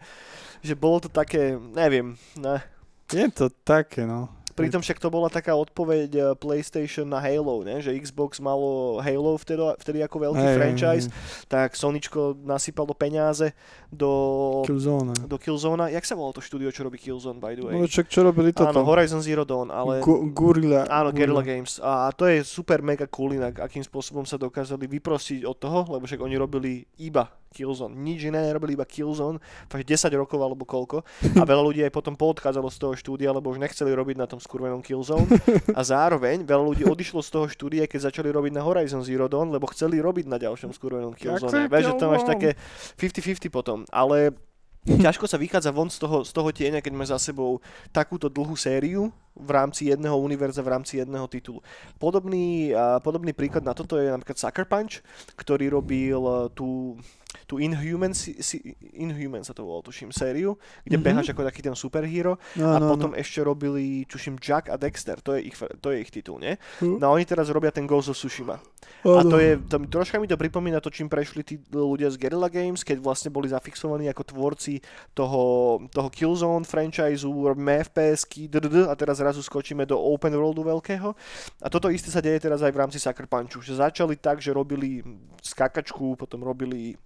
že 0.62 0.75
bolo 0.79 1.03
to 1.03 1.11
také, 1.11 1.59
neviem, 1.59 2.14
ne. 2.38 2.62
je 3.11 3.27
to 3.35 3.51
také, 3.67 4.07
no. 4.07 4.38
Pritom 4.59 4.81
však 4.83 4.99
to 4.99 5.09
bola 5.09 5.31
taká 5.31 5.55
odpoveď 5.55 6.11
eh, 6.14 6.23
PlayStation 6.35 7.07
na 7.07 7.23
Halo, 7.23 7.62
ne? 7.62 7.79
že 7.79 7.94
Xbox 7.94 8.42
malo 8.42 8.99
Halo 8.99 9.38
vtedy, 9.38 9.62
vtedy 9.79 9.99
ako 10.03 10.16
veľký 10.31 10.47
hej, 10.47 10.57
franchise, 10.59 11.07
hej. 11.07 11.47
tak 11.47 11.79
Soničko 11.79 12.35
nasypalo 12.42 12.92
peniaze 12.92 13.55
do, 13.88 14.11
Killzone. 14.66 15.14
do 15.25 15.37
Killzona. 15.38 15.88
Jak 15.88 16.05
sa 16.05 16.18
volalo 16.18 16.37
to 16.37 16.42
štúdio, 16.42 16.75
čo 16.75 16.83
robí 16.83 16.99
Killzone, 16.99 17.38
by 17.38 17.55
the 17.55 17.62
way? 17.62 17.73
No 17.79 17.87
čak, 17.87 18.11
čo 18.11 18.27
robili 18.27 18.51
toto? 18.51 18.75
Áno, 18.75 18.83
Horizon 18.85 19.23
Zero 19.23 19.47
Dawn, 19.47 19.71
ale... 19.71 20.03
Gu- 20.03 20.35
Guerrilla. 20.35 20.90
Áno, 20.90 21.14
Guerrilla 21.14 21.47
Games. 21.47 21.79
A 21.79 22.11
to 22.11 22.27
je 22.27 22.42
super 22.42 22.83
mega 22.83 23.07
cool 23.07 23.33
inak, 23.33 23.62
akým 23.62 23.87
spôsobom 23.87 24.27
sa 24.27 24.37
dokázali 24.37 24.90
vyprostiť 24.90 25.47
od 25.47 25.57
toho, 25.57 25.87
lebo 25.88 26.05
však 26.05 26.21
oni 26.21 26.35
robili 26.35 26.83
iba 26.99 27.31
Killzone. 27.52 27.96
Nič 27.96 28.28
iné 28.28 28.44
nerobili, 28.44 28.76
iba 28.76 28.84
Killzone. 28.84 29.40
Fakt 29.68 29.87
10 29.88 30.12
rokov 30.14 30.38
alebo 30.38 30.68
koľko. 30.68 31.02
A 31.37 31.42
veľa 31.42 31.62
ľudí 31.64 31.80
aj 31.84 31.92
potom 31.92 32.14
poodchádzalo 32.14 32.68
z 32.68 32.78
toho 32.78 32.94
štúdia, 32.94 33.32
lebo 33.32 33.50
už 33.50 33.58
nechceli 33.58 33.92
robiť 33.92 34.16
na 34.20 34.26
tom 34.28 34.38
skurvenom 34.38 34.84
Killzone. 34.84 35.26
A 35.78 35.80
zároveň 35.82 36.44
veľa 36.44 36.64
ľudí 36.74 36.84
odišlo 36.84 37.24
z 37.24 37.30
toho 37.32 37.46
štúdia, 37.48 37.88
keď 37.88 38.12
začali 38.12 38.28
robiť 38.28 38.52
na 38.52 38.62
Horizon 38.64 39.00
Zero 39.02 39.26
Dawn, 39.26 39.50
lebo 39.52 39.68
chceli 39.72 39.98
robiť 39.98 40.28
na 40.28 40.37
ďalšom 40.37 40.70
skurvenom 40.76 41.16
Killzone. 41.16 41.66
Vieš, 41.66 41.84
že 41.90 41.94
to 41.96 42.06
máš 42.08 42.24
také 42.28 42.54
50-50 43.00 43.48
potom. 43.48 43.88
Ale 43.88 44.37
ťažko 44.88 45.28
sa 45.28 45.37
vychádza 45.37 45.74
von 45.74 45.92
z 45.92 46.00
toho, 46.00 46.24
z 46.24 46.32
toho 46.32 46.48
tieňa, 46.48 46.80
keď 46.80 46.92
máš 46.96 47.12
za 47.12 47.32
sebou 47.32 47.61
takúto 47.92 48.32
dlhú 48.32 48.56
sériu 48.56 49.12
v 49.37 49.50
rámci 49.52 49.92
jedného 49.92 50.16
univerza, 50.16 50.64
v 50.64 50.72
rámci 50.72 50.98
jedného 50.98 51.28
titulu. 51.28 51.61
Podobný, 52.00 52.72
podobný 53.04 53.37
príklad 53.37 53.62
na 53.62 53.76
toto 53.76 54.00
je 54.00 54.08
napríklad 54.08 54.38
Sucker 54.40 54.66
Punch, 54.66 55.04
ktorý 55.37 55.76
robil 55.76 56.18
eh, 56.18 56.37
tú, 56.56 56.96
tú 57.45 57.61
Inhuman, 57.61 58.17
si, 58.17 58.41
si, 58.41 58.73
Inhuman 58.97 59.45
sa 59.45 59.53
to 59.53 59.61
volalo, 59.64 59.85
tuším, 59.85 60.09
sériu, 60.12 60.57
kde 60.85 60.97
Mhm. 60.97 61.05
mm-hmm. 61.05 61.05
beháš 61.05 61.29
ako 61.33 61.43
taký 61.45 61.61
ten 61.61 61.77
superhero 61.77 62.41
No, 62.57 62.73
a 62.73 62.77
no, 62.81 62.88
potom 62.88 63.12
no. 63.12 63.17
ešte 63.21 63.45
robili, 63.45 64.09
tuším, 64.09 64.41
Jack 64.41 64.73
a 64.73 64.81
Dexter, 64.81 65.21
to 65.21 65.37
je 65.37 65.53
ich, 65.53 65.57
to 65.57 65.93
je 65.93 65.97
ich 66.01 66.09
titul, 66.09 66.41
nie? 66.41 66.57
Hm. 66.81 66.97
No 66.97 67.12
a 67.12 67.14
oni 67.17 67.29
teraz 67.29 67.53
robia 67.53 67.69
ten 67.69 67.85
Ghost 67.85 68.09
of 68.09 68.17
Tsushima. 68.17 68.57
A 69.05 69.21
Áno. 69.23 69.29
to 69.31 69.37
je, 69.38 69.61
to, 69.69 69.77
troška 69.93 70.17
mi 70.17 70.27
to 70.27 70.41
pripomína 70.41 70.81
to, 70.81 70.88
čím 70.88 71.07
prešli 71.12 71.45
tí 71.45 71.61
ľudia 71.71 72.09
z 72.09 72.17
Guerrilla 72.17 72.49
Games, 72.49 72.81
keď 72.81 72.99
vlastne 73.05 73.29
boli 73.29 73.53
zafixovaní 73.53 74.09
ako 74.09 74.25
tvorci 74.25 74.81
toho, 75.12 75.43
toho 75.93 76.09
Killzone 76.09 76.64
franchise, 76.64 77.23
robíme 77.29 77.85
FPS-ky, 77.85 78.49
a 78.88 78.95
teraz 78.97 79.21
zrazu 79.21 79.45
skočíme 79.45 79.85
do 79.85 80.01
open 80.01 80.33
worldu 80.33 80.64
veľkého. 80.64 81.12
A 81.62 81.67
toto 81.69 81.93
isté 81.93 82.09
sa 82.09 82.25
deje 82.25 82.41
teraz 82.41 82.64
aj 82.64 82.73
v 82.73 82.81
rámci 82.81 82.99
Sucker 82.99 83.29
Punchu, 83.29 83.61
že 83.61 83.77
začali 83.77 84.17
tak, 84.17 84.41
že 84.41 84.51
robili 84.51 85.05
skakačku, 85.43 86.17
potom 86.17 86.43
robili 86.43 86.97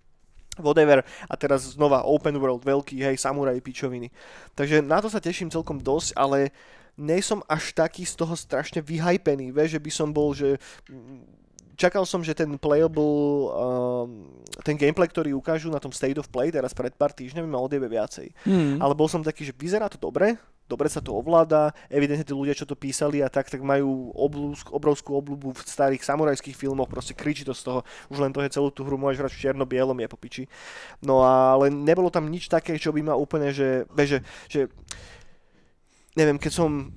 whatever 0.60 1.00
a 1.28 1.34
teraz 1.38 1.72
znova 1.72 2.04
open 2.04 2.36
world, 2.36 2.64
veľký, 2.64 3.00
hej, 3.00 3.16
samuraj 3.16 3.62
pičoviny. 3.64 4.12
Takže 4.52 4.84
na 4.84 5.00
to 5.00 5.08
sa 5.08 5.22
teším 5.22 5.48
celkom 5.48 5.80
dosť, 5.80 6.12
ale 6.18 6.52
nejsom 6.98 7.40
až 7.48 7.72
taký 7.72 8.04
z 8.04 8.20
toho 8.20 8.36
strašne 8.36 8.84
vyhypený, 8.84 9.48
vieš, 9.48 9.80
že 9.80 9.80
by 9.80 9.90
som 9.90 10.08
bol, 10.12 10.36
že 10.36 10.60
mm, 10.92 11.42
čakal 11.80 12.04
som, 12.04 12.20
že 12.20 12.36
ten 12.36 12.52
playable, 12.60 13.48
um, 13.48 14.28
ten 14.60 14.76
gameplay, 14.76 15.08
ktorý 15.08 15.32
ukážu 15.32 15.72
na 15.72 15.80
tom 15.80 15.90
State 15.90 16.20
of 16.20 16.28
Play 16.28 16.52
teraz 16.52 16.76
pred 16.76 16.92
pár 16.92 17.16
týždňami 17.16 17.48
ma 17.48 17.58
odjebe 17.58 17.88
viacej. 17.88 18.28
Hmm. 18.44 18.76
Ale 18.76 18.92
bol 18.92 19.08
som 19.08 19.24
taký, 19.24 19.48
že 19.48 19.56
vyzerá 19.56 19.88
to 19.88 19.96
dobre, 19.96 20.36
dobre 20.72 20.88
sa 20.88 21.04
to 21.04 21.12
ovláda, 21.12 21.76
evidentne 21.92 22.24
tí 22.24 22.32
ľudia, 22.32 22.56
čo 22.56 22.64
to 22.64 22.72
písali 22.72 23.20
a 23.20 23.28
tak, 23.28 23.52
tak 23.52 23.60
majú 23.60 24.08
oblúsk, 24.16 24.72
obrovskú 24.72 25.20
obľúbu 25.20 25.52
v 25.52 25.60
starých 25.68 26.00
samurajských 26.00 26.56
filmoch, 26.56 26.88
proste 26.88 27.12
kričí 27.12 27.44
to 27.44 27.52
z 27.52 27.68
toho, 27.68 27.80
už 28.08 28.18
len 28.24 28.32
to 28.32 28.40
je 28.40 28.56
celú 28.56 28.72
tú 28.72 28.88
hru 28.88 28.96
môžeš 28.96 29.20
hrať 29.20 29.32
v 29.36 29.42
čierno-bielom, 29.44 30.00
je 30.00 30.08
po 30.08 30.16
piči. 30.16 30.44
No 31.04 31.20
ale 31.20 31.68
nebolo 31.68 32.08
tam 32.08 32.32
nič 32.32 32.48
také, 32.48 32.80
čo 32.80 32.96
by 32.96 33.04
ma 33.04 33.14
úplne, 33.14 33.52
že, 33.52 33.84
vieš, 33.92 34.16
že, 34.16 34.20
že 34.48 34.60
neviem, 36.16 36.40
keď 36.40 36.52
som 36.56 36.88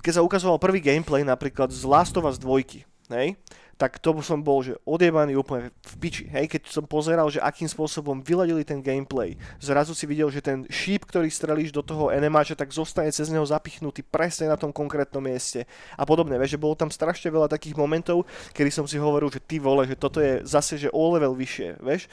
keď 0.00 0.20
sa 0.20 0.24
ukazoval 0.24 0.56
prvý 0.56 0.80
gameplay 0.80 1.20
napríklad 1.24 1.68
z 1.68 1.84
Last 1.84 2.16
of 2.16 2.24
Us 2.24 2.40
2, 2.40 2.84
hej, 3.12 3.36
tak 3.74 3.98
to 3.98 4.14
som 4.22 4.38
bol, 4.38 4.62
že 4.62 4.78
odjebaný 4.86 5.34
úplne 5.34 5.74
v 5.82 5.94
piči, 5.98 6.24
hej, 6.30 6.46
keď 6.46 6.70
som 6.70 6.86
pozeral, 6.86 7.26
že 7.26 7.42
akým 7.42 7.66
spôsobom 7.66 8.22
vyladili 8.22 8.62
ten 8.62 8.78
gameplay. 8.78 9.34
Zrazu 9.58 9.92
si 9.98 10.06
videl, 10.06 10.30
že 10.30 10.38
ten 10.38 10.62
šíp, 10.70 11.10
ktorý 11.10 11.26
strelíš 11.26 11.74
do 11.74 11.82
toho 11.82 12.14
enemáča, 12.14 12.54
tak 12.54 12.70
zostane 12.70 13.10
cez 13.10 13.26
neho 13.28 13.42
zapichnutý 13.42 14.06
presne 14.06 14.46
na 14.46 14.54
tom 14.54 14.70
konkrétnom 14.70 15.22
mieste 15.22 15.66
a 15.98 16.06
podobne, 16.06 16.38
vieš, 16.38 16.54
že 16.54 16.62
bolo 16.62 16.78
tam 16.78 16.90
strašne 16.90 17.28
veľa 17.34 17.50
takých 17.50 17.74
momentov, 17.74 18.26
kedy 18.54 18.70
som 18.70 18.86
si 18.86 18.94
hovoril, 18.94 19.26
že 19.28 19.42
ty 19.42 19.58
vole, 19.58 19.82
že 19.90 19.98
toto 19.98 20.22
je 20.22 20.46
zase, 20.46 20.78
že 20.78 20.92
o 20.94 21.04
level 21.10 21.34
vyššie, 21.34 21.82
vieš. 21.82 22.06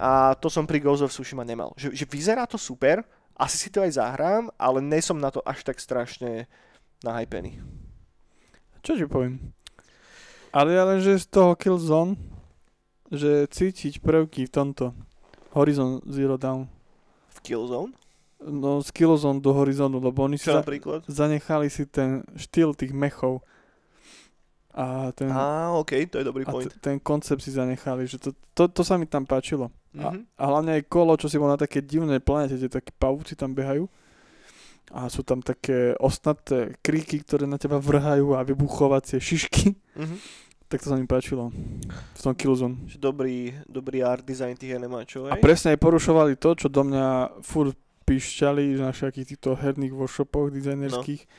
A 0.00 0.32
to 0.40 0.48
som 0.48 0.64
pri 0.64 0.80
Ghost 0.80 1.04
of 1.04 1.12
Tsushima 1.12 1.44
nemal. 1.44 1.76
Že, 1.76 1.92
že 1.92 2.04
vyzerá 2.08 2.48
to 2.48 2.56
super, 2.56 3.04
asi 3.36 3.58
si 3.58 3.68
to 3.68 3.82
aj 3.82 3.98
zahrám, 3.98 4.48
ale 4.56 4.78
nesom 4.78 5.18
na 5.18 5.28
to 5.28 5.42
až 5.42 5.66
tak 5.66 5.82
strašne 5.82 6.46
nahypený. 7.02 7.60
Čo 8.80 8.94
ti 8.94 9.04
poviem? 9.04 9.52
Ale 10.54 10.70
ja 10.70 10.86
len, 10.86 11.02
že 11.02 11.18
z 11.18 11.26
toho 11.28 11.52
Killzone, 11.52 12.14
že 13.10 13.44
cítiť 13.44 13.98
prvky 13.98 14.46
v 14.46 14.52
tomto 14.52 14.84
Horizon 15.52 15.98
Zero 16.06 16.38
Dawn. 16.38 16.70
V 17.34 17.38
Killzone? 17.42 17.90
No 18.38 18.78
z 18.78 18.90
Killzone 18.90 19.40
do 19.40 19.50
Horizonu, 19.50 19.98
lebo 19.98 20.22
oni 20.22 20.38
si 20.38 20.46
za, 20.46 20.62
zanechali 21.06 21.66
si 21.66 21.84
ten 21.84 22.22
štýl 22.34 22.70
tých 22.72 22.92
mechov. 22.92 23.42
A 24.70 25.10
ten, 25.10 25.30
Á, 25.30 25.70
ok, 25.72 26.10
to 26.10 26.18
je 26.18 26.26
dobrý 26.26 26.42
point. 26.44 26.66
A 26.66 26.70
t- 26.70 26.78
ten 26.80 26.98
koncept 26.98 27.38
si 27.38 27.50
zanechali, 27.50 28.06
že 28.06 28.18
to, 28.18 28.34
to, 28.52 28.66
to 28.68 28.82
sa 28.82 28.94
mi 28.94 29.06
tam 29.06 29.22
páčilo. 29.22 29.70
A, 29.94 30.10
Mhm. 30.10 30.18
a 30.34 30.42
hlavne 30.44 30.70
aj 30.74 30.82
kolo, 30.84 31.14
čo 31.14 31.30
si 31.30 31.38
bol 31.38 31.46
na 31.46 31.54
také 31.54 31.78
divnej 31.78 32.18
planete, 32.18 32.58
kde 32.58 32.68
takí 32.68 32.90
pavúci 32.92 33.34
tam 33.34 33.54
behajú. 33.54 33.86
A 34.90 35.06
sú 35.06 35.22
tam 35.22 35.40
také 35.40 35.94
ostnaté 35.96 36.74
kríky, 36.78 37.16
ktoré 37.18 37.46
na 37.46 37.56
teba 37.56 37.78
vrhajú 37.78 38.34
a 38.34 38.42
vybuchovacie 38.42 39.16
šišky. 39.16 39.72
Mm-hmm. 39.96 40.18
Tak 40.74 40.82
to 40.82 40.90
sa 40.90 40.98
mi 40.98 41.06
páčilo. 41.06 41.54
V 42.18 42.20
tom 42.20 42.34
Killzone. 42.34 42.74
Dobrý, 42.98 43.54
dobrý 43.70 44.02
art 44.02 44.26
design 44.26 44.58
tých 44.58 44.74
animáčov, 44.74 45.30
A 45.30 45.38
presne 45.38 45.70
aj 45.70 45.78
porušovali 45.78 46.34
to, 46.34 46.58
čo 46.58 46.66
do 46.66 46.82
mňa 46.82 47.38
furt 47.46 47.78
píšťali 48.02 48.82
na 48.82 48.90
všetkých 48.90 49.22
týchto 49.22 49.54
herných 49.54 49.94
workshopoch 49.94 50.50
dizajnerských, 50.50 51.22
no. 51.22 51.30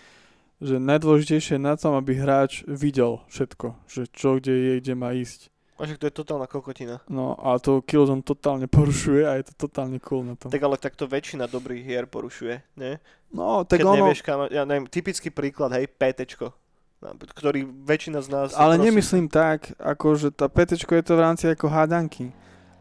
že 0.63 0.79
najdôležitejšie 0.79 1.59
je 1.59 1.67
na 1.67 1.75
tom, 1.75 1.99
aby 1.99 2.15
hráč 2.15 2.63
videl 2.63 3.27
všetko, 3.27 3.75
že 3.91 4.07
čo, 4.07 4.39
kde 4.39 4.55
je, 4.55 4.73
kde 4.79 4.93
má 4.95 5.11
ísť. 5.11 5.51
A 5.75 5.83
že 5.83 5.99
to 5.99 6.07
je 6.07 6.15
totálna 6.15 6.47
kokotina. 6.47 7.03
No 7.11 7.36
a 7.36 7.59
to 7.59 7.83
Killzone 7.83 8.23
totálne 8.23 8.71
porušuje 8.71 9.27
a 9.27 9.36
je 9.36 9.51
to 9.51 9.67
totálne 9.67 9.99
cool 9.99 10.23
na 10.23 10.39
tom. 10.39 10.47
Tak 10.47 10.63
ale 10.63 10.79
takto 10.79 11.11
väčšina 11.11 11.51
dobrých 11.51 11.83
hier 11.83 12.07
porušuje, 12.07 12.79
nie? 12.79 13.03
No, 13.36 13.67
tak 13.67 13.83
Keď 13.83 13.88
ono... 13.91 13.95
nevieš 13.99 14.23
kam, 14.23 14.47
ja 14.47 14.63
neviem, 14.63 14.88
typický 14.88 15.27
príklad, 15.27 15.75
hej, 15.75 15.91
PTčko 15.91 16.55
ktorý 17.03 17.67
väčšina 17.85 18.19
z 18.23 18.27
nás... 18.31 18.47
Ale 18.55 18.79
prosím... 18.79 18.85
nemyslím 18.89 19.27
tak, 19.29 19.75
ako 19.77 20.15
že 20.17 20.27
tá 20.31 20.47
PT 20.47 20.79
je 20.81 21.05
to 21.05 21.13
v 21.13 21.23
rámci 21.23 21.45
ako 21.49 21.67
hádanky. 21.67 22.31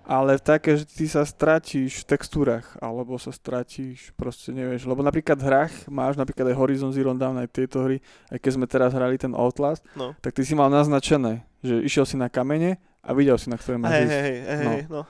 Ale 0.05 0.37
také, 0.37 0.77
že 0.77 0.85
ty 0.85 1.09
sa 1.09 1.25
stratíš 1.25 2.05
v 2.05 2.09
textúrach, 2.13 2.77
alebo 2.77 3.17
sa 3.17 3.33
stratíš, 3.33 4.13
proste 4.13 4.53
nevieš. 4.53 4.85
Lebo 4.85 5.01
napríklad 5.01 5.41
v 5.41 5.49
hrách 5.49 5.73
máš 5.89 6.21
napríklad 6.21 6.53
aj 6.53 6.57
Horizon 6.61 6.93
Zero 6.93 7.17
Dawn, 7.17 7.41
aj 7.41 7.49
tieto 7.49 7.81
hry, 7.81 8.05
aj 8.29 8.37
keď 8.37 8.51
sme 8.53 8.67
teraz 8.69 8.93
hrali 8.93 9.17
ten 9.17 9.33
Outlast, 9.33 9.81
no. 9.97 10.13
tak 10.21 10.37
ty 10.37 10.45
si 10.45 10.53
mal 10.53 10.69
naznačené, 10.69 11.41
že 11.65 11.81
išiel 11.81 12.05
si 12.05 12.21
na 12.21 12.29
kamene 12.29 12.77
a 13.01 13.17
videl 13.17 13.41
si, 13.41 13.49
na 13.49 13.57
ktoré 13.57 13.81
máš 13.81 13.97
hey, 13.97 14.05
ísť. 14.05 14.13
Hej, 14.13 14.21
hej, 14.29 14.37
no. 14.45 14.71
hej, 14.77 14.83
no. 14.93 15.03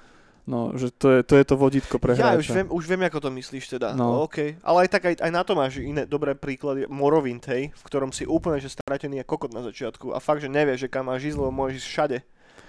No, 0.44 0.76
že 0.76 0.92
to 0.92 1.08
je, 1.08 1.20
to 1.24 1.40
je 1.40 1.44
to 1.48 1.56
vodítko 1.56 1.96
pre 1.96 2.12
ja 2.12 2.36
hráča. 2.36 2.44
už 2.44 2.48
viem, 2.52 2.68
už 2.68 2.84
viem, 2.84 3.02
ako 3.08 3.16
to 3.16 3.30
myslíš 3.32 3.64
teda. 3.80 3.96
No. 3.96 4.20
no 4.20 4.28
okay. 4.28 4.60
Ale 4.60 4.84
aj 4.84 4.88
tak, 4.92 5.02
aj, 5.08 5.16
aj 5.24 5.32
na 5.32 5.40
to 5.40 5.56
máš 5.56 5.80
iné 5.80 6.04
dobré 6.04 6.36
príklady. 6.36 6.84
Morrowind, 6.84 7.48
hej, 7.48 7.72
v 7.72 7.82
ktorom 7.88 8.12
si 8.12 8.28
úplne 8.28 8.60
že 8.60 8.68
stratený 8.68 9.24
je 9.24 9.24
kokot 9.24 9.56
na 9.56 9.64
začiatku 9.64 10.12
a 10.12 10.20
fakt, 10.20 10.44
že 10.44 10.52
nevieš, 10.52 10.84
že 10.84 10.92
kam 10.92 11.08
máš 11.08 11.32
ísť, 11.32 11.40
lebo 11.40 11.48
môžeš 11.48 11.80
ísť 11.80 11.88
všade. 11.88 12.18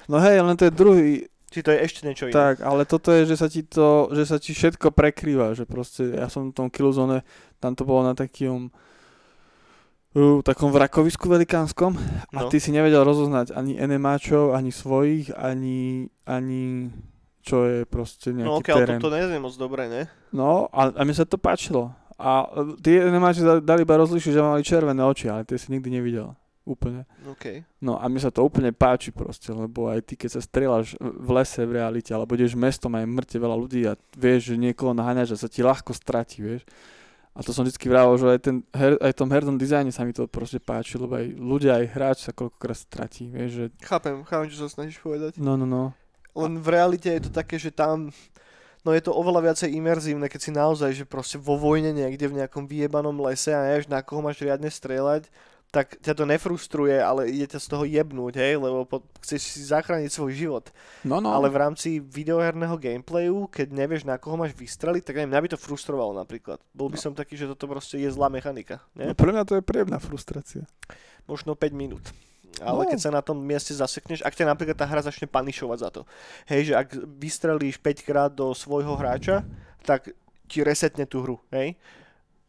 No 0.08 0.24
hej, 0.24 0.40
len 0.40 0.56
to 0.56 0.72
je 0.72 0.74
druhý... 0.74 1.12
Či 1.46 1.62
to 1.62 1.72
je 1.72 1.80
ešte 1.88 2.02
niečo 2.04 2.28
iné. 2.28 2.36
Tak, 2.36 2.68
ale 2.68 2.84
toto 2.84 3.16
je, 3.16 3.28
že 3.28 3.36
sa 3.40 3.48
ti 3.48 3.64
to, 3.64 4.12
že 4.12 4.28
sa 4.28 4.42
ti 4.42 4.52
všetko 4.52 4.92
prekrýva, 4.92 5.56
že 5.56 5.64
proste, 5.64 6.16
ja 6.16 6.28
som 6.28 6.52
v 6.52 6.56
tom 6.56 6.68
Killzone, 6.68 7.24
tam 7.64 7.76
to 7.76 7.88
bolo 7.88 8.04
na 8.04 8.12
takým 8.12 8.74
uh, 10.16 10.40
takom 10.44 10.72
vrakovisku 10.72 11.28
velikánskom 11.28 11.96
a 12.32 12.40
no. 12.44 12.50
ty 12.52 12.60
si 12.60 12.76
nevedel 12.76 13.04
rozoznať 13.04 13.56
ani 13.56 13.76
enemáčov, 13.76 14.56
ani 14.56 14.72
svojich, 14.72 15.32
ani, 15.32 16.12
ani 16.28 16.92
čo 17.46 17.70
je 17.70 17.86
proste 17.86 18.34
nejaký 18.34 18.50
No 18.50 18.58
ok, 18.58 18.68
terén. 18.74 18.98
ale 18.98 19.02
to, 19.02 19.06
to 19.06 19.14
neznie 19.14 19.38
moc 19.38 19.54
dobre, 19.54 19.86
ne? 19.86 20.10
No, 20.34 20.66
a, 20.74 20.90
a 20.90 21.02
mne 21.06 21.14
sa 21.14 21.30
to 21.30 21.38
páčilo. 21.38 21.94
A 22.18 22.50
e, 22.50 22.82
tie 22.82 23.06
enemáči 23.06 23.46
dali 23.46 23.86
iba 23.86 23.96
rozlišiť, 24.02 24.32
že 24.34 24.42
mali 24.42 24.66
červené 24.66 25.06
oči, 25.06 25.30
ale 25.30 25.46
tie 25.46 25.62
si 25.62 25.70
nikdy 25.70 26.02
nevidel. 26.02 26.34
Úplne. 26.66 27.06
Okay. 27.38 27.62
No 27.78 28.02
a 28.02 28.10
mi 28.10 28.18
sa 28.18 28.34
to 28.34 28.42
úplne 28.42 28.74
páči 28.74 29.14
proste, 29.14 29.54
lebo 29.54 29.86
aj 29.86 30.02
ty, 30.02 30.18
keď 30.18 30.30
sa 30.34 30.42
strieľaš 30.42 30.98
v 30.98 31.30
lese 31.30 31.62
v 31.62 31.78
realite, 31.78 32.10
alebo 32.10 32.34
ideš 32.34 32.58
mestom 32.58 32.90
a 32.98 33.06
je 33.06 33.08
mŕte 33.14 33.38
veľa 33.38 33.54
ľudí 33.54 33.86
a 33.86 33.94
vieš, 34.18 34.50
že 34.50 34.56
niekoho 34.58 34.98
naháňaš 34.98 35.38
a 35.38 35.42
sa 35.46 35.46
ti 35.46 35.62
ľahko 35.62 35.94
stratí, 35.94 36.42
vieš. 36.42 36.66
A 37.38 37.46
to 37.46 37.54
som 37.54 37.68
vždycky 37.68 37.86
vravel, 37.86 38.18
že 38.18 38.26
aj, 38.32 38.42
ten 38.42 38.56
her, 38.74 38.98
aj 38.98 39.14
tom 39.14 39.30
hernom 39.30 39.60
dizajne 39.62 39.92
sa 39.94 40.08
mi 40.08 40.16
to 40.16 40.26
proste 40.26 40.58
páči, 40.58 40.98
lebo 40.98 41.20
aj 41.20 41.38
ľudia, 41.38 41.84
aj 41.84 41.86
hráč 41.94 42.18
sa 42.26 42.32
koľkokrát 42.34 42.80
stratí, 42.80 43.30
vieš, 43.30 43.52
že... 43.52 43.66
Chápem, 43.86 44.24
chápem, 44.26 44.48
čo 44.50 44.66
sa 44.66 44.72
snažíš 44.72 45.04
povedať. 45.06 45.38
No, 45.38 45.60
no, 45.60 45.68
no. 45.70 45.94
Len 46.36 46.60
v 46.60 46.68
realite 46.68 47.08
je 47.08 47.24
to 47.26 47.32
také, 47.32 47.56
že 47.56 47.72
tam 47.72 48.12
no 48.86 48.94
je 48.94 49.02
to 49.02 49.12
oveľa 49.12 49.52
viacej 49.52 49.74
imerzívne, 49.74 50.30
keď 50.30 50.42
si 50.46 50.52
naozaj, 50.54 50.92
že 50.94 51.10
proste 51.10 51.42
vo 51.42 51.58
vojne 51.58 51.90
niekde 51.90 52.30
v 52.30 52.38
nejakom 52.44 52.70
vyjebanom 52.70 53.18
lese 53.26 53.50
a 53.50 53.66
nevieš, 53.66 53.90
na 53.90 54.06
koho 54.06 54.22
máš 54.22 54.38
riadne 54.46 54.70
strieľať, 54.70 55.26
tak 55.74 56.00
ťa 56.00 56.14
to 56.16 56.24
nefrustruje, 56.24 56.96
ale 56.96 57.28
ide 57.28 57.52
ťa 57.52 57.60
z 57.60 57.68
toho 57.68 57.84
jebnúť, 57.84 58.40
hej, 58.40 58.56
lebo 58.56 58.88
po, 58.88 59.04
chceš 59.20 59.42
si 59.44 59.60
zachrániť 59.66 60.08
svoj 60.08 60.32
život. 60.32 60.66
No, 61.04 61.20
no. 61.20 61.36
Ale 61.36 61.52
v 61.52 61.60
rámci 61.60 62.00
videoherného 62.00 62.80
gameplayu, 62.80 63.52
keď 63.52 63.76
nevieš, 63.76 64.08
na 64.08 64.16
koho 64.16 64.40
máš 64.40 64.56
vystreliť, 64.56 65.04
tak 65.04 65.20
neviem, 65.20 65.36
mňa 65.36 65.44
by 65.44 65.50
to 65.52 65.60
frustrovalo 65.60 66.16
napríklad. 66.16 66.64
Bol 66.72 66.88
by 66.88 66.96
no. 66.96 67.04
som 67.04 67.12
taký, 67.12 67.36
že 67.36 67.52
toto 67.52 67.68
proste 67.68 68.00
je 68.00 68.08
zlá 68.08 68.32
mechanika. 68.32 68.80
Nie? 68.96 69.12
No, 69.12 69.20
pre 69.20 69.36
mňa 69.36 69.44
to 69.44 69.60
je 69.60 69.68
príjemná 69.68 70.00
frustrácia. 70.00 70.64
Možno 71.28 71.60
5 71.60 71.76
minút. 71.76 72.08
Ale 72.62 72.86
no. 72.86 72.90
keď 72.90 73.00
sa 73.00 73.12
na 73.12 73.20
tom 73.20 73.42
mieste 73.42 73.76
zasekneš, 73.76 74.24
ak 74.24 74.36
ťa 74.36 74.48
napríklad 74.48 74.78
tá 74.78 74.88
hra 74.88 75.04
začne 75.04 75.28
panišovať 75.28 75.78
za 75.82 75.90
to. 75.92 76.02
Hej, 76.48 76.72
že 76.72 76.74
ak 76.76 76.88
vystrelíš 77.20 77.82
5 77.82 78.08
krát 78.08 78.32
do 78.32 78.52
svojho 78.56 78.96
hráča, 78.96 79.44
tak 79.84 80.14
ti 80.46 80.62
resetne 80.62 81.10
tú 81.10 81.26
hru, 81.26 81.38
hej? 81.52 81.76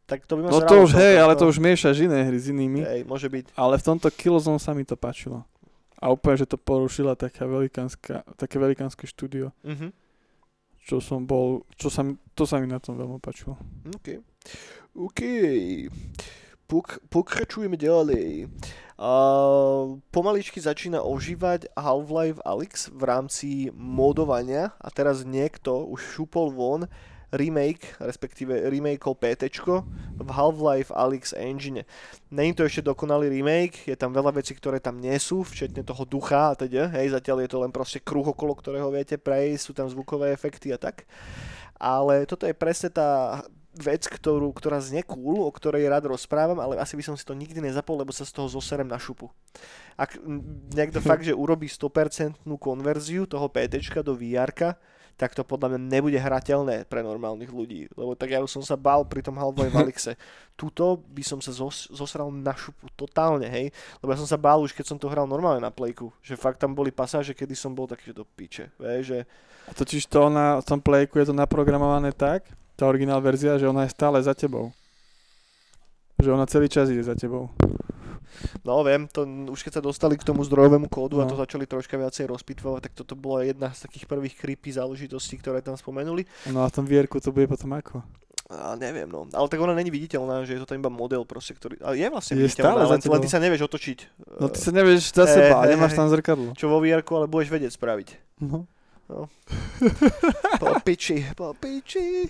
Tak 0.06 0.22
to 0.30 0.38
by 0.38 0.46
ma 0.46 0.50
No 0.54 0.62
to 0.62 0.86
už, 0.86 0.94
hej, 0.94 1.18
ale 1.18 1.34
to 1.34 1.50
už 1.50 1.58
miešaš 1.58 2.06
iné 2.06 2.22
hry 2.22 2.38
s 2.38 2.46
inými. 2.46 2.80
Hej, 2.86 3.02
môže 3.10 3.26
byť. 3.26 3.58
Ale 3.58 3.74
v 3.74 3.82
tomto 3.82 4.06
Killzone 4.14 4.62
sa 4.62 4.70
mi 4.70 4.86
to 4.86 4.94
páčilo. 4.94 5.42
A 5.98 6.14
úplne, 6.14 6.38
že 6.38 6.46
to 6.46 6.54
porušila 6.54 7.18
taká 7.18 7.48
velikánska, 7.48 8.22
také 8.38 8.62
velikánske 8.62 9.08
štúdio. 9.10 9.50
Mhm. 9.66 9.90
Čo 10.86 11.02
som 11.02 11.26
bol, 11.26 11.66
čo 11.74 11.90
sa 11.90 12.06
mi, 12.06 12.14
to 12.38 12.46
sa 12.46 12.62
mi 12.62 12.70
na 12.70 12.78
tom 12.78 12.94
veľmi 12.94 13.18
páčilo. 13.18 13.58
OK. 13.90 14.22
OK. 14.94 15.20
Pok- 16.70 17.02
pokračujeme 17.10 17.74
ďalej. 17.74 18.46
Uh, 18.96 20.00
pomaličky 20.08 20.56
začína 20.56 21.04
ožívať 21.04 21.68
Half-Life 21.76 22.40
Alyx 22.48 22.88
v 22.88 23.02
rámci 23.04 23.48
modovania 23.76 24.72
a 24.80 24.88
teraz 24.88 25.20
niekto 25.20 25.84
už 25.84 26.00
šupol 26.16 26.48
von 26.48 26.88
remake, 27.28 27.92
respektíve 28.00 28.72
remakeol 28.72 29.12
PT 29.12 29.52
v 30.16 30.28
Half-Life 30.32 30.96
Alyx 30.96 31.36
engine. 31.36 31.84
Není 32.32 32.56
to 32.56 32.64
ešte 32.64 32.88
dokonalý 32.88 33.28
remake, 33.28 33.84
je 33.84 34.00
tam 34.00 34.16
veľa 34.16 34.32
vecí, 34.32 34.56
ktoré 34.56 34.80
tam 34.80 34.96
nie 34.96 35.20
sú, 35.20 35.44
včetne 35.44 35.84
toho 35.84 36.08
ducha 36.08 36.54
a 36.54 36.56
teda, 36.56 36.88
hej, 36.96 37.12
zatiaľ 37.12 37.44
je 37.44 37.50
to 37.52 37.58
len 37.60 37.72
proste 37.76 38.00
kruh, 38.00 38.24
okolo 38.24 38.56
ktorého 38.56 38.88
viete 38.88 39.20
prejsť, 39.20 39.60
sú 39.60 39.72
tam 39.76 39.92
zvukové 39.92 40.32
efekty 40.32 40.72
a 40.72 40.80
tak. 40.80 41.04
Ale 41.76 42.24
toto 42.24 42.48
je 42.48 42.56
presne 42.56 42.88
tá 42.88 43.44
vec, 43.76 44.08
ktorú, 44.08 44.50
ktorá 44.56 44.80
znie 44.80 45.04
cool, 45.04 45.44
o 45.44 45.50
ktorej 45.52 45.86
rád 45.86 46.08
rozprávam, 46.08 46.58
ale 46.58 46.80
asi 46.80 46.96
by 46.96 47.04
som 47.04 47.14
si 47.14 47.22
to 47.22 47.36
nikdy 47.36 47.60
nezapol, 47.60 48.00
lebo 48.00 48.10
sa 48.10 48.24
z 48.24 48.32
toho 48.32 48.48
zoserem 48.48 48.88
na 48.88 48.96
šupu. 48.96 49.28
Ak 49.94 50.16
niekto 50.72 50.98
fakt, 51.04 51.28
že 51.28 51.36
urobí 51.36 51.68
100% 51.68 52.40
konverziu 52.56 53.28
toho 53.28 53.46
PT 53.52 53.84
do 54.02 54.16
vr 54.16 54.50
tak 55.16 55.32
to 55.32 55.40
podľa 55.48 55.74
mňa 55.74 55.80
nebude 55.80 56.18
hrateľné 56.20 56.84
pre 56.92 57.00
normálnych 57.00 57.48
ľudí. 57.48 57.88
Lebo 57.96 58.12
tak 58.12 58.36
ja 58.36 58.44
už 58.44 58.52
som 58.52 58.60
sa 58.60 58.76
bál 58.76 59.00
pri 59.08 59.24
tom 59.24 59.40
Half-Life 59.40 59.76
Alyxe. 59.80 60.12
Tuto 60.52 61.00
by 61.08 61.24
som 61.24 61.40
sa 61.40 61.56
zos, 61.56 61.88
zosral 61.88 62.28
na 62.28 62.52
šupu 62.52 62.92
totálne, 62.92 63.48
hej. 63.48 63.72
Lebo 64.04 64.12
ja 64.12 64.20
som 64.20 64.28
sa 64.28 64.36
bál 64.36 64.60
už, 64.60 64.76
keď 64.76 64.92
som 64.92 65.00
to 65.00 65.08
hral 65.08 65.24
normálne 65.24 65.64
na 65.64 65.72
playku. 65.72 66.12
Že 66.20 66.36
fakt 66.36 66.60
tam 66.60 66.76
boli 66.76 66.92
pasáže, 66.92 67.32
kedy 67.32 67.56
som 67.56 67.72
bol 67.72 67.88
taký, 67.88 68.12
že 68.12 68.20
do 68.20 68.28
piče. 68.28 68.68
Vieš, 68.76 69.02
že... 69.08 69.18
A 69.66 69.72
totiž 69.72 70.04
to 70.04 70.28
na 70.28 70.60
tom 70.60 70.84
playku 70.84 71.16
je 71.16 71.32
to 71.32 71.34
naprogramované 71.34 72.12
tak, 72.12 72.44
tá 72.76 72.84
originál 72.84 73.24
verzia, 73.24 73.56
že 73.56 73.66
ona 73.66 73.88
je 73.88 73.94
stále 73.96 74.20
za 74.20 74.36
tebou. 74.36 74.70
Že 76.20 76.32
ona 76.36 76.44
celý 76.48 76.68
čas 76.68 76.92
ide 76.92 77.02
za 77.04 77.16
tebou. 77.16 77.48
No 78.64 78.84
viem, 78.84 79.08
to 79.08 79.24
už 79.24 79.64
keď 79.64 79.80
sa 79.80 79.82
dostali 79.82 80.20
k 80.20 80.26
tomu 80.26 80.44
zdrojovému 80.44 80.92
kódu 80.92 81.16
no. 81.16 81.24
a 81.24 81.30
to 81.30 81.40
začali 81.40 81.64
troška 81.64 81.96
viacej 81.96 82.28
rozpitvovať, 82.28 82.80
tak 82.84 82.92
toto 82.92 83.16
bola 83.16 83.48
jedna 83.48 83.72
z 83.72 83.88
takých 83.88 84.04
prvých 84.04 84.36
creepy 84.36 84.76
záležitostí, 84.76 85.40
ktoré 85.40 85.64
tam 85.64 85.78
spomenuli. 85.78 86.28
No 86.52 86.60
a 86.64 86.68
v 86.68 86.76
tom 86.76 86.84
vierku 86.84 87.16
to 87.16 87.32
bude 87.32 87.48
potom 87.48 87.72
ako? 87.72 88.04
A 88.46 88.78
neviem, 88.78 89.10
no. 89.10 89.26
Ale 89.34 89.50
tak 89.50 89.58
ona 89.58 89.74
není 89.74 89.90
viditeľná, 89.90 90.46
že 90.46 90.54
je 90.54 90.60
to 90.62 90.70
tam 90.70 90.78
iba 90.78 90.86
model 90.86 91.26
proste, 91.26 91.50
ktorý... 91.58 91.82
Ale 91.82 91.98
je 91.98 92.06
vlastne 92.06 92.38
Je 92.38 92.46
viditeľná, 92.46 92.86
stále 92.86 92.94
len, 92.94 93.00
len 93.02 93.20
ty 93.26 93.30
sa 93.32 93.40
nevieš 93.42 93.62
otočiť. 93.66 93.98
No 94.38 94.46
ty 94.46 94.58
eh, 94.60 94.62
sa 94.62 94.70
nevieš 94.70 95.02
za 95.10 95.26
Hej, 95.26 95.34
seba, 95.34 95.56
hej, 95.66 95.70
nemáš 95.74 95.90
hej. 95.90 95.98
tam 95.98 96.08
zrkadlo. 96.14 96.50
Čo 96.54 96.66
vo 96.70 96.78
vr 96.78 97.02
ale 97.02 97.26
budeš 97.26 97.50
vedieť 97.50 97.72
spraviť. 97.74 98.08
No. 98.46 98.70
Po 100.62 100.78
piči, 100.82 101.26
po 101.34 101.54
piči. 101.58 102.26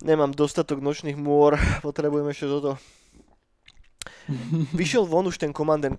Nemám 0.00 0.32
dostatok 0.32 0.80
nočných 0.80 1.18
môr, 1.18 1.60
potrebujem 1.86 2.30
ešte 2.32 2.46
toto. 2.48 2.80
Vyšiel 4.78 5.04
von 5.04 5.26
už 5.26 5.36
ten 5.36 5.52
Command 5.52 5.84
and, 5.84 5.98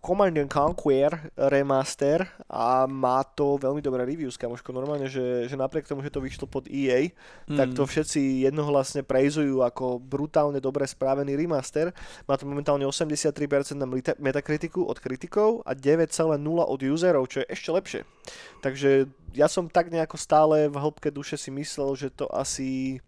Command 0.00 0.32
and 0.38 0.48
Conquer 0.48 1.12
remaster 1.36 2.24
a 2.46 2.86
má 2.88 3.20
to 3.22 3.58
veľmi 3.58 3.82
dobré 3.82 4.06
reviews, 4.06 4.40
kamoško. 4.40 4.72
Normálne, 4.72 5.10
že, 5.10 5.44
že 5.44 5.56
napriek 5.58 5.84
tomu, 5.84 6.00
že 6.00 6.12
to 6.12 6.22
vyšlo 6.22 6.48
pod 6.48 6.64
EA, 6.70 7.10
tak 7.44 7.74
to 7.74 7.84
Mm. 7.84 7.90
všetci 7.90 8.20
jednohlasne 8.48 9.02
prejzujú 9.04 9.60
ako 9.60 10.00
brutálne 10.00 10.58
dobre 10.58 10.84
správený 10.84 11.36
remaster. 11.36 11.92
Má 12.24 12.36
to 12.36 12.46
momentálne 12.46 12.84
83% 12.86 13.76
na 13.76 13.86
meta- 13.86 14.16
metakritiku 14.18 14.84
od 14.84 14.96
kritikov 14.96 15.62
a 15.64 15.74
9,0 15.74 16.38
od 16.64 16.80
userov, 16.80 17.28
čo 17.28 17.44
je 17.44 17.46
ešte 17.48 17.70
lepšie. 17.70 18.00
Takže 18.60 19.06
ja 19.32 19.46
som 19.46 19.68
tak 19.68 19.92
nejako 19.92 20.16
stále 20.16 20.66
v 20.66 20.76
hĺbke 20.76 21.12
duše 21.12 21.36
si 21.36 21.52
myslel, 21.52 21.94
že 21.94 22.08
to 22.08 22.26
asi 22.30 22.98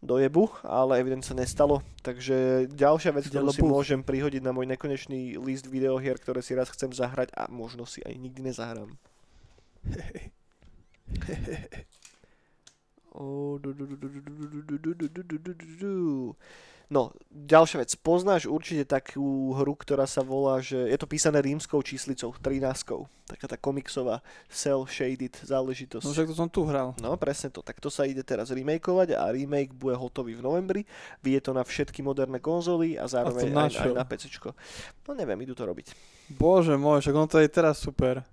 dojebu, 0.00 0.48
ale 0.64 1.00
evidentne 1.00 1.24
sa 1.24 1.36
nestalo. 1.36 1.84
Takže 2.00 2.68
ďalšia 2.72 3.12
vec, 3.12 3.28
ktorú 3.28 3.52
si 3.52 3.62
môžem 3.64 4.00
prihodiť 4.00 4.40
na 4.40 4.52
môj 4.56 4.66
nekonečný 4.68 5.36
list 5.36 5.68
videohier, 5.68 6.16
ktoré 6.16 6.40
si 6.40 6.56
raz 6.56 6.72
chcem 6.72 6.92
zahrať 6.92 7.32
a 7.36 7.48
možno 7.52 7.84
si 7.84 8.00
aj 8.04 8.16
nikdy 8.16 8.52
nezahrám. 8.52 8.96
O, 13.10 13.58
du, 13.58 13.74
du, 13.74 13.86
du, 13.86 13.96
du, 13.96 14.08
du, 14.08 14.20
du, 14.22 14.46
du, 14.46 14.78
du, 14.78 14.78
du, 14.78 14.94
du, 14.94 15.08
du, 15.10 15.38
du, 15.38 15.54
du, 15.54 15.66
du. 15.82 16.36
No, 16.90 17.14
ďalšia 17.30 17.86
vec. 17.86 17.94
Poznáš 18.02 18.50
určite 18.50 18.82
takú 18.82 19.54
hru, 19.54 19.78
ktorá 19.78 20.10
sa 20.10 20.26
volá, 20.26 20.58
že 20.58 20.74
je 20.74 20.98
to 20.98 21.06
písané 21.06 21.38
rímskou 21.38 21.78
číslicou, 21.86 22.34
13. 22.34 23.06
Taká 23.30 23.46
tá 23.46 23.54
komiksová 23.54 24.18
cel-shaded 24.50 25.38
záležitosť. 25.38 26.02
No 26.02 26.10
však 26.10 26.34
to 26.34 26.34
som 26.34 26.50
tu 26.50 26.66
hral. 26.66 26.98
No 26.98 27.14
presne 27.14 27.54
to, 27.54 27.62
tak 27.62 27.78
to 27.78 27.94
sa 27.94 28.10
ide 28.10 28.26
teraz 28.26 28.50
remakeovať 28.50 29.14
a 29.14 29.30
remake 29.30 29.70
bude 29.70 29.94
hotový 29.94 30.34
v 30.34 30.42
novembri. 30.42 30.82
Vie 31.22 31.38
to 31.38 31.54
na 31.54 31.62
všetky 31.62 32.02
moderné 32.02 32.42
konzoly 32.42 32.98
a 32.98 33.06
zároveň 33.06 33.54
na 33.54 33.70
aj, 33.70 33.86
aj 33.86 33.94
na 33.94 34.02
PC. 34.02 34.26
No 35.06 35.14
neviem, 35.14 35.38
idú 35.46 35.54
to 35.54 35.62
robiť. 35.70 35.94
Bože 36.34 36.74
môj, 36.74 37.06
však 37.06 37.14
on 37.14 37.30
to 37.30 37.38
je 37.38 37.46
teraz 37.46 37.78
super. 37.78 38.26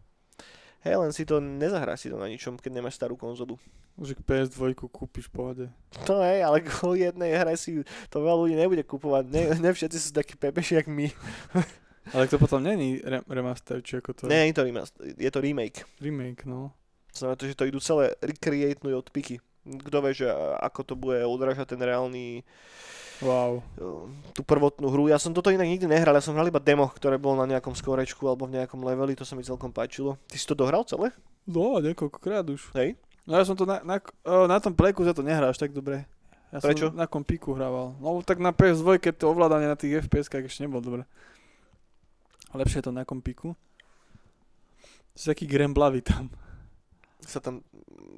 Hej, 0.88 1.04
len 1.04 1.12
si 1.12 1.28
to 1.28 1.44
nezahráš 1.44 2.08
si 2.08 2.08
to 2.08 2.16
na 2.16 2.32
ničom, 2.32 2.56
keď 2.56 2.80
nemáš 2.80 2.96
starú 2.96 3.20
konzolu. 3.20 3.60
Že 4.00 4.16
PS2 4.24 4.72
kúpiš 4.88 5.28
pohode. 5.28 5.68
To 6.08 6.24
hej, 6.24 6.48
ale 6.48 6.64
kvôli 6.64 7.04
jednej 7.04 7.36
hre 7.36 7.60
si 7.60 7.84
to 8.08 8.24
veľa 8.24 8.48
ľudí 8.48 8.56
nebude 8.56 8.88
kupovať. 8.88 9.28
Ne, 9.28 9.52
ne 9.60 9.70
všetci 9.76 9.98
sú 10.00 10.10
takí 10.16 10.40
pepeši, 10.40 10.80
jak 10.80 10.88
my. 10.88 11.12
Ale 12.16 12.32
to 12.32 12.40
potom 12.40 12.64
není 12.64 13.04
re- 13.04 13.26
remaster, 13.28 13.84
či 13.84 14.00
ako 14.00 14.16
to 14.16 14.22
je. 14.24 14.32
Nie, 14.32 14.48
je 14.48 14.56
to, 14.56 14.64
remaster, 14.64 15.02
je 15.12 15.28
to 15.28 15.44
remake. 15.44 15.84
Remake, 16.00 16.48
no. 16.48 16.72
Znamená 17.12 17.36
to, 17.36 17.52
že 17.52 17.60
to 17.60 17.68
idú 17.68 17.84
celé 17.84 18.16
recreatenúť 18.24 18.96
od 18.96 19.08
piky. 19.12 19.44
Kto 19.68 20.00
vie, 20.00 20.16
že 20.16 20.32
ako 20.64 20.82
to 20.88 20.94
bude 20.96 21.20
odrážať 21.28 21.76
ten 21.76 21.82
reálny 21.84 22.48
Wow. 23.18 23.66
tú 24.38 24.46
prvotnú 24.46 24.94
hru. 24.94 25.10
Ja 25.10 25.18
som 25.18 25.34
toto 25.34 25.50
inak 25.50 25.66
nikdy 25.66 25.90
nehral, 25.90 26.14
ja 26.14 26.22
som 26.22 26.38
hral 26.38 26.54
iba 26.54 26.62
demo, 26.62 26.86
ktoré 26.94 27.18
bolo 27.18 27.42
na 27.42 27.58
nejakom 27.58 27.74
skorečku 27.74 28.22
alebo 28.30 28.46
v 28.46 28.62
nejakom 28.62 28.78
leveli, 28.86 29.18
to 29.18 29.26
sa 29.26 29.34
mi 29.34 29.42
celkom 29.42 29.74
páčilo. 29.74 30.22
Ty 30.30 30.38
si 30.38 30.46
to 30.46 30.54
dohral 30.54 30.86
celé? 30.86 31.10
No, 31.50 31.82
niekoľkokrát 31.82 32.46
už. 32.46 32.70
Hej? 32.78 32.94
No 33.26 33.36
ja 33.36 33.44
som 33.44 33.58
to 33.58 33.66
na, 33.66 33.82
na, 33.82 33.98
o, 34.24 34.46
na 34.46 34.62
tom 34.62 34.72
pleku 34.72 35.02
za 35.02 35.18
to 35.18 35.26
nehráš 35.26 35.58
tak 35.58 35.74
dobre. 35.74 36.06
Ja 36.54 36.64
Prečo? 36.64 36.94
som 36.94 36.96
na 36.96 37.10
kompiku 37.10 37.58
hrával. 37.58 37.98
No 38.00 38.24
tak 38.24 38.40
na 38.40 38.56
PS2 38.56 39.02
keď 39.02 39.26
to 39.26 39.34
ovládanie 39.34 39.68
na 39.68 39.76
tých 39.76 40.06
FPS 40.08 40.32
ešte 40.32 40.64
nebolo 40.64 40.80
dobre. 40.80 41.02
Lepšie 42.56 42.80
je 42.80 42.86
to 42.88 42.96
na 42.96 43.04
kompiku. 43.04 43.52
Si 45.12 45.28
taký 45.28 45.50
gremblavý 45.50 46.06
tam. 46.06 46.32
Sa 47.26 47.44
tam... 47.44 47.66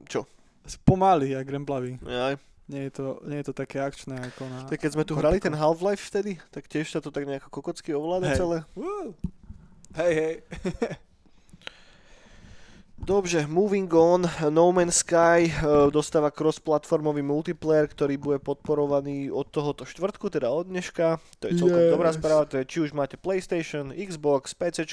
Čo? 0.06 0.28
Si 0.68 0.78
pomalý 0.86 1.34
a 1.34 1.41
gremblavý. 1.41 1.97
Aj. 2.06 2.38
Nie 2.70 2.86
je, 2.88 2.92
to, 3.02 3.06
nie 3.26 3.42
je 3.42 3.50
to 3.50 3.54
také 3.58 3.82
akčné 3.82 4.14
ako 4.30 4.46
na... 4.46 4.70
Tak 4.70 4.78
keď 4.78 4.92
sme 4.94 5.02
tu 5.02 5.18
hrali 5.18 5.42
ten 5.42 5.58
Half-Life 5.58 6.06
vtedy, 6.06 6.38
tak 6.54 6.70
tiež 6.70 6.86
sa 6.94 7.02
to 7.02 7.10
tak 7.10 7.26
nejako 7.26 7.50
kokocky 7.50 7.98
ovláda 7.98 8.30
Hej. 8.30 8.38
celé. 8.38 8.58
Hej, 9.98 10.14
hej. 10.14 10.34
Dobře, 13.00 13.48
moving 13.48 13.94
on, 13.94 14.30
No 14.50 14.72
Man's 14.72 15.02
Sky 15.02 15.50
eh, 15.50 15.64
dostáva 15.90 16.30
cross-platformový 16.30 17.24
multiplayer, 17.24 17.88
ktorý 17.88 18.20
bude 18.20 18.38
podporovaný 18.44 19.32
od 19.32 19.48
tohoto 19.50 19.88
štvrtku, 19.88 20.30
teda 20.30 20.52
od 20.52 20.68
dneška. 20.68 21.18
To 21.40 21.44
je 21.48 21.58
celkom 21.58 21.80
Yes. 21.80 21.94
dobrá 21.96 22.12
správa, 22.14 22.44
to 22.46 22.60
je, 22.60 22.68
či 22.68 22.78
už 22.84 22.92
máte 22.92 23.16
PlayStation, 23.16 23.96
Xbox, 23.96 24.52
PC, 24.54 24.84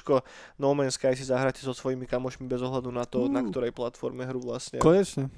No 0.57 0.73
Man's 0.73 0.95
Sky 0.97 1.13
si 1.19 1.27
zahráte 1.27 1.61
so 1.61 1.75
svojimi 1.75 2.07
kamošmi 2.07 2.47
bez 2.47 2.63
ohľadu 2.63 2.89
na 2.95 3.05
to, 3.05 3.27
na 3.29 3.43
Uh. 3.43 3.51
ktorej 3.51 3.75
platforme 3.75 4.23
hru 4.25 4.39
vlastne. 4.39 4.79
Konečne. 4.79 5.29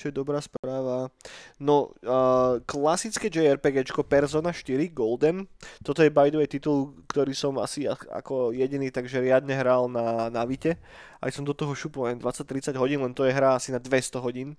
Čo 0.00 0.08
je 0.08 0.16
dobrá 0.16 0.40
správa. 0.40 1.12
No, 1.60 1.92
uh, 2.08 2.56
klasické 2.64 3.28
JRPGčko 3.28 4.08
Persona 4.08 4.48
4 4.48 4.88
Golden. 4.96 5.44
Toto 5.84 6.00
je 6.00 6.08
by 6.08 6.32
the 6.32 6.40
way 6.40 6.48
titul, 6.48 6.96
ktorý 7.12 7.36
som 7.36 7.60
asi 7.60 7.84
ako 7.84 8.56
jediný 8.56 8.88
takže 8.88 9.20
riadne 9.20 9.52
hral 9.52 9.92
na, 9.92 10.32
na 10.32 10.48
Vite. 10.48 10.80
Aj 11.20 11.28
som 11.28 11.44
do 11.44 11.52
toho 11.52 11.76
šupol 11.76 12.08
len 12.08 12.16
20-30 12.16 12.72
hodín, 12.80 13.04
len 13.04 13.12
to 13.12 13.28
je 13.28 13.36
hra 13.36 13.60
asi 13.60 13.68
na 13.68 13.76
200 13.76 14.24
hodín. 14.24 14.56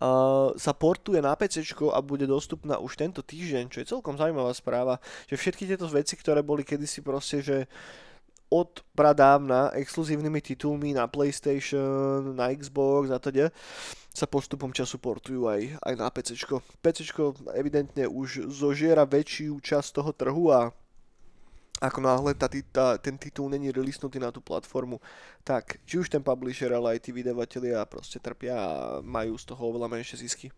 Uh, 0.00 0.56
sa 0.56 0.72
portuje 0.72 1.20
na 1.20 1.36
PC 1.36 1.76
a 1.92 2.00
bude 2.00 2.24
dostupná 2.24 2.80
už 2.80 2.96
tento 2.96 3.20
týždeň, 3.20 3.68
čo 3.68 3.84
je 3.84 3.90
celkom 3.92 4.16
zaujímavá 4.16 4.56
správa, 4.56 4.96
že 5.28 5.36
všetky 5.36 5.68
tieto 5.68 5.84
veci, 5.84 6.16
ktoré 6.16 6.40
boli 6.40 6.64
kedysi 6.64 7.04
proste, 7.04 7.44
že 7.44 7.68
od 8.50 8.82
pradávna 8.98 9.70
exkluzívnymi 9.78 10.42
titulmi 10.42 10.90
na 10.90 11.06
PlayStation, 11.06 12.34
na 12.34 12.50
Xbox 12.50 13.14
a 13.14 13.22
teda 13.22 13.54
sa 14.10 14.26
postupom 14.26 14.74
času 14.74 14.98
portujú 14.98 15.46
aj, 15.46 15.78
aj 15.80 15.94
na 15.94 16.10
PC. 16.10 16.34
PC 16.82 16.98
evidentne 17.54 18.10
už 18.10 18.50
zožiera 18.50 19.06
väčšiu 19.06 19.62
časť 19.62 19.88
toho 19.94 20.10
trhu 20.10 20.50
a 20.50 20.74
ako 21.80 21.98
náhle 22.04 22.36
tá, 22.36 22.44
tá, 22.46 23.00
ten 23.00 23.16
titul 23.16 23.48
není 23.48 23.72
releasnutý 23.72 24.20
na 24.20 24.28
tú 24.28 24.44
platformu, 24.44 25.00
tak 25.40 25.80
či 25.88 25.96
už 25.96 26.12
ten 26.12 26.20
publisher, 26.20 26.68
ale 26.76 26.96
aj 26.96 27.08
tí 27.08 27.10
vydavatelia 27.16 27.80
proste 27.88 28.20
trpia 28.20 28.52
a 28.52 28.70
majú 29.00 29.32
z 29.40 29.48
toho 29.48 29.62
oveľa 29.72 29.88
menšie 29.88 30.20
zisky. 30.20 30.52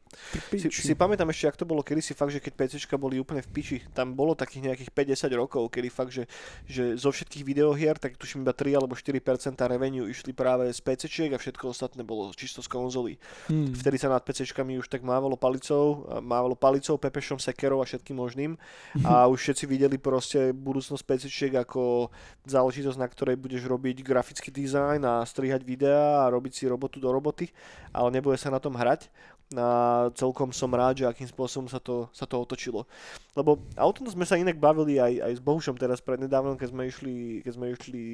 Si, 0.51 0.67
si 0.67 0.95
pamätám 0.99 1.31
ešte, 1.31 1.47
ak 1.47 1.57
to 1.63 1.65
bolo 1.65 1.87
kedysi 1.87 2.19
fakt, 2.19 2.35
že 2.35 2.43
keď 2.43 2.53
PCčka 2.59 2.99
boli 2.99 3.23
úplne 3.23 3.39
v 3.39 3.51
piči, 3.55 3.79
tam 3.95 4.19
bolo 4.19 4.35
takých 4.35 4.75
nejakých 4.75 4.91
50 5.15 5.31
rokov, 5.39 5.63
kedy 5.71 5.89
fakt, 5.95 6.11
že, 6.11 6.27
že 6.67 6.99
zo 6.99 7.15
všetkých 7.15 7.47
videohier, 7.47 7.95
tak 8.03 8.19
tuším 8.19 8.43
iba 8.43 8.51
3 8.51 8.83
alebo 8.83 8.99
4% 8.99 9.15
revenue 9.63 10.11
išli 10.11 10.35
práve 10.35 10.67
z 10.75 10.81
PCčiek 10.83 11.31
a 11.31 11.39
všetko 11.39 11.71
ostatné 11.71 12.03
bolo 12.03 12.35
čisto 12.35 12.59
z 12.59 12.67
konzolí. 12.67 13.15
Hmm. 13.47 13.71
Vtedy 13.71 13.95
sa 14.03 14.11
nad 14.11 14.27
PCčkami 14.27 14.75
už 14.83 14.91
tak 14.91 15.07
mávalo 15.07 15.39
palicou, 15.39 16.03
mávalo 16.19 16.59
palicou, 16.59 16.99
pepešom, 16.99 17.39
sekerov 17.39 17.79
a 17.79 17.87
všetkým 17.87 18.19
možným 18.19 18.59
a 19.09 19.31
už 19.31 19.39
všetci 19.39 19.65
videli 19.71 19.97
proste 20.03 20.51
budúcnosť 20.51 21.12
PCčiek 21.13 21.53
ako 21.61 22.09
záležitosť, 22.49 22.97
na 22.97 23.05
ktorej 23.05 23.37
budeš 23.37 23.69
robiť 23.69 24.01
grafický 24.01 24.49
dizajn 24.49 25.05
a 25.05 25.21
strihať 25.29 25.61
videá 25.61 26.25
a 26.25 26.33
robiť 26.33 26.53
si 26.57 26.65
robotu 26.65 26.97
do 26.97 27.13
roboty, 27.13 27.53
ale 27.93 28.09
nebude 28.09 28.41
sa 28.41 28.49
na 28.49 28.57
tom 28.57 28.73
hrať. 28.73 29.13
A 29.53 30.09
celkom 30.17 30.49
som 30.49 30.73
rád, 30.73 31.05
že 31.05 31.05
akým 31.05 31.29
spôsobom 31.29 31.69
sa 31.69 31.77
to, 31.77 32.09
sa 32.17 32.25
to 32.25 32.41
otočilo. 32.41 32.89
Lebo 33.37 33.61
a 33.77 33.85
o 33.85 33.93
tom 33.93 34.09
sme 34.09 34.25
sa 34.25 34.41
inak 34.41 34.57
bavili 34.57 34.97
aj, 34.97 35.29
aj 35.29 35.33
s 35.37 35.43
Bohušom 35.45 35.77
teraz 35.77 36.01
prednedávnom, 36.01 36.57
keď 36.57 36.73
sme 36.73 36.89
išli, 36.89 37.45
keď 37.45 37.53
sme 37.53 37.67
išli 37.77 38.05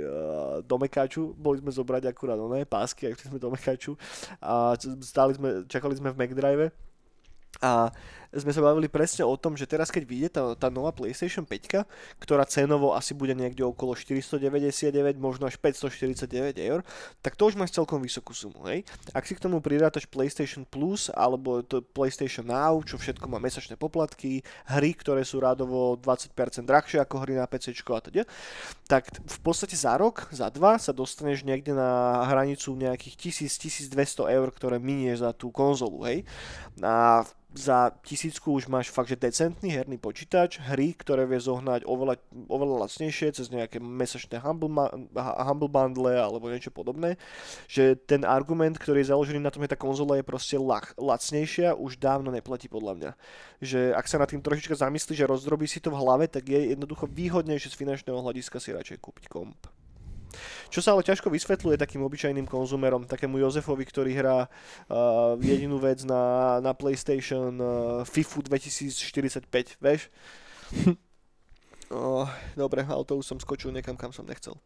uh, 0.00 0.64
do 0.64 0.76
Mekáču, 0.80 1.36
boli 1.36 1.60
sme 1.60 1.68
zobrať 1.68 2.08
akurát 2.08 2.40
oné 2.40 2.64
pásky 2.64 3.04
a 3.04 3.12
išli 3.12 3.28
sme 3.28 3.36
do 3.36 3.52
Mekáču 3.52 3.92
a 4.40 4.72
stáli 5.04 5.36
sme, 5.36 5.68
čakali 5.68 6.00
sme 6.00 6.16
v 6.16 6.18
McDrive 6.24 6.72
a 7.62 7.92
sme 8.36 8.52
sa 8.52 8.60
bavili 8.60 8.90
presne 8.90 9.24
o 9.24 9.32
tom, 9.38 9.56
že 9.56 9.64
teraz 9.64 9.88
keď 9.88 10.02
vyjde 10.04 10.28
tá, 10.28 10.42
tá 10.58 10.68
nová 10.68 10.92
PlayStation 10.92 11.48
5, 11.48 12.20
ktorá 12.20 12.44
cenovo 12.44 12.92
asi 12.92 13.16
bude 13.16 13.32
niekde 13.32 13.64
okolo 13.64 13.96
499, 13.96 14.92
možno 15.16 15.48
až 15.48 15.56
549 15.56 16.58
eur, 16.60 16.84
tak 17.24 17.38
to 17.38 17.48
už 17.48 17.56
máš 17.56 17.72
celkom 17.72 18.02
vysokú 18.04 18.36
sumu, 18.36 18.66
hej? 18.68 18.84
Ak 19.16 19.24
si 19.24 19.32
k 19.32 19.42
tomu 19.42 19.64
pridátaš 19.64 20.04
PlayStation 20.04 20.68
Plus 20.68 21.08
alebo 21.14 21.64
to 21.64 21.80
PlayStation 21.80 22.44
Now, 22.50 22.76
čo 22.84 23.00
všetko 23.00 23.24
má 23.30 23.40
mesačné 23.40 23.80
poplatky, 23.80 24.44
hry, 24.68 24.92
ktoré 24.92 25.24
sú 25.24 25.40
rádovo 25.40 25.96
20% 25.96 26.36
drahšie 26.66 27.00
ako 27.00 27.24
hry 27.24 27.40
na 27.40 27.48
PC 27.48 27.72
a 27.72 28.00
teda, 28.02 28.24
tak 28.84 29.08
v 29.08 29.38
podstate 29.40 29.78
za 29.78 29.96
rok, 29.96 30.28
za 30.34 30.52
dva 30.52 30.76
sa 30.76 30.92
dostaneš 30.92 31.46
niekde 31.46 31.72
na 31.72 32.22
hranicu 32.28 32.76
nejakých 32.76 33.48
1000-1200 33.48 34.36
eur, 34.36 34.48
ktoré 34.52 34.76
minieš 34.76 35.24
za 35.24 35.30
tú 35.32 35.48
konzolu, 35.48 36.04
hej? 36.04 36.26
A 36.84 37.24
za 37.56 37.92
tisícku 38.04 38.52
už 38.52 38.68
máš 38.68 38.92
fakt, 38.92 39.08
že 39.08 39.18
decentný 39.18 39.72
herný 39.72 39.96
počítač, 39.96 40.60
hry, 40.60 40.92
ktoré 40.92 41.24
vie 41.24 41.40
zohnať 41.40 41.88
oveľa, 41.88 42.20
oveľa 42.46 42.86
lacnejšie 42.86 43.32
cez 43.32 43.48
nejaké 43.48 43.80
mesačné 43.80 44.38
humble, 44.38 44.68
humble 45.16 45.72
bundle 45.72 46.12
alebo 46.12 46.52
niečo 46.52 46.70
podobné, 46.70 47.16
že 47.66 47.96
ten 47.96 48.22
argument, 48.22 48.76
ktorý 48.76 49.02
je 49.02 49.10
založený 49.10 49.40
na 49.40 49.52
tom, 49.52 49.64
že 49.64 49.72
tá 49.72 49.78
konzola 49.80 50.20
je 50.20 50.24
proste 50.24 50.56
lach, 50.60 50.92
lacnejšia, 51.00 51.74
už 51.76 51.96
dávno 51.96 52.28
neplatí 52.30 52.68
podľa 52.68 52.92
mňa. 52.96 53.10
Že 53.64 53.80
ak 53.96 54.06
sa 54.06 54.20
nad 54.20 54.28
tým 54.28 54.44
trošička 54.44 54.76
zamyslí, 54.76 55.12
že 55.16 55.28
rozdrobí 55.28 55.64
si 55.64 55.80
to 55.80 55.90
v 55.92 56.00
hlave, 56.00 56.28
tak 56.28 56.46
je 56.46 56.76
jednoducho 56.76 57.08
výhodnejšie 57.08 57.72
z 57.72 57.78
finančného 57.80 58.20
hľadiska 58.20 58.60
si 58.60 58.76
radšej 58.76 59.00
kúpiť 59.00 59.26
komp. 59.32 59.75
Čo 60.68 60.80
sa 60.82 60.92
ale 60.92 61.06
ťažko 61.06 61.30
vysvetľuje 61.32 61.80
takým 61.80 62.02
obyčajným 62.04 62.44
konzumerom, 62.44 63.08
takému 63.08 63.40
Jozefovi, 63.40 63.84
ktorý 63.86 64.12
hrá 64.12 64.38
uh, 64.46 65.38
jedinú 65.40 65.80
vec 65.80 66.02
na, 66.04 66.56
na 66.60 66.72
PlayStation 66.76 67.54
uh, 67.58 68.02
FIFU 68.04 68.44
2045, 68.44 69.48
vieš? 69.78 70.10
oh, 71.94 72.26
dobre, 72.58 72.84
ale 72.84 73.02
to 73.06 73.16
už 73.16 73.26
som 73.26 73.38
skočil 73.38 73.70
niekam, 73.70 73.94
kam 73.94 74.10
som 74.10 74.26
nechcel. 74.26 74.58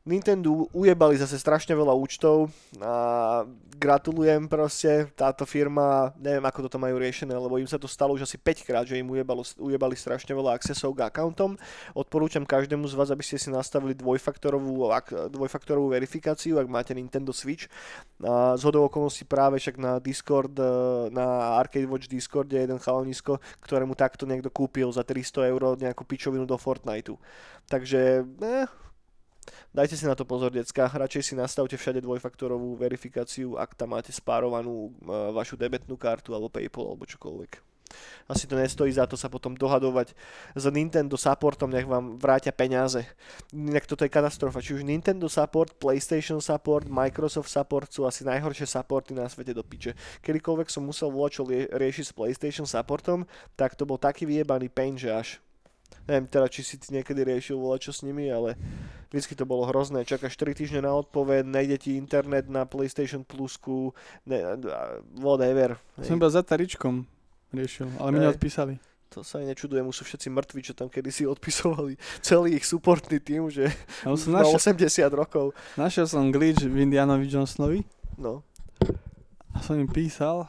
Nintendo 0.00 0.64
ujebali 0.72 1.20
zase 1.20 1.36
strašne 1.36 1.76
veľa 1.76 1.92
účtov 1.92 2.48
a 2.80 3.44
gratulujem 3.76 4.48
proste, 4.48 5.12
táto 5.12 5.44
firma, 5.44 6.16
neviem 6.16 6.40
ako 6.40 6.68
toto 6.68 6.80
majú 6.80 6.96
riešené, 6.96 7.36
lebo 7.36 7.60
im 7.60 7.68
sa 7.68 7.76
to 7.76 7.84
stalo 7.84 8.16
už 8.16 8.24
asi 8.24 8.40
5 8.40 8.64
krát, 8.64 8.84
že 8.88 8.96
im 8.96 9.08
ujebalo, 9.12 9.44
ujebali 9.60 9.92
strašne 9.92 10.32
veľa 10.32 10.56
accessov 10.56 10.96
k 10.96 11.04
accountom. 11.04 11.60
Odporúčam 11.92 12.48
každému 12.48 12.88
z 12.88 12.96
vás, 12.96 13.12
aby 13.12 13.20
ste 13.20 13.36
si 13.36 13.52
nastavili 13.52 13.92
dvojfaktorovú, 13.92 14.88
dvojfaktorovú 15.32 15.92
verifikáciu, 15.92 16.56
ak 16.56 16.68
máte 16.68 16.96
Nintendo 16.96 17.36
Switch. 17.36 17.68
A 18.24 18.56
z 18.56 18.62
hodou 18.64 18.88
okolností 18.88 19.28
práve 19.28 19.60
však 19.60 19.76
na 19.76 20.00
Discord, 20.00 20.56
e, 20.56 20.68
na 21.12 21.60
Arcade 21.60 21.88
Watch 21.88 22.08
Discord 22.08 22.48
je 22.48 22.60
jeden 22.60 22.80
chalanisko, 22.80 23.36
ktorému 23.64 23.92
takto 23.96 24.24
niekto 24.24 24.48
kúpil 24.48 24.88
za 24.92 25.04
300 25.04 25.48
eur 25.52 25.76
nejakú 25.76 26.08
pičovinu 26.08 26.48
do 26.48 26.56
Fortniteu. 26.56 27.20
Takže, 27.68 28.24
eh, 28.44 28.68
Dajte 29.70 29.94
si 29.94 30.04
na 30.06 30.18
to 30.18 30.26
pozor, 30.26 30.50
decka. 30.50 30.90
Radšej 30.90 31.22
si 31.22 31.34
nastavte 31.38 31.78
všade 31.78 32.02
dvojfaktorovú 32.02 32.74
verifikáciu, 32.78 33.54
ak 33.54 33.78
tam 33.78 33.94
máte 33.94 34.10
spárovanú 34.10 34.90
uh, 35.06 35.30
vašu 35.30 35.54
debetnú 35.54 35.94
kartu 35.94 36.34
alebo 36.34 36.50
PayPal 36.50 36.94
alebo 36.94 37.06
čokoľvek. 37.06 37.70
Asi 38.30 38.46
to 38.46 38.54
nestojí 38.54 38.94
za 38.94 39.06
to 39.10 39.18
sa 39.18 39.26
potom 39.26 39.58
dohadovať 39.58 40.14
s 40.54 40.64
Nintendo 40.70 41.18
supportom, 41.18 41.66
nech 41.66 41.82
vám 41.82 42.14
vrátia 42.22 42.54
peniaze. 42.54 43.02
Inak 43.50 43.90
toto 43.90 44.06
je 44.06 44.12
katastrofa. 44.12 44.62
Či 44.62 44.78
už 44.78 44.86
Nintendo 44.86 45.26
support, 45.26 45.74
PlayStation 45.82 46.38
support, 46.38 46.86
Microsoft 46.86 47.50
support 47.50 47.90
sú 47.90 48.06
asi 48.06 48.22
najhoršie 48.22 48.70
supporty 48.70 49.18
na 49.18 49.26
svete 49.26 49.50
do 49.50 49.66
piče. 49.66 49.98
Kedykoľvek 50.22 50.70
som 50.70 50.86
musel 50.86 51.10
volať 51.10 51.30
čo 51.34 51.42
riešiť 51.50 52.04
s 52.06 52.14
PlayStation 52.14 52.66
supportom, 52.70 53.26
tak 53.58 53.74
to 53.74 53.82
bol 53.82 53.98
taký 53.98 54.22
vyjebaný 54.22 54.70
pain, 54.70 54.94
že 54.94 55.10
až 55.10 55.28
neviem 56.08 56.26
teda, 56.28 56.46
či 56.48 56.60
si 56.62 56.76
ty 56.80 56.94
niekedy 56.94 57.24
riešil 57.26 57.58
volať 57.58 57.90
čo 57.90 57.92
s 57.96 58.00
nimi, 58.06 58.28
ale 58.28 58.56
vždycky 59.10 59.34
to 59.34 59.44
bolo 59.44 59.66
hrozné. 59.66 60.06
Čakáš 60.06 60.38
4 60.38 60.54
týždne 60.54 60.80
na 60.86 60.92
odpoveď, 60.94 61.44
nejde 61.44 61.76
ti 61.76 61.90
internet 61.98 62.46
na 62.46 62.64
PlayStation 62.64 63.26
Plusku, 63.26 63.92
ne, 64.24 64.60
whatever. 65.18 65.76
Som 66.00 66.22
iba 66.22 66.30
za 66.30 66.40
taričkom 66.46 67.04
riešil, 67.50 67.90
ale 67.98 68.08
mi 68.14 68.18
neodpísali. 68.22 68.78
To 69.10 69.26
sa 69.26 69.42
aj 69.42 69.50
nečudujem, 69.50 69.82
už 69.90 70.02
sú 70.02 70.04
všetci 70.06 70.30
mŕtvi, 70.30 70.60
čo 70.62 70.72
tam 70.72 70.86
kedysi 70.86 71.26
odpisovali. 71.34 71.98
Celý 72.22 72.54
ich 72.54 72.66
supportný 72.66 73.18
tým, 73.18 73.50
že 73.50 73.66
ja 74.06 74.14
som 74.14 74.30
na 74.38 74.46
našiel, 74.46 74.78
80 75.10 75.10
rokov. 75.10 75.50
Našiel 75.74 76.06
som 76.06 76.30
glitch 76.30 76.62
v 76.62 76.86
Indianovi 76.86 77.26
Johnsonovi. 77.26 77.82
No. 78.14 78.46
A 79.50 79.58
som 79.66 79.74
im 79.74 79.90
písal 79.90 80.46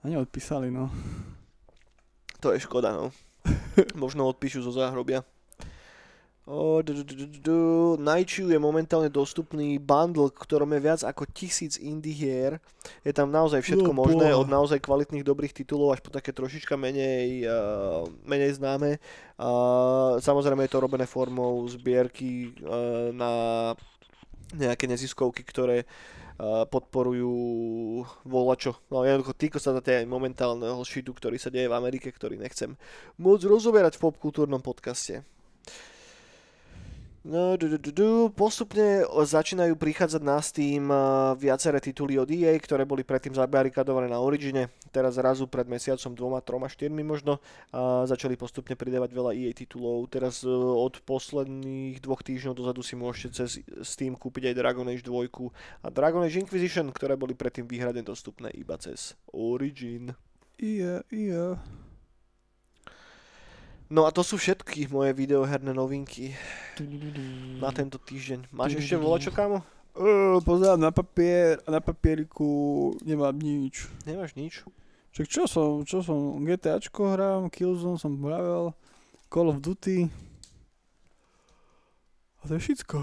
a 0.00 0.04
neodpísali, 0.06 0.70
no. 0.70 0.86
To 2.40 2.54
je 2.54 2.62
škoda, 2.62 2.94
no. 2.94 3.10
Možno 4.02 4.26
odpíšu 4.28 4.64
zo 4.64 4.72
záhrobia. 4.74 5.22
Naichu 7.94 8.50
je 8.50 8.58
momentálne 8.58 9.06
dostupný 9.06 9.78
bundle, 9.78 10.34
ktorom 10.34 10.74
je 10.74 10.80
viac 10.82 11.00
ako 11.06 11.22
tisíc 11.30 11.78
indie 11.78 12.10
hier. 12.10 12.58
Je 13.06 13.14
tam 13.14 13.30
naozaj 13.30 13.62
všetko 13.62 13.94
no, 13.94 14.00
možné, 14.02 14.34
od 14.34 14.50
naozaj 14.50 14.82
kvalitných 14.82 15.22
dobrých 15.22 15.54
titulov 15.54 15.94
až 15.94 16.02
po 16.02 16.10
také 16.10 16.34
trošička 16.34 16.74
menej, 16.74 17.46
uh, 17.46 18.02
menej 18.26 18.58
známe. 18.58 18.98
Uh, 19.38 20.18
samozrejme 20.18 20.66
je 20.66 20.72
to 20.74 20.82
robené 20.82 21.06
formou 21.06 21.62
zbierky 21.70 22.50
uh, 22.66 23.14
na 23.14 23.32
nejaké 24.50 24.90
neziskovky, 24.90 25.46
ktoré 25.46 25.86
podporujú 26.40 27.32
volačo. 28.24 28.80
No 28.88 29.04
jednoducho 29.04 29.36
týko 29.36 29.58
sa 29.60 29.76
aj 29.76 30.08
momentálneho 30.08 30.80
šitu, 30.80 31.12
ktorý 31.12 31.36
sa 31.36 31.52
deje 31.52 31.68
v 31.68 31.76
Amerike, 31.76 32.08
ktorý 32.08 32.40
nechcem 32.40 32.80
môcť 33.20 33.44
rozoberať 33.44 34.00
v 34.00 34.04
popkultúrnom 34.08 34.64
podcaste. 34.64 35.20
No, 37.20 37.52
du, 37.60 37.68
du, 37.68 37.76
du, 37.76 37.92
du. 37.92 38.10
Postupne 38.32 39.04
začínajú 39.04 39.76
prichádzať 39.76 40.22
na 40.24 40.40
Steam 40.40 40.88
viaceré 41.36 41.76
tituly 41.76 42.16
od 42.16 42.24
EA, 42.32 42.56
ktoré 42.56 42.88
boli 42.88 43.04
predtým 43.04 43.36
zabarikadované 43.36 44.08
na 44.08 44.16
Origine. 44.24 44.72
Teraz 44.88 45.20
zrazu 45.20 45.44
pred 45.44 45.68
mesiacom 45.68 46.16
dvoma, 46.16 46.40
troma, 46.40 46.72
štyrmi 46.72 47.04
možno 47.04 47.36
a 47.76 48.08
začali 48.08 48.40
postupne 48.40 48.72
pridávať 48.72 49.12
veľa 49.12 49.36
EA 49.36 49.52
titulov. 49.52 50.08
Teraz 50.08 50.40
e, 50.40 50.48
od 50.48 50.96
posledných 51.04 52.00
dvoch 52.00 52.24
týždňov 52.24 52.56
dozadu 52.56 52.80
si 52.80 52.96
môžete 52.96 53.36
cez 53.36 53.60
Steam 53.84 54.16
kúpiť 54.16 54.50
aj 54.50 54.54
Dragon 54.56 54.88
Age 54.88 55.04
2 55.04 55.28
a 55.84 55.86
Dragon 55.92 56.24
Age 56.24 56.40
Inquisition, 56.40 56.88
ktoré 56.88 57.20
boli 57.20 57.36
predtým 57.36 57.68
výhradne 57.68 58.00
dostupné 58.00 58.48
iba 58.56 58.80
cez 58.80 59.12
Origin. 59.28 60.16
Iya, 60.56 61.04
iya. 61.12 61.60
No 63.90 64.06
a 64.06 64.14
to 64.14 64.22
sú 64.22 64.38
všetky 64.38 64.86
moje 64.86 65.10
videoherné 65.18 65.74
novinky 65.74 66.30
na 67.58 67.74
tento 67.74 67.98
týždeň. 67.98 68.54
Máš 68.54 68.78
ešte 68.78 68.94
čo, 68.94 69.34
kámo? 69.34 69.66
Uh, 69.98 70.38
pozerám 70.46 70.78
na 70.78 70.94
papier 70.94 71.58
a 71.66 71.74
na 71.74 71.82
papieriku 71.82 72.94
nemám 73.02 73.34
nič. 73.34 73.90
Nemáš 74.06 74.38
nič? 74.38 74.62
Však 75.10 75.26
čo 75.26 75.42
som, 75.50 75.82
čo 75.82 76.06
som, 76.06 76.38
GTAčko 76.38 77.18
hrám, 77.18 77.50
Killzone 77.50 77.98
som 77.98 78.14
hravel, 78.22 78.70
Call 79.26 79.50
of 79.50 79.58
Duty. 79.58 80.06
A 82.40 82.42
to 82.46 82.54
je 82.54 82.62
všetko. 82.62 83.02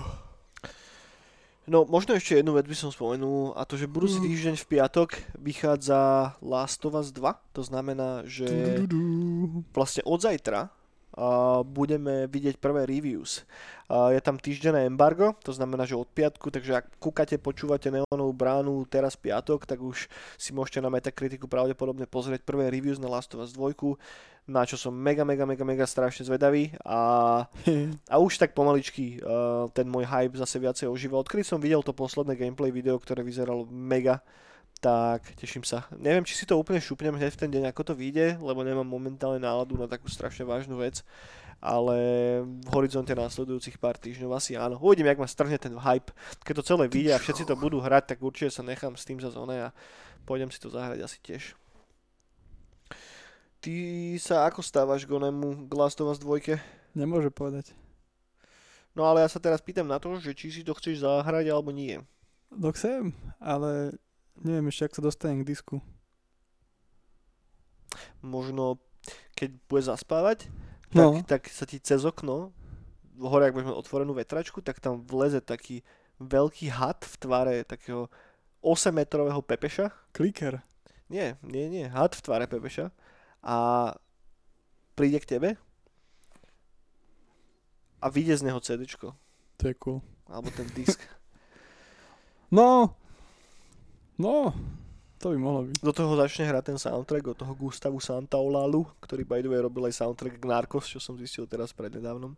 No, 1.68 1.84
možno 1.84 2.16
ešte 2.16 2.40
jednu 2.40 2.56
vec 2.56 2.64
by 2.64 2.80
som 2.80 2.96
spomenul, 2.96 3.52
a 3.60 3.68
to, 3.68 3.76
že 3.76 3.92
budúci 3.92 4.24
mm. 4.24 4.26
týždeň 4.32 4.56
v 4.56 4.70
piatok 4.72 5.10
vychádza 5.36 6.32
Last 6.40 6.80
of 6.88 6.96
Us 6.96 7.12
2, 7.12 7.20
to 7.52 7.60
znamená, 7.60 8.24
že 8.24 8.48
vlastne 9.76 10.00
od 10.08 10.24
zajtra 10.24 10.77
budeme 11.66 12.30
vidieť 12.30 12.62
prvé 12.62 12.86
reviews. 12.86 13.42
Je 13.88 14.20
tam 14.20 14.36
týždenné 14.36 14.86
embargo, 14.86 15.34
to 15.42 15.56
znamená, 15.56 15.88
že 15.88 15.96
od 15.96 16.12
piatku, 16.12 16.52
takže 16.52 16.84
ak 16.84 16.86
kúkate, 17.00 17.40
počúvate 17.40 17.88
Neonovú 17.88 18.36
bránu 18.36 18.84
teraz 18.86 19.16
piatok, 19.16 19.64
tak 19.64 19.80
už 19.80 20.12
si 20.36 20.52
môžete 20.52 20.84
na 20.84 20.92
Metakritiku 20.92 21.48
pravdepodobne 21.48 22.04
pozrieť 22.04 22.44
prvé 22.44 22.68
reviews 22.68 23.00
na 23.00 23.08
Last 23.08 23.32
of 23.34 23.42
Us 23.42 23.56
2, 23.56 23.98
na 24.48 24.64
čo 24.64 24.80
som 24.80 24.96
mega, 24.96 25.28
mega, 25.28 25.44
mega, 25.44 25.68
mega 25.68 25.84
strašne 25.84 26.24
zvedavý 26.24 26.72
a, 26.88 27.44
a 28.14 28.16
už 28.20 28.40
tak 28.40 28.56
pomaličky 28.56 29.20
uh, 29.20 29.68
ten 29.76 29.88
môj 29.88 30.08
hype 30.08 30.40
zase 30.40 30.56
viacej 30.60 30.88
ožíval. 30.88 31.24
Odkedy 31.24 31.44
som 31.44 31.60
videl 31.60 31.84
to 31.84 31.92
posledné 31.92 32.40
gameplay 32.40 32.72
video, 32.72 32.96
ktoré 32.96 33.24
vyzeralo 33.28 33.68
mega, 33.68 34.24
tak 34.78 35.34
teším 35.38 35.66
sa. 35.66 35.86
Neviem, 35.98 36.24
či 36.24 36.38
si 36.38 36.46
to 36.46 36.58
úplne 36.58 36.82
šupnem 36.82 37.18
hneď 37.18 37.34
v 37.34 37.42
ten 37.46 37.50
deň, 37.52 37.74
ako 37.74 37.92
to 37.92 37.94
vyjde, 37.98 38.38
lebo 38.38 38.62
nemám 38.62 38.86
momentálne 38.86 39.42
náladu 39.42 39.78
na 39.78 39.90
takú 39.90 40.06
strašne 40.10 40.46
vážnu 40.46 40.78
vec, 40.78 41.02
ale 41.58 41.98
v 42.46 42.68
horizonte 42.70 43.14
následujúcich 43.18 43.82
pár 43.82 43.98
týždňov 43.98 44.32
asi 44.38 44.54
áno. 44.54 44.78
Uvidím, 44.78 45.10
jak 45.10 45.18
ma 45.18 45.26
strhne 45.26 45.58
ten 45.58 45.74
hype. 45.74 46.14
Keď 46.46 46.54
to 46.62 46.68
celé 46.68 46.86
vyjde 46.86 47.18
a 47.18 47.22
všetci 47.22 47.50
to 47.50 47.58
budú 47.58 47.82
hrať, 47.82 48.14
tak 48.14 48.22
určite 48.22 48.54
sa 48.54 48.62
nechám 48.62 48.94
s 48.94 49.06
tým 49.06 49.18
za 49.18 49.34
zóne 49.34 49.70
a 49.70 49.74
pôjdem 50.30 50.54
si 50.54 50.62
to 50.62 50.70
zahrať 50.70 51.02
asi 51.02 51.18
tiež. 51.26 51.58
Ty 53.58 53.76
sa 54.22 54.46
ako 54.46 54.62
stávaš 54.62 55.10
k 55.10 55.18
onemu 55.18 55.66
k 55.66 55.72
Last 55.74 55.98
of 55.98 56.14
Us 56.14 56.22
2? 56.22 56.62
Nemôže 56.94 57.34
povedať. 57.34 57.74
No 58.94 59.06
ale 59.06 59.26
ja 59.26 59.30
sa 59.30 59.42
teraz 59.42 59.62
pýtam 59.62 59.90
na 59.90 59.98
to, 59.98 60.18
že 60.18 60.34
či 60.38 60.50
si 60.50 60.62
to 60.62 60.78
chceš 60.78 61.02
zahrať 61.02 61.50
alebo 61.50 61.74
nie. 61.74 62.02
No 62.54 62.70
chcem, 62.74 63.14
ale 63.42 63.98
Neviem 64.42 64.70
ešte, 64.70 64.86
ak 64.90 64.98
sa 64.98 65.06
dostanem 65.06 65.42
k 65.42 65.50
disku. 65.50 65.82
Možno, 68.22 68.78
keď 69.34 69.50
bude 69.66 69.84
zaspávať, 69.86 70.50
tak, 70.94 70.98
no. 70.98 71.22
tak 71.26 71.50
sa 71.50 71.66
ti 71.66 71.82
cez 71.82 72.06
okno, 72.06 72.54
hore, 73.22 73.50
ak 73.50 73.56
budeme 73.58 73.74
otvorenú 73.74 74.14
vetračku, 74.14 74.62
tak 74.62 74.78
tam 74.78 75.02
vleze 75.02 75.42
taký 75.42 75.82
veľký 76.22 76.70
had 76.70 77.02
v 77.02 77.16
tvare 77.18 77.56
takého 77.66 78.10
8-metrového 78.62 79.42
pepeša. 79.42 79.90
Kliker. 80.14 80.62
Nie, 81.10 81.40
nie, 81.42 81.70
nie, 81.72 81.86
had 81.88 82.14
v 82.14 82.22
tvare 82.26 82.46
pepeša. 82.46 82.94
A 83.42 83.58
príde 84.98 85.22
k 85.22 85.30
tebe 85.38 85.50
a 88.02 88.06
vyjde 88.10 88.38
z 88.38 88.46
neho 88.50 88.60
CDčko. 88.60 89.14
To 89.58 89.64
je 89.66 89.76
cool. 89.82 90.00
Alebo 90.30 90.50
ten 90.54 90.68
disk. 90.78 91.02
No, 92.48 92.96
No, 94.18 94.54
To 95.18 95.34
by 95.34 95.38
mohlo 95.42 95.66
byť. 95.66 95.82
Do 95.82 95.94
toho 95.94 96.14
začne 96.14 96.46
hrať 96.46 96.64
ten 96.74 96.78
soundtrack 96.78 97.34
od 97.34 97.38
toho 97.42 97.54
Gustavu 97.58 97.98
Santaolalu, 97.98 98.86
ktorý 99.02 99.26
by 99.26 99.42
the 99.42 99.50
way 99.50 99.58
robil 99.58 99.90
aj 99.90 99.98
soundtrack 100.06 100.38
k 100.38 100.46
Narcos, 100.46 100.86
čo 100.86 101.02
som 101.02 101.18
zistil 101.18 101.50
teraz 101.50 101.74
prednedávnom. 101.74 102.38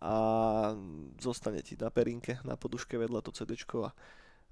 A 0.00 0.14
zostane 1.20 1.60
ti 1.60 1.76
na 1.76 1.92
perinke, 1.92 2.40
na 2.48 2.56
poduške 2.56 2.96
vedľa 2.96 3.20
to 3.20 3.34
CD 3.36 3.60
a, 3.84 3.92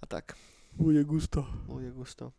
a 0.00 0.04
tak. 0.04 0.36
Bude 0.76 1.00
gusto. 1.09 1.48
Bude 1.64 1.88
gusto. 1.96 2.36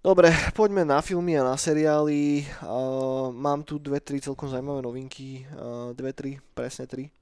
Dobre, 0.00 0.32
poďme 0.56 0.88
na 0.88 1.04
filmy 1.04 1.36
a 1.36 1.44
na 1.44 1.60
seriály. 1.60 2.48
Uh, 2.64 3.28
mám 3.36 3.60
tu 3.60 3.76
dve, 3.76 4.00
tri 4.00 4.16
celkom 4.16 4.48
zaujímavé 4.48 4.80
novinky. 4.80 5.44
Uh, 5.52 5.92
dve, 5.92 6.16
tri, 6.16 6.40
presne 6.56 6.88
tri. 6.88 7.12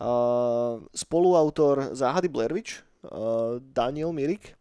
Uh, 0.00 0.80
spoluautor 0.96 1.92
Záhady 1.92 2.32
Blair 2.32 2.56
Witch, 2.56 2.80
Daniel 3.72 4.10
Mirik, 4.10 4.56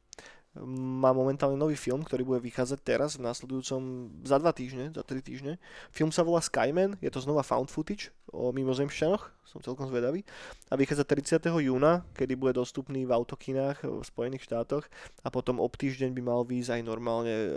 má 0.63 1.11
momentálne 1.11 1.59
nový 1.59 1.75
film, 1.75 1.99
ktorý 2.07 2.23
bude 2.23 2.39
vychádzať 2.47 2.79
teraz 2.79 3.19
v 3.19 3.27
následujúcom 3.27 3.81
za 4.23 4.39
dva 4.39 4.55
týždne, 4.55 4.87
za 4.95 5.03
tri 5.03 5.19
týždne. 5.19 5.59
Film 5.91 6.15
sa 6.15 6.23
volá 6.23 6.39
Skyman, 6.39 6.95
je 7.03 7.11
to 7.11 7.19
znova 7.19 7.43
found 7.43 7.67
footage 7.67 8.15
o 8.31 8.55
mimozemšťanoch, 8.55 9.23
som 9.43 9.59
celkom 9.59 9.91
zvedavý. 9.91 10.23
A 10.71 10.79
vychádza 10.79 11.03
30. 11.03 11.51
júna, 11.59 12.07
kedy 12.15 12.39
bude 12.39 12.55
dostupný 12.55 13.03
v 13.03 13.11
autokinách 13.11 13.83
v 13.83 13.99
Spojených 14.07 14.47
štátoch 14.47 14.87
a 15.23 15.27
potom 15.27 15.59
ob 15.59 15.75
týždeň 15.75 16.15
by 16.15 16.21
mal 16.23 16.47
výjsť 16.47 16.79
aj 16.79 16.81
normálne 16.87 17.35
uh, 17.35 17.47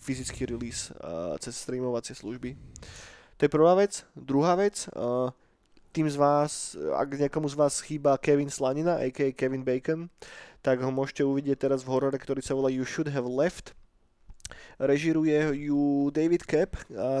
fyzický 0.00 0.48
release 0.48 0.88
uh, 0.96 1.36
cez 1.36 1.52
streamovacie 1.52 2.16
služby. 2.16 2.56
To 3.36 3.40
je 3.44 3.52
prvá 3.52 3.76
vec. 3.76 4.08
Druhá 4.16 4.56
vec, 4.56 4.88
uh, 4.96 5.32
tým 5.90 6.06
z 6.06 6.16
vás, 6.16 6.78
ak 6.78 7.18
niekomu 7.18 7.50
z 7.50 7.56
vás 7.58 7.82
chýba 7.82 8.14
Kevin 8.18 8.50
Slanina, 8.50 9.02
a.k.a. 9.02 9.34
Kevin 9.34 9.66
Bacon, 9.66 10.06
tak 10.62 10.84
ho 10.84 10.90
môžete 10.94 11.26
uvidieť 11.26 11.66
teraz 11.66 11.82
v 11.82 11.90
horore, 11.90 12.14
ktorý 12.14 12.44
sa 12.44 12.54
volá 12.54 12.70
You 12.70 12.86
Should 12.86 13.10
Have 13.10 13.26
Left. 13.26 13.74
Režiruje 14.80 15.68
ju 15.68 16.08
David 16.08 16.44
Cap, 16.48 16.76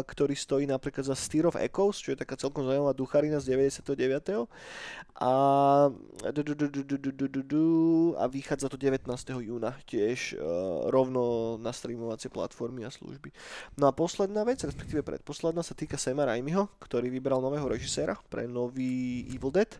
ktorý 0.06 0.32
stojí 0.32 0.64
napríklad 0.64 1.04
za 1.04 1.16
Steer 1.16 1.44
of 1.44 1.60
Echoes, 1.60 2.00
čo 2.00 2.16
je 2.16 2.18
taká 2.20 2.36
celkom 2.36 2.64
zaujímavá 2.64 2.96
ducharina 2.96 3.36
z 3.40 3.52
99. 3.56 4.48
A, 5.20 5.32
a 8.16 8.24
vychádza 8.28 8.66
to 8.72 8.76
19. 8.80 9.04
júna 9.44 9.76
tiež 9.84 10.40
rovno 10.88 11.56
na 11.60 11.76
streamovacie 11.76 12.32
platformy 12.32 12.88
a 12.88 12.90
služby. 12.90 13.28
No 13.76 13.88
a 13.88 13.92
posledná 13.92 14.44
vec, 14.48 14.64
respektíve 14.64 15.04
predposledná, 15.04 15.60
sa 15.60 15.76
týka 15.76 16.00
Sema 16.00 16.24
Raimiho, 16.24 16.72
ktorý 16.80 17.12
vybral 17.12 17.44
nového 17.44 17.68
režiséra 17.68 18.16
pre 18.32 18.48
nový 18.48 19.28
Evil 19.28 19.52
Dead. 19.52 19.70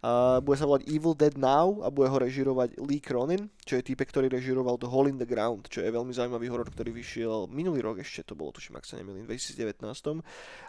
A 0.00 0.40
bude 0.40 0.56
sa 0.56 0.64
volať 0.64 0.88
Evil 0.88 1.12
Dead 1.12 1.36
Now 1.36 1.84
a 1.84 1.92
bude 1.92 2.08
ho 2.08 2.16
režirovať 2.16 2.80
Lee 2.80 3.04
Cronin, 3.04 3.52
čo 3.68 3.76
je 3.76 3.84
type, 3.84 4.00
ktorý 4.00 4.32
režiroval 4.32 4.80
The 4.80 4.88
Hole 4.88 5.12
in 5.12 5.20
the 5.20 5.28
Ground, 5.28 5.68
čo 5.68 5.84
je 5.84 5.92
veľmi 5.92 6.16
zaujímavý 6.16 6.48
horor, 6.48 6.72
ktorý 6.72 6.87
vyšiel 6.90 7.46
minulý 7.50 7.84
rok 7.84 8.00
ešte, 8.02 8.24
to 8.24 8.38
bolo 8.38 8.52
tuším, 8.52 8.76
ak 8.78 8.86
sa 8.86 8.98
nemýlim, 8.98 9.24
v 9.24 9.36
2019. 9.36 9.78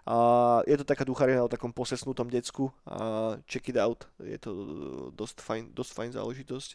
A 0.09 0.17
je 0.65 0.75
to 0.79 0.85
taká 0.85 1.03
ducharina 1.03 1.43
o 1.45 1.51
takom 1.51 1.73
posesnutom 1.73 2.29
decku 2.29 2.69
a 2.85 3.37
check 3.49 3.67
it 3.69 3.77
out, 3.77 4.07
je 4.21 4.37
to 4.37 4.51
dosť 5.13 5.41
fajn, 5.41 5.63
dosť 5.73 5.91
fajn 5.95 6.09
záležitosť. 6.15 6.69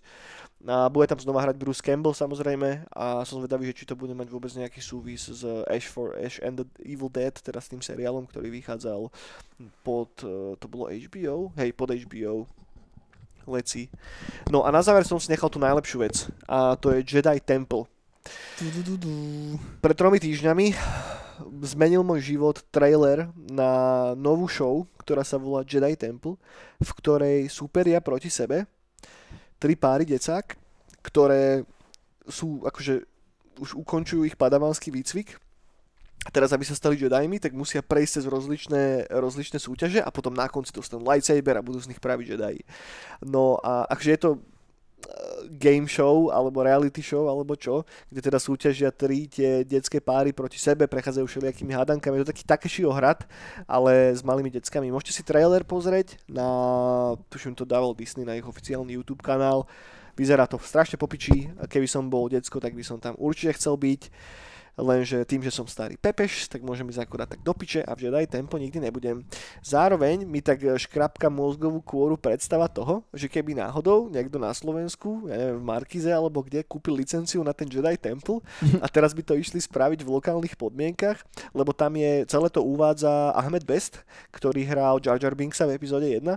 A 0.68 0.88
bude 0.88 1.06
tam 1.08 1.20
znova 1.20 1.44
hrať 1.44 1.56
Bruce 1.60 1.84
Campbell 1.84 2.16
samozrejme 2.16 2.88
a 2.92 3.22
som 3.28 3.40
zvedavý, 3.40 3.70
že 3.70 3.82
či 3.82 3.88
to 3.88 3.98
bude 3.98 4.12
mať 4.16 4.28
vôbec 4.32 4.52
nejaký 4.54 4.80
súvis 4.80 5.28
s 5.28 5.42
Ash 5.70 5.88
for 5.88 6.16
Ash 6.16 6.40
and 6.40 6.62
the 6.62 6.66
Evil 6.82 7.12
Dead, 7.12 7.34
teda 7.34 7.60
s 7.60 7.70
tým 7.70 7.84
seriálom, 7.84 8.26
ktorý 8.28 8.50
vychádzal 8.50 9.08
pod, 9.86 10.10
to 10.58 10.66
bolo 10.66 10.90
HBO? 10.90 11.52
Hej, 11.56 11.76
pod 11.76 11.92
HBO, 11.92 12.48
leci. 13.44 13.92
No 14.48 14.64
a 14.64 14.72
na 14.72 14.80
záver 14.80 15.04
som 15.04 15.20
si 15.20 15.28
nechal 15.28 15.52
tú 15.52 15.60
najlepšiu 15.60 15.98
vec 16.00 16.32
a 16.48 16.76
to 16.80 16.96
je 16.96 17.04
Jedi 17.04 17.38
Temple. 17.44 17.84
Pred 19.82 19.96
tromi 19.98 20.18
týždňami 20.22 20.66
zmenil 21.66 22.06
môj 22.06 22.22
život 22.22 22.62
trailer 22.70 23.28
na 23.36 24.12
novú 24.14 24.46
show, 24.46 24.86
ktorá 25.02 25.26
sa 25.26 25.36
volá 25.36 25.66
Jedi 25.66 25.98
Temple, 25.98 26.38
v 26.78 26.90
ktorej 27.02 27.50
súperia 27.50 27.98
proti 27.98 28.30
sebe. 28.30 28.64
Tri 29.58 29.74
páry 29.74 30.06
decák, 30.06 30.54
ktoré 31.02 31.66
sú 32.24 32.64
akože 32.64 33.04
už 33.60 33.76
ukončujú 33.78 34.26
ich 34.26 34.38
padavanský 34.38 34.90
výcvik. 34.90 35.38
A 36.24 36.32
teraz, 36.32 36.56
aby 36.56 36.64
sa 36.64 36.72
stali 36.72 36.96
Jedimi, 36.96 37.36
tak 37.36 37.52
musia 37.52 37.84
prejsť 37.84 38.12
cez 38.16 38.24
rozličné, 38.24 39.12
rozličné 39.12 39.60
súťaže 39.60 40.00
a 40.00 40.08
potom 40.08 40.32
na 40.32 40.48
konci 40.48 40.72
dostanú 40.72 41.04
lightsaber 41.04 41.60
a 41.60 41.66
budú 41.66 41.76
z 41.84 41.92
nich 41.92 42.00
praviť 42.00 42.26
Jedi. 42.32 42.64
No 43.20 43.60
a 43.60 43.84
akže 43.84 44.10
je 44.16 44.20
to 44.24 44.30
game 45.56 45.86
show 45.86 46.32
alebo 46.32 46.64
reality 46.64 47.04
show 47.04 47.28
alebo 47.28 47.54
čo, 47.54 47.84
kde 48.08 48.20
teda 48.24 48.38
súťažia 48.40 48.90
tri 48.90 49.28
tie 49.28 49.62
detské 49.62 50.00
páry 50.00 50.32
proti 50.32 50.56
sebe, 50.56 50.88
prechádzajú 50.88 51.26
všelijakými 51.28 51.72
hádankami. 51.72 52.20
Je 52.20 52.22
to 52.24 52.32
taký 52.32 52.44
Takeshi 52.44 52.82
hrad, 52.84 53.24
ale 53.68 54.12
s 54.12 54.24
malými 54.24 54.52
deckami. 54.52 54.92
Môžete 54.92 55.20
si 55.20 55.22
trailer 55.24 55.64
pozrieť 55.64 56.20
na, 56.28 56.48
tuším 57.28 57.56
to 57.56 57.68
dával 57.68 57.96
Disney 57.96 58.24
na 58.24 58.36
ich 58.36 58.46
oficiálny 58.46 58.96
YouTube 58.96 59.24
kanál. 59.24 59.68
Vyzerá 60.14 60.46
to 60.46 60.62
strašne 60.62 60.94
popičí. 60.94 61.50
Keby 61.66 61.90
som 61.90 62.06
bol 62.06 62.30
decko, 62.30 62.62
tak 62.62 62.72
by 62.78 62.84
som 62.86 63.02
tam 63.02 63.18
určite 63.18 63.58
chcel 63.58 63.74
byť 63.74 64.02
lenže 64.74 65.22
tým, 65.24 65.42
že 65.42 65.54
som 65.54 65.66
starý 65.66 65.94
pepeš, 65.94 66.50
tak 66.50 66.66
môžem 66.66 66.86
ísť 66.90 67.06
akurát 67.06 67.30
tak 67.30 67.42
do 67.42 67.54
piče 67.54 67.82
a 67.86 67.94
v 67.94 68.10
Jedi 68.10 68.26
tempo 68.26 68.58
nikdy 68.58 68.82
nebudem. 68.82 69.22
Zároveň 69.62 70.26
mi 70.26 70.42
tak 70.42 70.62
škrapka 70.62 71.30
mozgovú 71.30 71.78
kôru 71.80 72.18
predstava 72.18 72.66
toho, 72.66 73.06
že 73.14 73.30
keby 73.30 73.54
náhodou 73.54 74.10
niekto 74.10 74.36
na 74.42 74.50
Slovensku, 74.50 75.30
ja 75.30 75.38
neviem, 75.38 75.58
v 75.62 75.64
Markize 75.64 76.10
alebo 76.10 76.42
kde, 76.42 76.66
kúpil 76.66 76.98
licenciu 76.98 77.42
na 77.46 77.54
ten 77.54 77.70
Jedi 77.70 77.94
Temple 77.98 78.42
a 78.84 78.86
teraz 78.90 79.14
by 79.14 79.22
to 79.22 79.38
išli 79.38 79.62
spraviť 79.62 80.02
v 80.02 80.12
lokálnych 80.12 80.58
podmienkach, 80.58 81.22
lebo 81.54 81.70
tam 81.70 81.94
je, 81.94 82.26
celé 82.26 82.50
to 82.50 82.62
uvádza 82.62 83.30
Ahmed 83.38 83.62
Best, 83.62 84.02
ktorý 84.34 84.66
hral 84.66 84.98
Jar 84.98 85.22
Jar 85.22 85.38
Binksa 85.38 85.70
v 85.70 85.78
epizóde 85.78 86.10
1 86.10 86.34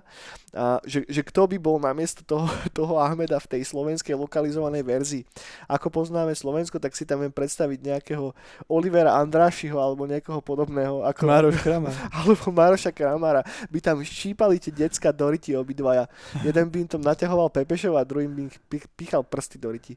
a 0.57 0.81
že, 0.87 1.05
že 1.05 1.21
kto 1.21 1.45
by 1.45 1.57
bol 1.61 1.77
namiesto 1.77 2.25
toho, 2.25 2.49
toho 2.77 2.97
Ahmeda 2.97 3.37
v 3.37 3.57
tej 3.57 3.61
slovenskej 3.67 4.17
lokalizovanej 4.17 4.83
verzii. 4.83 5.23
Ako 5.69 5.93
poznáme 5.93 6.33
Slovensko, 6.33 6.81
tak 6.81 6.97
si 6.97 7.05
tam 7.05 7.21
viem 7.21 7.33
predstaviť 7.33 7.79
nejakého 7.83 8.26
Olivera 8.65 9.15
Andrášiho 9.19 9.77
alebo 9.77 10.07
niekoho 10.07 10.39
podobného. 10.41 11.03
Ako, 11.05 11.27
Maroš 11.27 11.59
Kramar. 11.61 11.93
Alebo 12.17 12.45
Maroša 12.49 12.91
Kramara. 12.95 13.41
By 13.69 13.79
tam 13.83 13.97
šípali 14.01 14.57
tie 14.57 14.71
decka 14.73 15.11
do 15.11 15.27
ryti 15.29 15.53
obidvaja. 15.53 16.07
Jeden 16.41 16.71
by 16.71 16.77
im 16.83 16.89
tam 16.89 17.01
naťahoval 17.03 17.51
Pepešov 17.51 17.99
a 17.99 18.07
druhým 18.07 18.51
by 18.71 18.77
pichal 18.95 19.21
prsty 19.21 19.57
do 19.59 19.69
ryti. 19.71 19.93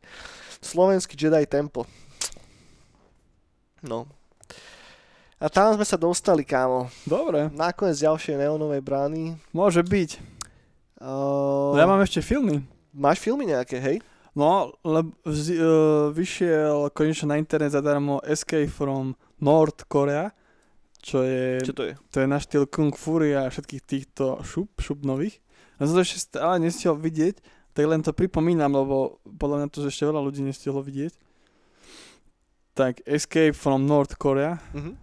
Slovenský 0.61 1.17
Jedi 1.17 1.47
Temple. 1.47 1.89
No. 3.81 4.05
A 5.41 5.49
tam 5.49 5.73
sme 5.73 5.89
sa 5.89 5.97
dostali, 5.97 6.45
kámo. 6.45 6.93
Dobre. 7.09 7.49
Nakoniec 7.57 7.97
ďalšie 7.97 8.37
neonové 8.37 8.85
brány. 8.85 9.41
Môže 9.57 9.81
byť. 9.81 10.21
Uh... 11.01 11.73
No 11.73 11.81
ja 11.81 11.89
mám 11.89 12.05
ešte 12.05 12.21
filmy. 12.21 12.61
Máš 12.93 13.25
filmy 13.25 13.49
nejaké, 13.49 13.81
hej? 13.81 14.05
No, 14.39 14.71
lebo 14.87 15.11
vz, 15.27 15.47
uh, 15.51 15.59
vyšiel 16.15 16.95
konečne 16.95 17.35
na 17.35 17.37
internet 17.41 17.75
zadarmo 17.75 18.23
Escape 18.23 18.71
from 18.71 19.19
North 19.43 19.91
Korea, 19.91 20.31
čo 21.01 21.25
je, 21.25 21.65
čo 21.65 21.73
to 21.73 21.89
je? 21.89 21.97
To 22.13 22.17
je 22.21 22.29
na 22.29 22.37
štýl 22.37 22.69
Kung 22.69 22.93
Fury 22.93 23.33
a 23.33 23.49
všetkých 23.49 23.83
týchto 23.83 24.45
šup, 24.45 24.69
šup 24.79 25.01
nových. 25.03 25.41
Ja 25.81 25.89
som 25.89 25.97
to 25.97 26.05
ešte 26.05 26.21
stále 26.21 26.61
nestihol 26.61 27.01
vidieť, 27.01 27.41
tak 27.73 27.85
len 27.89 28.05
to 28.05 28.13
pripomínam, 28.13 28.77
lebo 28.77 29.25
podľa 29.25 29.65
mňa 29.65 29.69
to 29.73 29.89
ešte 29.89 30.05
veľa 30.05 30.21
ľudí 30.21 30.45
nestihlo 30.45 30.85
vidieť. 30.85 31.17
Tak 32.77 33.01
Escape 33.09 33.57
from 33.57 33.89
North 33.89 34.21
Korea, 34.21 34.61
mm-hmm. 34.77 34.95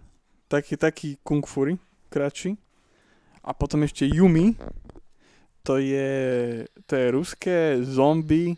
taký, 0.46 0.78
taký 0.78 1.08
Kung 1.26 1.42
Fury, 1.42 1.76
kratší. 2.14 2.54
A 3.42 3.50
potom 3.50 3.82
ešte 3.82 4.06
Yumi, 4.06 4.54
to 5.66 5.82
je, 5.82 6.62
to 6.86 6.92
je 6.94 7.06
ruské 7.10 7.82
zombie, 7.82 8.54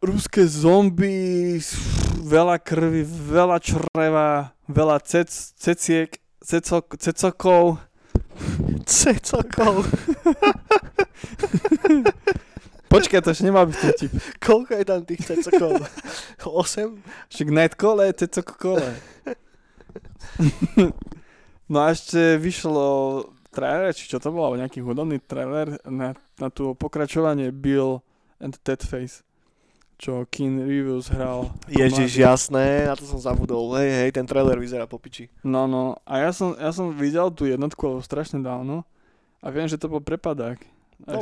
ruské 0.00 0.48
zombie, 0.48 1.60
veľa 2.24 2.56
krvi, 2.56 3.04
veľa 3.04 3.60
čreva, 3.60 4.56
veľa 4.64 4.96
cec, 5.04 5.28
ceciek, 5.60 6.16
cecok, 6.40 6.96
cecokov. 6.96 7.76
Cecokov. 8.88 9.84
Počkaj, 12.90 13.20
to 13.22 13.30
ešte 13.30 13.44
nemá 13.44 13.68
byť 13.68 13.76
vtip. 13.76 14.12
Koľko 14.40 14.72
je 14.80 14.84
tam 14.88 15.00
tých 15.04 15.22
cecokov? 15.22 15.84
8? 16.48 17.30
Však 17.30 17.48
Nightkole, 17.52 18.10
cecokole. 18.16 18.88
no 21.70 21.76
a 21.76 21.92
ešte 21.92 22.40
vyšlo 22.40 22.88
trailer, 23.52 23.92
či 23.92 24.08
čo 24.08 24.16
to 24.16 24.32
bolo, 24.32 24.56
nejaký 24.56 24.80
hudobný 24.80 25.20
trailer 25.22 25.76
na, 25.84 26.16
na 26.40 26.48
tú 26.48 26.72
pokračovanie 26.72 27.52
Bill 27.52 28.00
and 28.40 28.56
Ted 28.64 28.80
Face 28.80 29.22
čo 30.00 30.24
King 30.32 30.64
Reviews 30.64 31.12
hral. 31.12 31.52
Ježiš, 31.68 32.16
jasné, 32.16 32.88
na 32.88 32.96
to 32.96 33.04
som 33.04 33.20
zabudol. 33.20 33.76
Hej, 33.76 34.08
hej, 34.08 34.10
ten 34.16 34.24
trailer 34.24 34.56
vyzerá 34.56 34.88
popiči. 34.88 35.28
No, 35.44 35.68
no, 35.68 36.00
a 36.08 36.24
ja 36.24 36.32
som, 36.32 36.56
ja 36.56 36.72
som 36.72 36.88
videl 36.88 37.28
tú 37.36 37.44
jednotku, 37.44 37.84
ale 37.84 38.00
strašne 38.00 38.40
dávno 38.40 38.88
a 39.44 39.46
viem, 39.52 39.68
že 39.68 39.76
to 39.76 39.92
bol 39.92 40.00
prepadák. 40.00 40.56
No, 41.04 41.20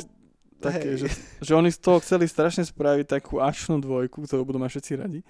také, 0.62 0.94
Hej. 0.94 1.06
že, 1.06 1.08
že 1.42 1.52
oni 1.58 1.74
z 1.74 1.78
toho 1.82 1.98
chceli 2.02 2.30
strašne 2.30 2.62
spraviť 2.62 3.18
takú 3.18 3.42
akčnú 3.42 3.82
dvojku, 3.82 4.26
ktorú 4.26 4.46
budú 4.46 4.58
mať 4.62 4.78
všetci 4.78 4.92
radi. 4.94 5.20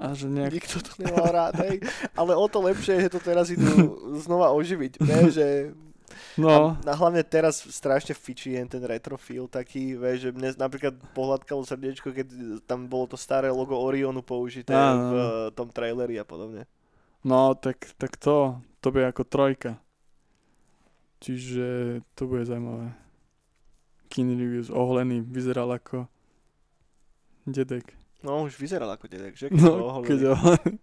A 0.00 0.16
že 0.16 0.32
nejak... 0.32 0.52
Nikto 0.56 0.80
to 0.80 0.92
nemal 0.96 1.28
rád, 1.28 1.60
hej. 1.60 1.84
Ale 2.16 2.32
o 2.32 2.48
to 2.48 2.64
lepšie 2.64 3.04
že 3.04 3.12
to 3.12 3.20
teraz 3.20 3.52
idú 3.52 3.68
znova 4.24 4.48
oživiť. 4.56 4.96
Ne, 5.04 5.28
že 5.28 5.76
No, 6.36 6.76
A, 6.78 6.90
a 6.90 6.94
hlavne 6.98 7.22
teraz 7.22 7.62
strašne 7.62 8.14
fičí 8.14 8.54
ten 8.66 8.82
retro 8.82 9.14
feel 9.16 9.46
taký, 9.46 9.94
vieš, 9.94 10.28
že 10.28 10.30
mne 10.34 10.48
napríklad 10.58 10.94
pohľadkalo 11.14 11.62
srdiečko, 11.62 12.10
keď 12.10 12.26
tam 12.66 12.90
bolo 12.90 13.10
to 13.10 13.16
staré 13.18 13.48
logo 13.50 13.78
Orionu 13.78 14.20
použité 14.20 14.74
Áno, 14.74 15.10
v 15.10 15.14
tom 15.54 15.70
traileri 15.70 16.18
a 16.18 16.26
podobne. 16.26 16.66
no 17.22 17.54
tak, 17.54 17.94
tak 18.00 18.16
to, 18.18 18.58
to 18.80 18.90
bude 18.90 19.06
ako 19.06 19.22
trojka. 19.26 19.78
Čiže 21.20 22.00
to 22.16 22.22
bude 22.24 22.48
zaujímavé. 22.48 22.96
Keanu 24.08 24.34
Reeves 24.34 24.72
oholený, 24.72 25.20
vyzeral 25.22 25.70
ako 25.70 26.08
dedek. 27.46 27.94
No 28.24 28.44
už 28.44 28.56
vyzeral 28.56 28.88
ako 28.90 29.06
dedek, 29.06 29.36
že? 29.36 29.52
Keď 29.52 29.60
No, 29.60 30.00
keď 30.02 30.34
oholený. 30.34 30.80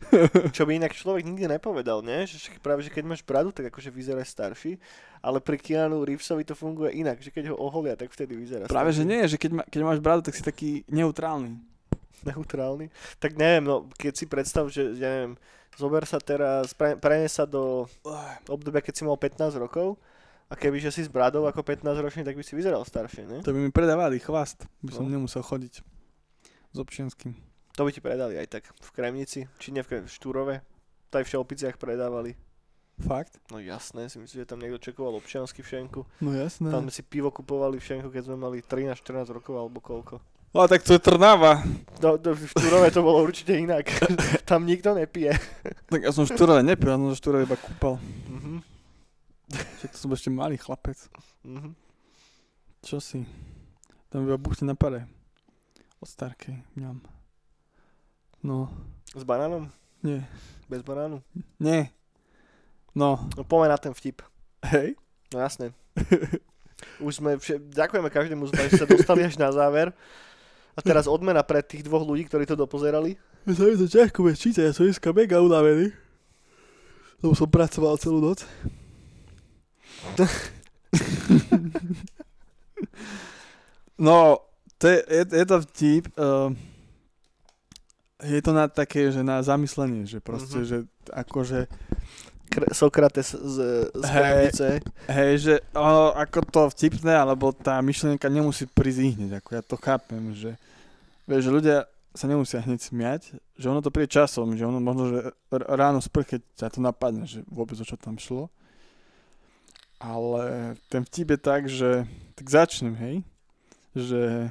Čo 0.56 0.64
by 0.64 0.76
inak 0.76 0.90
človek 0.90 1.22
nikdy 1.22 1.44
nepovedal, 1.46 2.00
ne? 2.00 2.24
Že 2.24 2.58
práve, 2.58 2.80
že 2.80 2.90
keď 2.90 3.04
máš 3.04 3.20
bradu, 3.20 3.50
tak 3.50 3.68
akože 3.68 3.88
vyzeráš 3.88 4.30
starší, 4.30 4.80
ale 5.18 5.38
pri 5.38 5.56
Keanu 5.56 6.02
Reevesovi 6.02 6.42
to 6.42 6.52
funguje 6.52 6.94
inak, 6.94 7.18
že 7.18 7.28
keď 7.28 7.52
ho 7.52 7.56
oholia, 7.56 7.94
tak 7.94 8.08
vtedy 8.08 8.32
vyzerá 8.32 8.64
Práve, 8.64 8.90
že 8.90 9.04
nie, 9.04 9.20
že 9.24 9.36
keď, 9.36 9.50
ma, 9.52 9.62
keď 9.62 9.80
máš 9.82 10.00
bradu, 10.00 10.22
tak 10.22 10.32
si 10.32 10.40
taký 10.40 10.82
neutrálny. 10.86 11.60
neutrálny. 12.22 12.88
Tak 13.16 13.36
neviem, 13.36 13.64
no 13.64 13.88
keď 13.94 14.12
si 14.14 14.24
predstav, 14.24 14.68
že 14.68 14.96
ja 14.96 15.08
neviem, 15.10 15.34
zober 15.76 16.04
sa 16.04 16.16
teraz, 16.16 16.72
pre, 16.72 16.96
prenes 16.96 17.30
sa 17.30 17.44
do 17.44 17.84
obdobia, 18.46 18.80
keď 18.80 18.94
si 18.94 19.02
mal 19.04 19.16
15 19.16 19.56
rokov 19.56 19.96
a 20.46 20.56
keby 20.56 20.80
že 20.80 20.90
si 20.90 21.00
s 21.00 21.08
bradou 21.08 21.46
ako 21.46 21.62
15 21.62 21.86
ročný, 21.96 22.22
tak 22.22 22.34
by 22.34 22.42
si 22.42 22.52
vyzeral 22.52 22.82
staršie, 22.82 23.24
ne? 23.24 23.38
To 23.40 23.52
by 23.52 23.60
mi 23.60 23.70
predávali 23.70 24.18
chvast, 24.18 24.64
by 24.80 24.90
som 24.90 25.06
No. 25.06 25.14
nemusel 25.14 25.40
chodiť 25.40 25.84
s 26.70 26.76
občianským. 26.76 27.32
To 27.80 27.88
by 27.88 27.96
ti 27.96 28.04
predali 28.04 28.36
aj 28.36 28.60
tak 28.60 28.68
v 28.76 28.90
Kremnici, 28.92 29.48
či 29.56 29.72
nie 29.72 29.80
v, 29.80 29.88
Krem- 29.88 30.04
v 30.04 30.12
Štúrove. 30.12 30.60
To 31.08 31.16
aj 31.16 31.24
v 31.24 31.32
Šelpiciach 31.32 31.80
predávali. 31.80 32.36
Fakt? 33.00 33.40
No 33.48 33.56
jasné, 33.56 34.12
si 34.12 34.20
myslím, 34.20 34.44
že 34.44 34.50
tam 34.52 34.60
niekto 34.60 34.76
čekoval 34.76 35.16
občiansky 35.16 35.64
v 35.64 35.72
Šenku. 35.72 36.00
No 36.20 36.36
jasné. 36.36 36.68
Tam 36.68 36.92
si 36.92 37.00
pivo 37.00 37.32
kupovali 37.32 37.80
v 37.80 37.86
Šenku, 37.88 38.12
keď 38.12 38.28
sme 38.28 38.36
mali 38.36 38.60
13-14 38.60 39.32
rokov 39.32 39.56
alebo 39.56 39.80
koľko. 39.80 40.20
No 40.52 40.68
tak 40.68 40.84
to 40.84 40.92
je 40.92 41.00
Trnava. 41.00 41.64
Do, 42.04 42.20
do, 42.20 42.36
v 42.36 42.44
Štúrove 42.52 42.92
to 42.92 43.00
bolo 43.00 43.24
určite 43.24 43.56
inak. 43.56 43.88
tam 44.50 44.68
nikto 44.68 44.92
nepije. 44.92 45.40
Tak 45.88 46.04
ja 46.04 46.12
som 46.12 46.28
v 46.28 46.36
Štúrove 46.36 46.60
nepil, 46.60 46.84
ja 46.92 47.00
som 47.00 47.08
v 47.08 47.16
Štúrove 47.16 47.48
iba 47.48 47.56
kúpal. 47.56 47.96
Mhm. 48.28 48.60
Však 49.56 49.88
to 49.88 49.98
som 50.04 50.12
ešte 50.12 50.28
malý 50.28 50.60
chlapec. 50.60 51.00
Mhm. 51.48 51.72
Čo 52.84 53.00
si? 53.00 53.24
Tam 54.12 54.28
iba 54.28 54.36
buchne 54.36 54.68
na 54.68 54.76
pare. 54.76 55.08
Od 55.96 56.08
starkej, 56.12 56.60
mňam. 56.76 57.19
No, 58.40 58.68
S 59.12 59.24
banánom? 59.24 59.68
nie. 60.02 60.24
Bez 60.70 60.80
banánu? 60.86 61.20
Nie. 61.58 61.90
No, 62.94 63.28
No 63.36 63.42
poďme 63.44 63.68
na 63.74 63.78
ten 63.78 63.92
vtip. 63.92 64.22
hej. 64.64 64.94
No 65.34 65.40
jasné. 65.42 65.74
Už 67.04 67.20
sme, 67.20 67.36
vše, 67.36 67.58
ďakujeme 67.60 68.08
každému 68.08 68.48
že 68.48 68.80
sa 68.80 68.86
dostali 68.88 69.26
až 69.26 69.36
na 69.36 69.52
záver. 69.52 69.92
A 70.72 70.80
teraz 70.80 71.04
odmena 71.10 71.42
pre 71.44 71.60
tých 71.60 71.82
dvoch 71.84 72.06
ľudí, 72.06 72.24
ktorí 72.24 72.46
to 72.46 72.56
dopozerali. 72.56 73.18
Ja 73.44 73.52
sa 73.52 73.66
mi 73.66 73.76
to 73.76 73.84
ťažko 73.90 74.22
bude 74.24 74.38
čítať, 74.38 74.62
ja 74.64 74.72
som 74.72 74.86
dneska 74.86 75.12
mega 75.12 75.42
unavený. 75.42 75.92
Lebo 77.20 77.34
som 77.36 77.50
pracoval 77.50 78.00
celú 78.00 78.22
noc. 78.22 78.46
no, 83.98 84.38
to 84.78 84.86
je, 84.88 84.98
je, 85.04 85.22
je 85.36 85.44
to 85.44 85.56
vtip. 85.68 86.04
Uh, 86.16 86.54
je 88.22 88.40
to 88.40 88.52
na 88.52 88.66
také, 88.66 89.08
že 89.08 89.20
na 89.20 89.40
zamyslenie, 89.40 90.04
že 90.04 90.20
proste, 90.20 90.60
Mhm. 90.60 90.66
že 90.66 90.76
akože, 91.08 91.66
Kr- 92.50 92.74
Sokrates 92.74 93.30
z, 93.30 93.56
z 93.94 94.02
Hej. 94.10 94.82
Hej, 95.06 95.32
že 95.38 95.54
ono, 95.70 96.10
ako 96.10 96.38
to 96.42 96.60
vtipné, 96.74 97.14
alebo 97.14 97.54
tá 97.54 97.78
myšlienka 97.78 98.26
nemusí 98.26 98.66
prísť 98.66 99.00
hneď, 99.14 99.30
ako 99.38 99.50
ja 99.54 99.62
to 99.62 99.76
chápem, 99.78 100.34
že, 100.34 100.58
vieš, 101.30 101.46
že 101.46 101.54
ľudia 101.54 101.76
sa 102.10 102.26
nemusia 102.26 102.58
hneď 102.58 102.80
smiať, 102.82 103.22
že 103.54 103.66
ono 103.70 103.78
to 103.78 103.94
príde 103.94 104.10
časom, 104.10 104.58
že 104.58 104.66
ono 104.66 104.82
možno, 104.82 105.04
že 105.06 105.18
ráno 105.70 106.02
spr, 106.02 106.26
keď 106.26 106.40
ťa 106.58 106.68
to 106.74 106.80
napadne, 106.82 107.22
že 107.22 107.46
vôbec 107.46 107.78
o 107.78 107.86
čo 107.86 107.94
tam 107.94 108.18
šlo. 108.18 108.50
Ale 110.02 110.74
ten 110.88 111.04
vtip 111.04 111.30
je 111.30 111.38
tak, 111.38 111.62
že, 111.68 112.02
tak 112.34 112.46
začnem, 112.48 112.96
hej, 112.96 113.16
že 113.92 114.48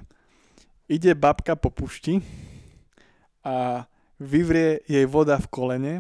ide 0.88 1.12
babka 1.18 1.58
po 1.58 1.68
pušti 1.68 2.22
a 3.42 3.86
vyvrie 4.20 4.84
jej 4.86 5.06
voda 5.06 5.40
v 5.40 5.48
kolene, 5.48 5.94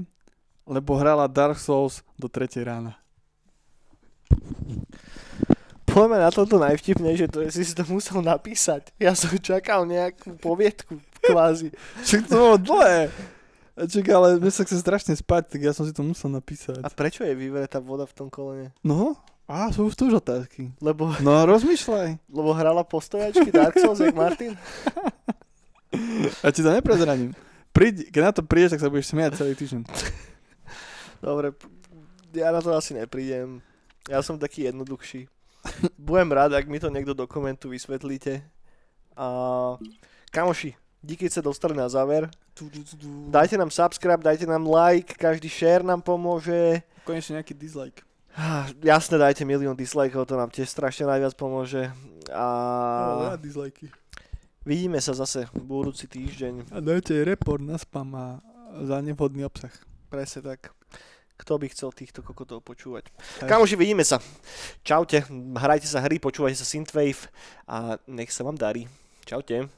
lebo 0.67 0.95
hrala 0.95 1.25
Dark 1.25 1.57
Souls 1.57 2.03
do 2.19 2.27
3 2.27 2.61
rána. 2.61 2.93
Poďme 5.89 6.21
na 6.21 6.29
toto 6.29 6.61
najvtipnejšie, 6.61 7.27
to 7.33 7.41
je, 7.41 7.49
si 7.49 7.65
si 7.65 7.73
to 7.73 7.81
musel 7.89 8.21
napísať. 8.21 8.93
Ja 9.01 9.17
som 9.17 9.33
čakal 9.41 9.89
nejakú 9.89 10.37
poviedku, 10.37 11.01
kvázi. 11.25 11.73
Však 12.05 12.29
to 12.29 12.35
bolo 12.37 12.57
dlhé. 12.61 13.09
Čak, 13.79 14.05
ale 14.11 14.27
mne 14.37 14.51
sa 14.53 14.67
chce 14.67 14.77
strašne 14.77 15.17
spať, 15.17 15.55
tak 15.55 15.59
ja 15.65 15.73
som 15.73 15.87
si 15.89 15.95
to 15.95 16.05
musel 16.05 16.29
napísať. 16.29 16.85
A 16.85 16.91
prečo 16.93 17.25
je 17.25 17.33
vyvretá 17.33 17.81
voda 17.81 18.05
v 18.05 18.13
tom 18.13 18.27
kolene? 18.29 18.69
No, 18.85 19.17
a 19.49 19.73
sú 19.73 19.89
tu 19.97 20.13
už 20.13 20.21
otázky. 20.21 20.69
Lebo, 20.77 21.09
No 21.25 21.41
rozmýšľaj. 21.49 22.21
lebo 22.29 22.53
hrala 22.53 22.85
postojačky 22.85 23.49
Dark 23.49 23.73
Souls, 23.81 23.97
jak 23.97 24.13
Martin? 24.13 24.53
Ja 26.45 26.49
ti 26.53 26.61
to 26.61 26.69
neprezradím. 26.69 27.33
Príď, 27.73 28.09
keď 28.13 28.21
na 28.21 28.31
to 28.33 28.41
prídeš, 28.45 28.77
tak 28.77 28.81
sa 28.81 28.89
budeš 28.91 29.09
smiať 29.13 29.37
celý 29.41 29.53
týždeň. 29.57 29.81
Dobre, 31.21 31.53
ja 32.33 32.49
na 32.53 32.61
to 32.61 32.73
asi 32.73 32.93
neprídem. 32.93 33.61
Ja 34.09 34.21
som 34.21 34.41
taký 34.41 34.69
jednoduchší. 34.69 35.29
Budem 35.99 36.29
rád, 36.33 36.55
ak 36.55 36.65
mi 36.65 36.79
to 36.81 36.89
niekto 36.89 37.13
do 37.13 37.25
komentu 37.29 37.69
vysvetlíte. 37.69 38.41
A 39.13 39.25
kamoši, 40.31 40.73
díky, 41.03 41.27
že 41.27 41.39
sa 41.39 41.43
dostali 41.45 41.75
na 41.75 41.89
záver. 41.91 42.31
Dajte 43.31 43.55
nám 43.55 43.71
subscribe, 43.71 44.19
dajte 44.19 44.43
nám 44.43 44.67
like, 44.67 45.15
každý 45.15 45.47
share 45.47 45.83
nám 45.83 46.03
pomôže. 46.03 46.83
Konečne 47.07 47.39
nejaký 47.39 47.55
dislike. 47.55 48.03
Ah, 48.35 48.67
Jasne, 48.83 49.19
dajte 49.19 49.43
milión 49.43 49.75
dislikeov, 49.75 50.27
to 50.27 50.35
nám 50.39 50.51
tiež 50.51 50.69
strašne 50.69 51.07
najviac 51.07 51.35
pomôže. 51.35 51.91
A 52.31 52.45
ja 53.33 53.37
dislajky. 53.39 53.91
Vidíme 54.65 54.99
sa 55.01 55.15
zase 55.15 55.47
budúci 55.55 56.07
týždeň. 56.07 56.73
A 56.73 56.79
dajte 56.83 57.23
report 57.23 57.63
na 57.63 57.77
spam 57.77 58.11
a 58.15 58.39
za 58.85 59.01
nevhodný 59.01 59.45
obsah. 59.45 59.71
Presne 60.09 60.55
tak. 60.55 60.73
Kto 61.39 61.55
by 61.55 61.71
chcel 61.71 61.95
týchto 61.95 62.19
kokotov 62.19 62.59
počúvať? 62.67 63.07
Hej. 63.39 63.47
Kamoši, 63.47 63.79
vidíme 63.79 64.03
sa. 64.03 64.19
Čaute, 64.83 65.23
hrajte 65.55 65.87
sa 65.87 66.03
hry, 66.03 66.19
počúvajte 66.19 66.59
sa 66.59 66.67
Synthwave 66.67 67.31
a 67.63 67.95
nech 68.11 68.27
sa 68.35 68.43
vám 68.43 68.59
darí. 68.59 68.91
Čaute. 69.23 69.71